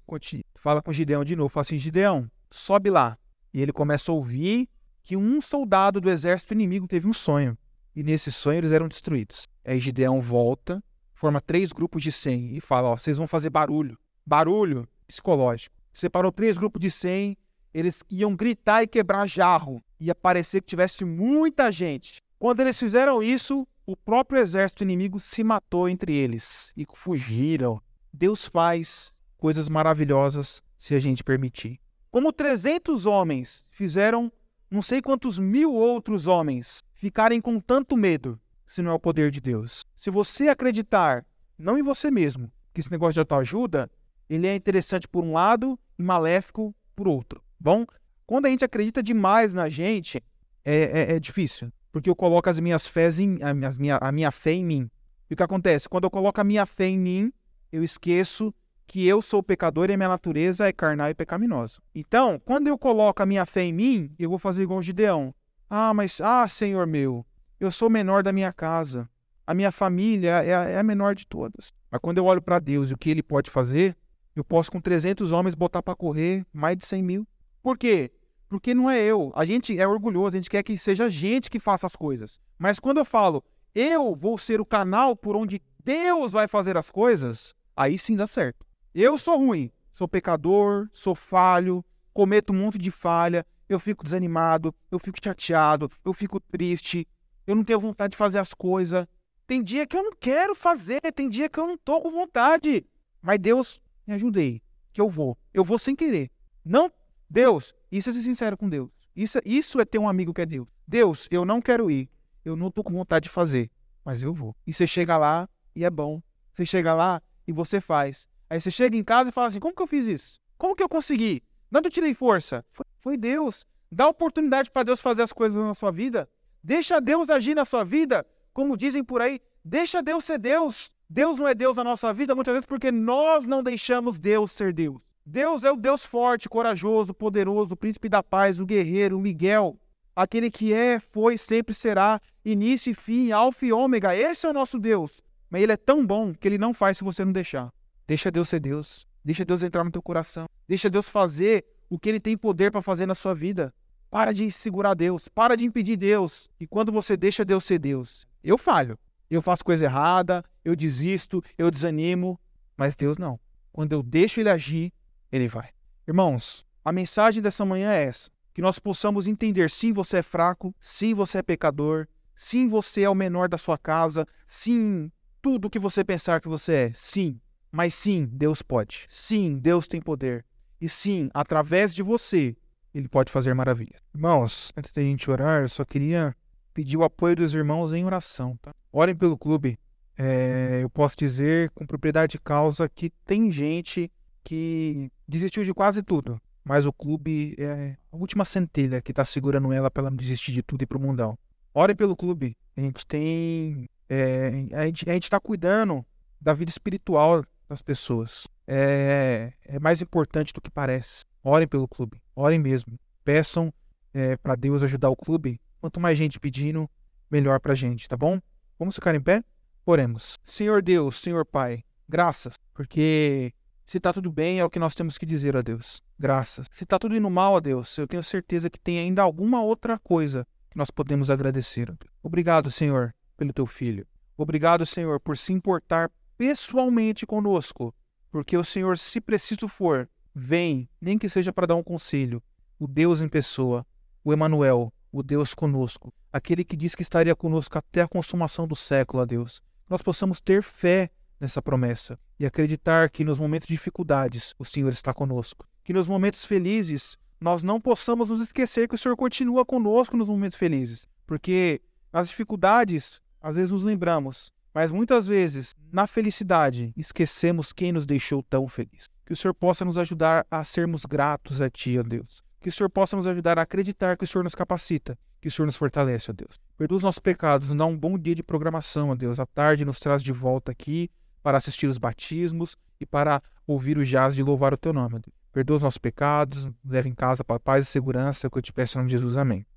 fala 0.55 0.81
com 0.81 0.93
Gideão 0.93 1.25
de 1.25 1.35
novo, 1.35 1.49
fala 1.49 1.63
assim, 1.63 1.77
Gideão, 1.77 2.31
sobe 2.49 2.89
lá. 2.89 3.17
E 3.53 3.61
ele 3.61 3.73
começa 3.73 4.09
a 4.09 4.15
ouvir 4.15 4.69
que 5.03 5.17
um 5.17 5.41
soldado 5.41 5.99
do 5.99 6.09
exército 6.09 6.53
inimigo 6.53 6.87
teve 6.87 7.05
um 7.05 7.13
sonho. 7.13 7.57
E 7.93 8.01
nesse 8.01 8.31
sonho 8.31 8.59
eles 8.59 8.71
eram 8.71 8.87
destruídos. 8.87 9.43
Aí 9.65 9.77
Gideão 9.81 10.21
volta, 10.21 10.81
forma 11.13 11.41
três 11.41 11.73
grupos 11.73 12.01
de 12.01 12.13
100 12.13 12.55
e 12.55 12.61
fala, 12.61 12.87
ó, 12.87 12.97
vocês 12.97 13.17
vão 13.17 13.27
fazer 13.27 13.49
barulho. 13.49 13.97
Barulho 14.25 14.87
psicológico. 15.07 15.75
Separou 15.93 16.31
três 16.31 16.57
grupos 16.57 16.81
de 16.81 16.91
100, 16.91 17.37
eles 17.73 18.03
iam 18.09 18.35
gritar 18.35 18.83
e 18.83 18.87
quebrar 18.87 19.27
jarro. 19.27 19.83
Ia 19.99 20.13
parecer 20.13 20.61
que 20.61 20.67
tivesse 20.67 21.05
muita 21.05 21.71
gente. 21.71 22.21
Quando 22.37 22.59
eles 22.59 22.77
fizeram 22.77 23.23
isso, 23.23 23.67
o 23.85 23.95
próprio 23.95 24.39
exército 24.39 24.83
inimigo 24.83 25.19
se 25.19 25.43
matou 25.43 25.87
entre 25.87 26.13
eles 26.13 26.71
e 26.75 26.85
fugiram. 26.93 27.81
Deus 28.13 28.47
faz 28.47 29.13
coisas 29.37 29.69
maravilhosas 29.69 30.61
se 30.77 30.93
a 30.93 30.99
gente 30.99 31.23
permitir. 31.23 31.79
Como 32.11 32.33
300 32.33 33.05
homens 33.05 33.63
fizeram 33.69 34.31
não 34.69 34.81
sei 34.81 35.01
quantos 35.01 35.39
mil 35.39 35.73
outros 35.73 36.27
homens 36.27 36.83
ficarem 36.93 37.39
com 37.39 37.59
tanto 37.59 37.95
medo, 37.95 38.39
se 38.65 38.81
não 38.81 38.91
é 38.91 38.93
o 38.93 38.99
poder 38.99 39.31
de 39.31 39.39
Deus. 39.39 39.85
Se 39.95 40.09
você 40.09 40.49
acreditar, 40.49 41.25
não 41.57 41.77
em 41.77 41.83
você 41.83 42.11
mesmo, 42.11 42.51
que 42.73 42.81
esse 42.81 42.91
negócio 42.91 43.13
de 43.13 43.19
autoajuda, 43.19 43.89
ele 44.29 44.47
é 44.47 44.55
interessante 44.55 45.07
por 45.07 45.23
um 45.23 45.33
lado 45.33 45.79
e 45.97 46.03
maléfico 46.03 46.75
por 46.95 47.07
outro. 47.07 47.41
Bom, 47.59 47.85
quando 48.25 48.45
a 48.45 48.49
gente 48.49 48.65
acredita 48.65 49.01
demais 49.01 49.53
na 49.53 49.69
gente, 49.69 50.23
é, 50.63 51.13
é, 51.13 51.15
é 51.15 51.19
difícil 51.19 51.71
porque 51.97 52.11
eu 52.11 52.15
coloco 52.15 52.47
as 52.47 52.59
minhas 52.59 52.85
fés 52.85 53.19
em 53.19 53.39
a 53.41 53.53
minha, 53.53 53.97
a 53.99 54.11
minha 54.11 54.31
fé 54.31 54.51
em 54.51 54.63
mim. 54.63 54.87
E 55.29 55.33
o 55.33 55.37
que 55.37 55.41
acontece? 55.41 55.89
Quando 55.89 56.03
eu 56.03 56.11
coloco 56.11 56.39
a 56.39 56.43
minha 56.43 56.63
fé 56.63 56.85
em 56.85 56.99
mim, 56.99 57.33
eu 57.71 57.83
esqueço 57.83 58.53
que 58.85 59.07
eu 59.07 59.19
sou 59.19 59.41
pecador 59.41 59.89
e 59.89 59.93
a 59.93 59.97
minha 59.97 60.07
natureza 60.07 60.67
é 60.67 60.71
carnal 60.71 61.09
e 61.09 61.15
pecaminosa. 61.15 61.81
Então, 61.95 62.39
quando 62.45 62.67
eu 62.67 62.77
coloco 62.77 63.23
a 63.23 63.25
minha 63.25 63.47
fé 63.47 63.63
em 63.63 63.73
mim, 63.73 64.11
eu 64.19 64.29
vou 64.29 64.37
fazer 64.37 64.61
igual 64.61 64.77
o 64.77 64.83
Gideão. 64.83 65.33
Ah, 65.67 65.91
mas, 65.91 66.21
ah, 66.21 66.47
Senhor 66.47 66.85
meu, 66.85 67.25
eu 67.59 67.71
sou 67.71 67.87
o 67.87 67.91
menor 67.91 68.21
da 68.21 68.31
minha 68.31 68.54
casa. 68.54 69.10
A 69.47 69.56
minha 69.56 69.71
família 69.71 70.43
é 70.43 70.54
a, 70.54 70.63
é 70.65 70.77
a 70.77 70.83
menor 70.83 71.15
de 71.15 71.25
todas. 71.25 71.73
Mas 71.89 71.99
quando 71.99 72.19
eu 72.19 72.25
olho 72.25 72.43
para 72.43 72.60
Deus 72.60 72.91
e 72.91 72.93
o 72.93 72.97
que 72.97 73.10
Ele 73.10 73.23
pode 73.23 73.49
fazer, 73.49 73.97
eu 74.40 74.44
posso 74.44 74.71
com 74.71 74.79
300 74.79 75.31
homens 75.31 75.56
botar 75.56 75.81
para 75.81 75.96
correr 75.96 76.46
mais 76.54 76.77
de 76.77 76.85
100 76.85 77.04
mil. 77.04 77.27
Por 77.63 77.77
quê? 77.77 78.12
Porque 78.48 78.73
não 78.73 78.90
é 78.90 79.02
eu. 79.02 79.31
A 79.35 79.44
gente 79.44 79.77
é 79.77 79.88
orgulhoso, 79.88 80.35
a 80.35 80.40
gente 80.40 80.50
quer 80.50 80.62
que 80.62 80.77
seja 80.77 81.06
a 81.06 81.10
gente 81.10 81.50
que 81.50 81.60
faça 81.60 81.88
as 81.88 81.96
coisas. 81.96 82.40
Mas 82.58 82.79
quando 82.79 83.00
eu 83.00 83.06
falo, 83.06 83.44
eu 83.73 84.15
vou 84.15 84.38
ser 84.38 84.62
o 84.62 84.65
canal 84.65 85.15
por 85.15 85.35
onde 85.35 85.62
Deus 85.83 86.31
vai 86.33 86.48
fazer 86.48 86.77
as 86.77 86.90
coisas, 86.90 87.56
aí 87.75 87.98
sim 87.98 88.15
dá 88.15 88.27
certo. 88.27 88.65
Eu 88.94 89.17
sou 89.17 89.38
ruim, 89.38 89.71
sou 89.96 90.08
pecador, 90.08 90.88
sou 90.94 91.15
falho, 91.15 91.83
cometo 92.13 92.54
um 92.54 92.58
monte 92.58 92.77
de 92.77 92.92
falha, 92.92 93.46
eu 93.67 93.79
fico 93.79 94.04
desanimado, 94.04 94.73
eu 94.92 95.00
fico 95.00 95.17
chateado, 95.21 95.90
eu 96.06 96.13
fico 96.13 96.40
triste, 96.40 97.08
eu 97.46 97.56
não 97.56 97.63
tenho 97.63 97.79
vontade 97.79 98.12
de 98.12 98.17
fazer 98.17 98.38
as 98.38 98.54
coisas. 98.54 99.08
Tem 99.48 99.63
dia 99.63 99.88
que 99.88 99.96
eu 99.96 100.04
não 100.04 100.12
quero 100.13 100.54
fazer, 100.54 101.02
tem 101.13 101.27
dia 101.27 101.50
que 101.50 101.60
eu 101.60 101.65
não 101.65 101.77
tô 101.77 102.02
com 102.02 102.12
vontade. 102.12 102.85
Mas 103.21 103.40
Deus, 103.40 103.81
me 104.08 104.13
ajudei, 104.13 104.62
que 104.93 105.01
eu 105.01 105.10
vou. 105.10 105.37
Eu 105.53 105.63
vou 105.63 105.77
sem 105.77 105.95
querer. 105.95 106.31
Não 106.63 106.91
Deus, 107.29 107.75
isso 107.91 108.10
é 108.10 108.13
ser 108.13 108.21
sincero 108.21 108.58
com 108.58 108.69
Deus. 108.69 108.89
Isso, 109.15 109.39
isso 109.43 109.81
é 109.81 109.85
ter 109.85 109.99
um 109.99 110.08
amigo 110.08 110.33
que 110.33 110.41
é 110.41 110.45
Deus. 110.45 110.67
Deus, 110.87 111.27
eu 111.29 111.43
não 111.43 111.62
quero 111.62 111.91
ir. 111.91 112.10
eu 112.45 112.55
não 112.55 112.71
tô 112.71 112.83
com 112.83 112.93
vontade 112.93 113.23
de 113.23 113.29
fazer, 113.29 113.69
mas 114.05 114.23
eu 114.23 114.33
vou. 114.33 114.55
E 114.65 114.73
você 114.73 114.87
chega 114.87 115.17
lá 115.17 115.49
e 115.75 115.83
é 115.83 115.89
bom. 115.89 116.21
Você 116.53 116.65
chega 116.65 116.93
lá 116.93 117.21
e 117.45 117.51
você 117.51 117.81
faz. 117.81 118.27
Aí 118.49 118.62
você 118.62 118.71
chega 118.71 118.95
em 118.95 119.03
casa 119.03 119.29
e 119.29 119.33
fala 119.33 119.47
assim: 119.47 119.60
como 119.60 119.75
que 119.75 119.81
eu 119.81 119.87
fiz 119.87 120.08
isso? 120.08 120.39
Como 120.58 120.75
que 120.75 120.81
eu 120.81 120.87
consegui? 120.87 121.43
Onde 121.73 121.87
eu 121.87 121.91
tirei 121.91 122.13
força? 122.13 122.63
Foi, 122.71 122.85
foi 122.99 123.17
Deus. 123.17 123.65
Dá 123.91 124.08
oportunidade 124.08 124.71
para 124.71 124.83
Deus 124.83 125.01
fazer 125.01 125.23
as 125.23 125.33
coisas 125.33 125.62
na 125.62 125.73
sua 125.73 125.91
vida. 125.91 126.29
Deixa 126.63 126.99
Deus 127.01 127.29
agir 127.29 127.55
na 127.55 127.65
sua 127.65 127.83
vida. 127.83 128.25
Como 128.53 128.77
dizem 128.77 129.03
por 129.03 129.21
aí, 129.21 129.41
deixa 129.63 130.01
Deus 130.01 130.25
ser 130.25 130.37
Deus. 130.39 130.91
Deus 131.10 131.37
não 131.37 131.47
é 131.47 131.55
Deus 131.55 131.75
na 131.77 131.83
nossa 131.83 132.13
vida 132.13 132.35
muitas 132.35 132.53
vezes 132.53 132.65
porque 132.65 132.91
nós 132.91 133.45
não 133.45 133.63
deixamos 133.63 134.19
Deus 134.19 134.51
ser 134.51 134.73
Deus. 134.73 135.01
Deus 135.25 135.63
é 135.63 135.71
o 135.71 135.75
Deus 135.75 136.05
forte, 136.05 136.47
corajoso, 136.49 137.13
poderoso, 137.13 137.73
o 137.73 137.77
príncipe 137.77 138.08
da 138.10 138.23
paz, 138.23 138.60
o 138.60 138.65
guerreiro, 138.65 139.17
o 139.17 139.21
Miguel, 139.21 139.77
aquele 140.15 140.49
que 140.49 140.73
é, 140.73 140.99
foi, 140.99 141.37
sempre 141.37 141.73
será, 141.73 142.21
início 142.43 142.91
e 142.91 142.93
fim, 142.93 143.31
alfa 143.31 143.65
e 143.65 143.73
ômega. 143.73 144.15
Esse 144.15 144.45
é 144.45 144.49
o 144.49 144.53
nosso 144.53 144.79
Deus. 144.79 145.21
Mas 145.49 145.62
ele 145.62 145.71
é 145.71 145.77
tão 145.77 146.05
bom 146.05 146.33
que 146.33 146.47
ele 146.47 146.58
não 146.58 146.73
faz 146.73 146.97
se 146.97 147.03
você 147.03 147.23
não 147.23 147.31
deixar. 147.31 147.71
Deixa 148.08 148.31
Deus 148.31 148.49
ser 148.49 148.60
Deus. 148.60 149.05
Deixa 149.23 149.43
Deus 149.43 149.63
entrar 149.63 149.83
no 149.83 149.91
teu 149.91 150.01
coração. 150.01 150.45
Deixa 150.67 150.89
Deus 150.89 151.10
fazer 151.10 151.65
o 151.89 151.99
que 151.99 152.10
ele 152.10 152.19
tem 152.19 152.37
poder 152.37 152.71
para 152.71 152.81
fazer 152.81 153.05
na 153.05 153.15
sua 153.15 153.33
vida. 153.33 153.73
Para 154.10 154.33
de 154.33 154.49
segurar 154.49 154.93
Deus, 154.93 155.27
para 155.27 155.55
de 155.55 155.65
impedir 155.65 155.97
Deus. 155.97 156.49
E 156.60 156.65
quando 156.65 156.91
você 156.91 157.17
deixa 157.17 157.43
Deus 157.43 157.65
ser 157.65 157.79
Deus, 157.79 158.25
eu 158.41 158.58
falho. 158.58 158.97
Eu 159.29 159.41
faço 159.41 159.65
coisa 159.65 159.83
errada, 159.83 160.43
eu 160.67 160.75
desisto, 160.75 161.41
eu 161.57 161.71
desanimo, 161.71 162.39
mas 162.75 162.95
Deus 162.95 163.17
não. 163.17 163.39
Quando 163.71 163.93
eu 163.93 164.03
deixo 164.03 164.39
ele 164.39 164.49
agir, 164.49 164.91
ele 165.31 165.47
vai. 165.47 165.69
Irmãos, 166.05 166.65
a 166.83 166.91
mensagem 166.91 167.41
dessa 167.41 167.65
manhã 167.65 167.91
é 167.91 168.03
essa: 168.03 168.29
que 168.53 168.61
nós 168.61 168.77
possamos 168.77 169.27
entender 169.27 169.69
sim, 169.69 169.93
você 169.93 170.17
é 170.17 170.23
fraco, 170.23 170.75
sim, 170.79 171.13
você 171.13 171.37
é 171.37 171.41
pecador, 171.41 172.07
sim, 172.35 172.67
você 172.67 173.03
é 173.03 173.09
o 173.09 173.15
menor 173.15 173.47
da 173.47 173.57
sua 173.57 173.77
casa, 173.77 174.27
sim, 174.45 175.11
tudo 175.41 175.69
que 175.69 175.79
você 175.79 176.03
pensar 176.03 176.41
que 176.41 176.49
você 176.49 176.73
é, 176.73 176.91
sim. 176.93 177.39
Mas 177.71 177.93
sim, 177.93 178.25
Deus 178.31 178.61
pode. 178.61 179.05
Sim, 179.07 179.57
Deus 179.57 179.87
tem 179.87 180.01
poder. 180.01 180.45
E 180.79 180.89
sim, 180.89 181.29
através 181.33 181.93
de 181.93 182.01
você, 182.01 182.55
ele 182.93 183.07
pode 183.07 183.31
fazer 183.31 183.53
maravilhas. 183.53 184.01
Irmãos, 184.13 184.71
antes 184.75 184.91
da 184.91 185.01
gente 185.01 185.29
orar, 185.29 185.63
eu 185.63 185.69
só 185.69 185.85
queria 185.85 186.35
pedir 186.73 186.97
o 186.97 187.03
apoio 187.03 187.35
dos 187.35 187.53
irmãos 187.53 187.93
em 187.93 188.05
oração, 188.05 188.57
tá? 188.61 188.73
Orem 188.91 189.15
pelo 189.15 189.37
clube. 189.37 189.77
É, 190.17 190.79
eu 190.81 190.89
posso 190.89 191.15
dizer 191.15 191.69
com 191.71 191.85
propriedade 191.85 192.31
de 192.31 192.39
causa 192.39 192.89
que 192.89 193.11
tem 193.25 193.51
gente 193.51 194.11
que 194.43 195.11
desistiu 195.27 195.63
de 195.63 195.73
quase 195.73 196.01
tudo, 196.01 196.41
mas 196.63 196.85
o 196.85 196.93
clube 196.93 197.55
é 197.59 197.95
a 198.11 198.17
última 198.17 198.43
centelha 198.43 199.01
que 199.01 199.11
está 199.11 199.23
segurando 199.23 199.71
ela 199.71 199.91
para 199.91 200.03
ela 200.03 200.09
não 200.09 200.17
desistir 200.17 200.51
de 200.51 200.63
tudo 200.63 200.81
e 200.81 200.85
para 200.85 200.97
o 200.97 201.01
mundão. 201.01 201.37
Orem 201.73 201.95
pelo 201.95 202.15
clube. 202.15 202.57
A 202.75 202.81
gente 202.81 203.05
tem. 203.05 203.87
É, 204.09 204.65
a 204.73 204.85
gente 204.85 205.07
está 205.23 205.39
cuidando 205.39 206.03
da 206.41 206.53
vida 206.53 206.69
espiritual 206.69 207.43
das 207.69 207.81
pessoas. 207.81 208.47
É, 208.65 209.53
é 209.63 209.79
mais 209.79 210.01
importante 210.01 210.53
do 210.53 210.61
que 210.61 210.71
parece. 210.71 211.25
Orem 211.43 211.67
pelo 211.67 211.87
clube. 211.87 212.21
Orem 212.35 212.57
mesmo. 212.57 212.99
Peçam 213.23 213.71
é, 214.13 214.35
para 214.37 214.55
Deus 214.55 214.81
ajudar 214.83 215.09
o 215.09 215.15
clube. 215.15 215.61
Quanto 215.79 215.99
mais 215.99 216.17
gente 216.17 216.39
pedindo, 216.39 216.89
melhor 217.29 217.59
para 217.59 217.73
a 217.73 217.75
gente, 217.75 218.07
tá 218.09 218.17
bom? 218.17 218.41
Vamos 218.79 218.95
ficar 218.95 219.13
em 219.13 219.21
pé? 219.21 219.43
Oremos. 219.90 220.38
Senhor 220.44 220.81
Deus, 220.81 221.17
Senhor 221.17 221.46
Pai, 221.46 221.81
graças, 222.10 222.56
porque 222.73 223.54
se 223.85 224.00
está 224.00 224.12
tudo 224.12 224.29
bem, 224.29 224.60
é 224.60 224.65
o 224.65 224.69
que 224.69 224.79
nós 224.79 224.94
temos 224.94 225.17
que 225.17 225.25
dizer 225.25 225.56
a 225.56 225.62
Deus. 225.62 226.02
Graças. 226.19 226.67
Se 226.73 226.83
está 226.83 227.00
tudo 227.00 227.15
indo 227.15 227.29
mal 227.29 227.56
a 227.56 227.62
Deus, 227.62 227.98
eu 227.98 228.06
tenho 228.06 228.21
certeza 228.21 228.69
que 228.69 228.77
tem 228.77 229.00
ainda 229.00 229.21
alguma 229.21 229.63
outra 229.63 229.98
coisa 229.98 230.46
que 230.69 230.77
nós 230.77 230.92
podemos 230.92 231.29
agradecer. 231.29 231.90
Obrigado, 232.21 232.69
Senhor, 232.69 233.15
pelo 233.38 233.54
teu 233.54 233.65
filho. 233.65 234.06
Obrigado, 234.35 234.85
Senhor, 234.85 235.21
por 235.21 235.38
se 235.38 235.54
importar 235.54 236.12
pessoalmente 236.38 237.25
conosco. 237.25 237.96
Porque 238.29 238.58
o 238.58 238.65
Senhor, 238.65 238.98
se 238.98 239.21
preciso 239.21 239.69
for, 239.69 240.10
vem, 240.35 240.90
nem 241.00 241.17
que 241.17 241.29
seja 241.29 241.54
para 241.54 241.67
dar 241.67 241.75
um 241.75 241.83
conselho. 241.83 242.44
O 242.77 242.90
Deus 242.90 243.21
em 243.21 243.29
pessoa, 243.29 243.88
o 244.21 244.33
Emanuel, 244.33 244.94
o 245.13 245.23
Deus 245.23 245.54
conosco, 245.54 246.13
aquele 246.33 246.65
que 246.65 246.75
diz 246.75 246.94
que 246.94 247.04
estaria 247.04 247.33
conosco 247.33 247.77
até 247.77 248.02
a 248.02 248.08
consumação 248.08 248.67
do 248.67 248.75
século, 248.75 249.23
a 249.23 249.25
Deus. 249.25 249.62
Nós 249.90 250.02
possamos 250.02 250.42
ter 250.42 250.62
fé 250.62 251.10
nessa 251.40 251.62
promessa 251.62 252.19
e 252.38 252.46
acreditar 252.46 253.10
que 253.10 253.23
nos 253.23 253.40
momentos 253.40 253.67
de 253.67 253.73
dificuldades 253.73 254.54
o 254.60 254.65
Senhor 254.65 254.92
está 254.92 255.13
conosco. 255.13 255.65
Que 255.83 255.94
nos 255.94 256.08
momentos 256.08 256.46
felizes 256.46 257.17
nós 257.40 257.63
não 257.63 257.79
possamos 257.79 258.29
nos 258.29 258.42
esquecer 258.42 258.88
que 258.88 258.96
o 258.96 258.98
Senhor 258.98 259.15
continua 259.15 259.63
conosco 259.63 260.17
nos 260.17 260.27
momentos 260.27 260.58
felizes, 260.58 261.08
porque 261.25 261.81
nas 262.12 262.27
dificuldades 262.27 263.21
às 263.40 263.56
vezes 263.56 263.71
nos 263.71 263.83
lembramos, 263.83 264.52
mas 264.73 264.92
muitas 264.92 265.27
vezes 265.27 265.73
na 265.92 266.06
felicidade 266.06 266.92
esquecemos 266.98 267.71
quem 267.71 267.92
nos 267.92 268.06
deixou 268.06 268.44
tão 268.44 268.67
feliz. 268.67 269.08
Que 269.25 269.33
o 269.33 269.38
Senhor 269.38 269.54
possa 269.54 269.85
nos 269.85 269.98
ajudar 269.98 270.46
a 270.50 270.63
sermos 270.63 271.06
gratos 271.06 271.62
a 271.62 271.69
Ti, 271.69 272.00
ó 272.00 272.04
Deus. 272.04 272.44
Que 272.60 272.69
o 272.69 272.71
Senhor 272.71 272.90
possa 272.90 273.15
nos 273.15 273.27
ajudar 273.27 273.58
a 273.60 273.62
acreditar 273.62 274.17
que 274.17 274.23
o 274.23 274.27
Senhor 274.27 274.44
nos 274.44 274.56
capacita, 274.56 275.17
que 275.48 275.54
o 275.54 275.56
Senhor 275.56 275.65
nos 275.65 275.77
fortalece, 275.77 276.29
ó 276.29 276.33
Deus. 276.33 276.60
Perdoa 276.77 276.98
os 276.98 277.04
nossos 277.04 277.19
pecados, 277.19 277.69
nos 277.69 277.77
dá 277.77 277.85
um 277.85 277.98
bom 277.98 278.17
dia 278.17 278.35
de 278.35 278.43
programação, 278.43 279.10
ó 279.10 279.15
Deus. 279.15 279.39
À 279.39 279.45
tarde 279.45 279.85
nos 279.85 280.00
traz 280.00 280.21
de 280.21 280.31
volta 280.31 280.71
aqui 280.71 281.10
para 281.41 281.58
assistir 281.58 281.87
os 281.87 281.98
batismos 281.98 282.77
e 283.00 283.06
para 283.06 283.41
ouvir 283.65 283.98
o 283.98 284.06
jazz 284.06 284.35
de 284.35 284.43
louvar 284.43 284.73
o 284.73 284.77
teu 284.77 284.93
nome. 284.93 285.21
Perdoa 285.54 285.77
os 285.77 285.83
nossos 285.83 285.98
pecados, 285.98 286.69
leva 286.85 287.08
em 287.08 287.15
casa 287.15 287.43
para 287.43 287.60
paz 287.60 287.87
e 287.87 287.89
segurança, 287.89 288.48
é 288.48 288.50
que 288.50 288.58
eu 288.58 288.62
te 288.62 288.73
peço 288.73 288.98
em 288.98 289.00
nome 289.00 289.10
de 289.10 289.17
Jesus. 289.17 289.37
Amém. 289.37 289.67